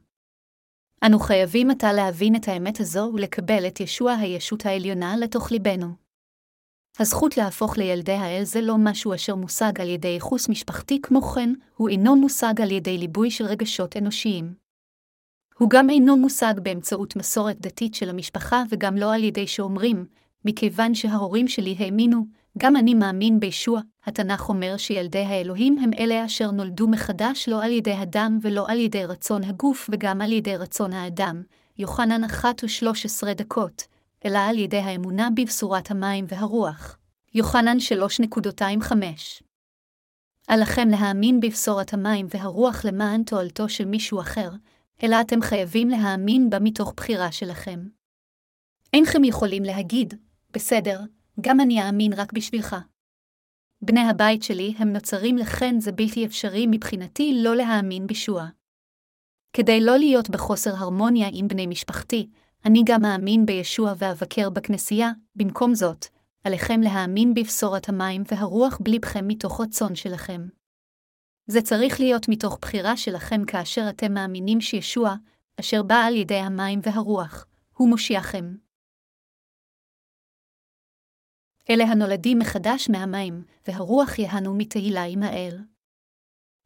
אנו 1.05 1.19
חייבים 1.19 1.69
עתה 1.71 1.93
להבין 1.93 2.35
את 2.35 2.47
האמת 2.47 2.79
הזו 2.79 3.11
ולקבל 3.13 3.67
את 3.67 3.79
ישוע 3.79 4.13
הישות 4.13 4.65
העליונה 4.65 5.17
לתוך 5.17 5.51
ליבנו. 5.51 5.87
הזכות 6.99 7.37
להפוך 7.37 7.77
לילדי 7.77 8.11
האל 8.11 8.43
זה 8.43 8.61
לא 8.61 8.75
משהו 8.79 9.15
אשר 9.15 9.35
מושג 9.35 9.81
על 9.81 9.89
ידי 9.89 10.07
ייחוס 10.07 10.49
משפחתי 10.49 11.01
כמו 11.01 11.21
כן, 11.21 11.53
הוא 11.75 11.89
אינו 11.89 12.15
מושג 12.15 12.61
על 12.61 12.71
ידי 12.71 12.97
ליבוי 12.97 13.31
של 13.31 13.45
רגשות 13.45 13.97
אנושיים. 13.97 14.53
הוא 15.59 15.69
גם 15.69 15.89
אינו 15.89 16.17
מושג 16.17 16.53
באמצעות 16.63 17.15
מסורת 17.15 17.61
דתית 17.61 17.95
של 17.95 18.09
המשפחה 18.09 18.63
וגם 18.69 18.97
לא 18.97 19.13
על 19.13 19.23
ידי 19.23 19.47
שאומרים, 19.47 20.05
מכיוון 20.45 20.95
שההורים 20.95 21.47
שלי 21.47 21.75
האמינו, 21.79 22.25
גם 22.57 22.75
אני 22.75 22.93
מאמין 22.93 23.39
בישוע, 23.39 23.81
התנ"ך 24.03 24.49
אומר 24.49 24.77
שילדי 24.77 25.25
האלוהים 25.25 25.77
הם 25.77 25.91
אלה 25.99 26.25
אשר 26.25 26.51
נולדו 26.51 26.87
מחדש 26.87 27.49
לא 27.49 27.63
על 27.63 27.71
ידי 27.71 27.93
הדם 27.93 28.39
ולא 28.41 28.65
על 28.67 28.79
ידי 28.79 29.05
רצון 29.05 29.43
הגוף 29.43 29.89
וגם 29.91 30.21
על 30.21 30.31
ידי 30.31 30.57
רצון 30.57 30.93
האדם, 30.93 31.43
יוחנן 31.77 32.23
אחת 32.23 32.63
ושלוש 32.63 33.05
עשרה 33.05 33.33
דקות, 33.33 33.83
אלא 34.25 34.37
על 34.37 34.57
ידי 34.57 34.77
האמונה 34.77 35.29
בבשורת 35.35 35.91
המים 35.91 36.25
והרוח. 36.27 36.97
יוחנן 37.33 37.79
שלוש 37.79 38.19
נקודותיים 38.19 38.81
חמש. 38.81 39.43
עליכם 40.47 40.89
להאמין 40.89 41.39
בבשורת 41.39 41.93
המים 41.93 42.27
והרוח 42.29 42.85
למען 42.85 43.23
תועלתו 43.23 43.69
של 43.69 43.85
מישהו 43.85 44.19
אחר, 44.19 44.49
אלא 45.03 45.21
אתם 45.21 45.41
חייבים 45.41 45.89
להאמין 45.89 46.49
בה 46.49 46.59
מתוך 46.59 46.93
בחירה 46.97 47.31
שלכם. 47.31 47.79
אינכם 48.93 49.23
יכולים 49.23 49.63
להגיד, 49.63 50.13
בסדר, 50.53 50.99
גם 51.41 51.59
אני 51.59 51.87
אאמין 51.87 52.13
רק 52.13 52.33
בשבילך. 52.33 52.75
בני 53.81 54.09
הבית 54.09 54.43
שלי 54.43 54.73
הם 54.77 54.93
נוצרים 54.93 55.37
לכן 55.37 55.79
זה 55.79 55.91
בלתי 55.91 56.25
אפשרי 56.25 56.65
מבחינתי 56.71 57.41
לא 57.43 57.55
להאמין 57.55 58.07
בישוע. 58.07 58.47
כדי 59.53 59.81
לא 59.81 59.97
להיות 59.97 60.29
בחוסר 60.29 60.75
הרמוניה 60.75 61.27
עם 61.31 61.47
בני 61.47 61.67
משפחתי, 61.67 62.29
אני 62.65 62.81
גם 62.85 63.01
מאמין 63.01 63.45
בישוע 63.45 63.93
ואבקר 63.97 64.49
בכנסייה, 64.49 65.11
במקום 65.35 65.75
זאת, 65.75 66.05
עליכם 66.43 66.81
להאמין 66.81 67.33
בבשורת 67.33 67.89
המים 67.89 68.23
והרוח 68.31 68.79
בליבכם 68.83 69.27
מתוך 69.27 69.61
רצון 69.61 69.95
שלכם. 69.95 70.47
זה 71.47 71.61
צריך 71.61 71.99
להיות 71.99 72.29
מתוך 72.29 72.57
בחירה 72.61 72.97
שלכם 72.97 73.45
כאשר 73.45 73.89
אתם 73.89 74.13
מאמינים 74.13 74.61
שישוע, 74.61 75.15
אשר 75.59 75.83
בא 75.83 75.95
על 75.95 76.15
ידי 76.15 76.37
המים 76.37 76.79
והרוח, 76.83 77.45
הוא 77.73 77.89
מושיעכם. 77.89 78.62
אלה 81.69 81.83
הנולדים 81.83 82.39
מחדש 82.39 82.89
מהמים, 82.89 83.43
והרוח 83.67 84.19
יהנו 84.19 84.53
מתהילה 84.53 85.03
עם 85.03 85.23
האל. 85.23 85.57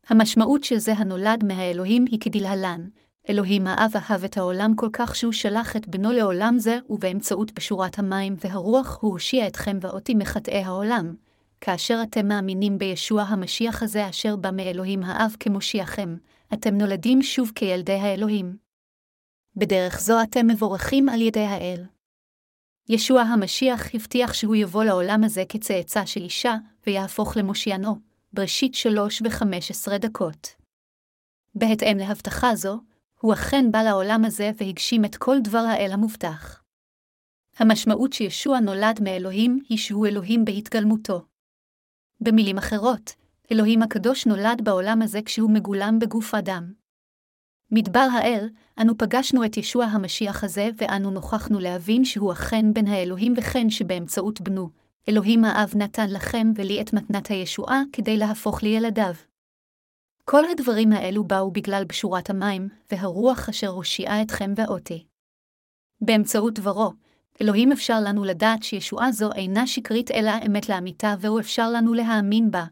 המשמעות 0.08 0.64
של 0.64 0.78
זה 0.78 0.94
הנולד 0.94 1.44
מהאלוהים 1.44 2.06
היא 2.12 2.20
כדלהלן, 2.20 2.88
אלוהים 3.30 3.68
האב 3.68 3.92
אהב 3.96 4.24
את 4.24 4.38
העולם 4.38 4.76
כל 4.76 4.90
כך 4.94 5.16
שהוא 5.16 5.34
שלח 5.34 5.76
את 5.76 5.88
בנו 5.88 6.12
לעולם 6.12 6.56
זה, 6.60 6.80
ובאמצעות 6.90 7.52
בשורת 7.52 8.00
המים 8.00 8.36
והרוח 8.40 8.98
הוא 9.02 9.12
הושיע 9.12 9.48
אתכם 9.48 9.78
ואותי 9.82 10.16
מחטאי 10.16 10.64
העולם, 10.64 11.16
כאשר 11.62 12.00
אתם 12.04 12.28
מאמינים 12.28 12.78
בישוע 12.78 13.22
המשיח 13.22 13.84
הזה 13.84 14.10
אשר 14.10 14.36
בא 14.36 14.50
מאלוהים 14.54 15.04
האב 15.04 15.36
כמושיעכם, 15.40 16.18
אתם 16.54 16.78
נולדים 16.78 17.22
שוב 17.22 17.52
כילדי 17.56 17.94
האלוהים. 17.94 18.58
בדרך 19.56 20.00
זו 20.00 20.22
אתם 20.24 20.48
מבורכים 20.48 21.10
על 21.10 21.22
ידי 21.22 21.46
האל. 21.46 21.97
ישוע 22.90 23.22
המשיח 23.22 23.96
הבטיח 23.96 24.34
שהוא 24.34 24.56
יבוא 24.56 24.84
לעולם 24.84 25.24
הזה 25.24 25.44
כצאצא 25.50 26.06
של 26.06 26.22
אישה, 26.22 26.56
ויהפוך 26.88 27.38
למושיענו, 27.38 27.96
בראשית 28.34 28.76
שלוש 28.76 29.22
וחמש 29.26 29.72
עשרה 29.72 29.98
דקות. 29.98 30.48
בהתאם 31.56 31.98
להבטחה 31.98 32.56
זו, 32.56 32.80
הוא 33.20 33.34
אכן 33.34 33.72
בא 33.72 33.84
לעולם 33.84 34.26
הזה 34.26 34.52
והגשים 34.58 35.06
את 35.06 35.16
כל 35.16 35.38
דבר 35.44 35.58
האל 35.58 35.92
המובטח. 35.94 36.64
המשמעות 37.58 38.14
שישוע 38.14 38.60
נולד 38.60 39.00
מאלוהים 39.04 39.60
היא 39.70 39.78
שהוא 39.78 40.08
אלוהים 40.08 40.46
בהתגלמותו. 40.46 41.26
במילים 42.22 42.58
אחרות, 42.58 43.12
אלוהים 43.52 43.82
הקדוש 43.82 44.26
נולד 44.26 44.62
בעולם 44.64 45.02
הזה 45.02 45.20
כשהוא 45.22 45.52
מגולם 45.52 46.00
בגוף 46.00 46.34
אדם. 46.36 46.74
מדבר 47.72 48.08
האל, 48.14 48.50
אנו 48.82 48.98
פגשנו 48.98 49.46
את 49.46 49.58
ישוע 49.58 49.86
המשיח 49.86 50.44
הזה, 50.44 50.70
ואנו 50.78 51.12
נוכחנו 51.12 51.60
להבין 51.60 52.06
שהוא 52.06 52.32
אכן 52.32 52.74
בן 52.74 52.88
האלוהים 52.88 53.34
וכן 53.38 53.70
שבאמצעות 53.70 54.42
בנו, 54.42 54.70
אלוהים 55.10 55.46
האב 55.46 55.74
נתן 55.76 56.10
לכם 56.10 56.52
ולי 56.56 56.82
את 56.82 56.94
מתנת 56.94 57.28
הישועה 57.28 57.82
כדי 57.94 58.18
להפוך 58.18 58.64
לילדיו. 58.64 59.14
כל 60.26 60.44
הדברים 60.52 60.92
האלו 60.92 61.24
באו 61.24 61.52
בגלל 61.52 61.84
בשורת 61.84 62.30
המים, 62.30 62.70
והרוח 62.92 63.50
אשר 63.50 63.68
הושיעה 63.68 64.22
אתכם 64.22 64.54
ואותי. 64.56 65.06
באמצעות 66.02 66.54
דברו, 66.54 66.94
אלוהים 67.42 67.72
אפשר 67.72 68.00
לנו 68.02 68.24
לדעת 68.24 68.64
שישועה 68.64 69.12
זו 69.12 69.30
אינה 69.34 69.68
שקרית 69.68 70.12
אלא 70.12 70.32
אמת 70.46 70.70
לאמיתה, 70.70 71.16
והוא 71.20 71.40
אפשר 71.40 71.70
לנו 71.70 71.94
להאמין 71.94 72.52
בה. 72.52 72.66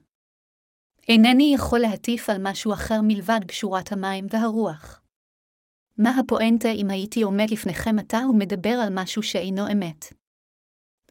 אינני 1.10 1.52
יכול 1.56 1.80
להטיף 1.80 2.30
על 2.30 2.38
משהו 2.42 2.74
אחר 2.74 3.02
מלבד 3.04 3.40
בשורת 3.48 3.92
המים 3.92 4.28
והרוח. 4.30 5.02
מה 5.98 6.20
הפואנטה 6.20 6.70
אם 6.70 6.90
הייתי 6.90 7.22
עומד 7.22 7.46
לפניכם 7.52 8.00
עתה 8.00 8.18
ומדבר 8.30 8.70
על 8.70 8.90
משהו 8.92 9.24
שאינו 9.24 9.72
אמת? 9.72 10.06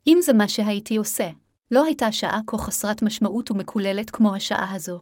אם 0.06 0.18
זה 0.20 0.32
מה 0.32 0.48
שהייתי 0.48 0.96
עושה, 0.96 1.30
לא 1.70 1.84
הייתה 1.84 2.12
שעה 2.12 2.40
כה 2.46 2.58
חסרת 2.58 3.02
משמעות 3.02 3.50
ומקוללת 3.50 4.10
כמו 4.10 4.34
השעה 4.34 4.74
הזו. 4.74 5.00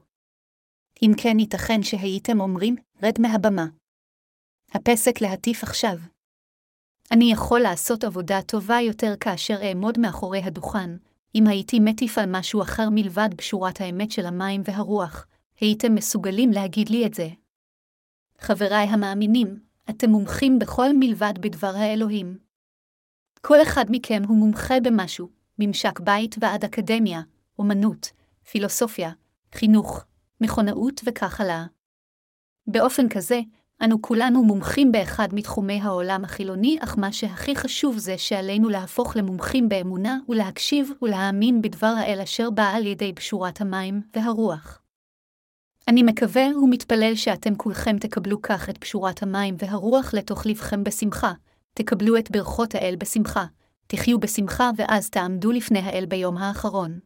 אם 1.02 1.12
כן, 1.22 1.38
ייתכן 1.38 1.82
שהייתם 1.82 2.40
אומרים, 2.40 2.76
רד 3.02 3.14
מהבמה. 3.20 3.66
הפסק 4.74 5.20
להטיף 5.20 5.62
עכשיו. 5.62 5.96
אני 7.12 7.32
יכול 7.32 7.60
לעשות 7.60 8.04
עבודה 8.04 8.42
טובה 8.42 8.80
יותר 8.80 9.14
כאשר 9.20 9.56
אעמוד 9.62 9.98
מאחורי 9.98 10.40
הדוכן, 10.44 10.90
אם 11.34 11.46
הייתי 11.46 11.80
מטיף 11.80 12.18
על 12.18 12.24
משהו 12.28 12.62
אחר 12.62 12.88
מלבד 12.90 13.28
בשורת 13.36 13.80
האמת 13.80 14.10
של 14.10 14.26
המים 14.26 14.62
והרוח, 14.64 15.26
הייתם 15.60 15.94
מסוגלים 15.94 16.50
להגיד 16.50 16.88
לי 16.88 17.06
את 17.06 17.14
זה. 17.14 17.28
חבריי 18.38 18.86
המאמינים, 18.86 19.60
אתם 19.90 20.10
מומחים 20.10 20.58
בכל 20.58 20.88
מלבד 20.98 21.32
בדבר 21.40 21.72
האלוהים. 21.76 22.38
כל 23.40 23.62
אחד 23.62 23.84
מכם 23.88 24.22
הוא 24.28 24.36
מומחה 24.36 24.74
במשהו, 24.82 25.28
ממשק 25.58 26.00
בית 26.00 26.36
ועד 26.40 26.64
אקדמיה, 26.64 27.22
אומנות, 27.58 28.10
פילוסופיה, 28.50 29.10
חינוך, 29.54 30.04
מכונאות 30.40 31.00
וכך 31.04 31.40
הלאה. 31.40 31.64
באופן 32.66 33.08
כזה, 33.08 33.40
אנו 33.84 34.02
כולנו 34.02 34.44
מומחים 34.44 34.92
באחד 34.92 35.28
מתחומי 35.32 35.80
העולם 35.80 36.24
החילוני, 36.24 36.78
אך 36.80 36.98
מה 36.98 37.12
שהכי 37.12 37.56
חשוב 37.56 37.98
זה 37.98 38.18
שעלינו 38.18 38.68
להפוך 38.68 39.16
למומחים 39.16 39.68
באמונה 39.68 40.18
ולהקשיב 40.28 40.92
ולהאמין 41.02 41.62
בדבר 41.62 41.94
האל 41.98 42.20
אשר 42.20 42.50
בא 42.50 42.70
על 42.74 42.86
ידי 42.86 43.12
בשורת 43.12 43.60
המים 43.60 44.02
והרוח. 44.16 44.82
אני 45.88 46.02
מקווה 46.02 46.58
ומתפלל 46.62 47.14
שאתם 47.14 47.54
כולכם 47.54 47.98
תקבלו 47.98 48.42
כך 48.42 48.68
את 48.68 48.78
בשורת 48.78 49.22
המים 49.22 49.54
והרוח 49.58 50.14
לתוך 50.14 50.46
לבכם 50.46 50.84
בשמחה, 50.84 51.32
תקבלו 51.74 52.16
את 52.16 52.30
ברכות 52.30 52.74
האל 52.74 52.94
בשמחה, 52.98 53.44
תחיו 53.86 54.20
בשמחה 54.20 54.70
ואז 54.76 55.10
תעמדו 55.10 55.52
לפני 55.52 55.78
האל 55.78 56.06
ביום 56.06 56.36
האחרון. 56.36 56.98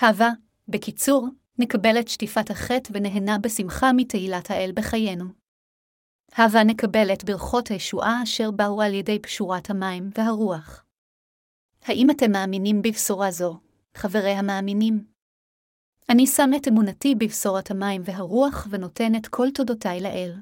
הווה, 0.00 0.30
בקיצור, 0.68 1.28
נקבל 1.58 2.00
את 2.00 2.08
שטיפת 2.08 2.50
החטא 2.50 2.90
ונהנה 2.92 3.38
בשמחה 3.38 3.92
מתהילת 3.92 4.50
האל 4.50 4.70
בחיינו. 4.74 5.45
הווה 6.38 6.64
נקבל 6.64 7.12
את 7.12 7.24
ברכות 7.24 7.68
הישועה 7.68 8.22
אשר 8.22 8.50
באו 8.50 8.82
על 8.82 8.94
ידי 8.94 9.18
פשורת 9.18 9.70
המים 9.70 10.10
והרוח. 10.18 10.84
האם 11.82 12.10
אתם 12.10 12.32
מאמינים 12.32 12.82
בבשורה 12.82 13.30
זו, 13.30 13.60
חברי 13.94 14.30
המאמינים? 14.30 15.04
אני 16.08 16.26
שם 16.26 16.50
את 16.56 16.68
אמונתי 16.68 17.14
בבשורת 17.14 17.70
המים 17.70 18.02
והרוח 18.04 18.66
ונותן 18.70 19.14
את 19.14 19.26
כל 19.26 19.46
תודותיי 19.54 20.00
לאל. 20.00 20.32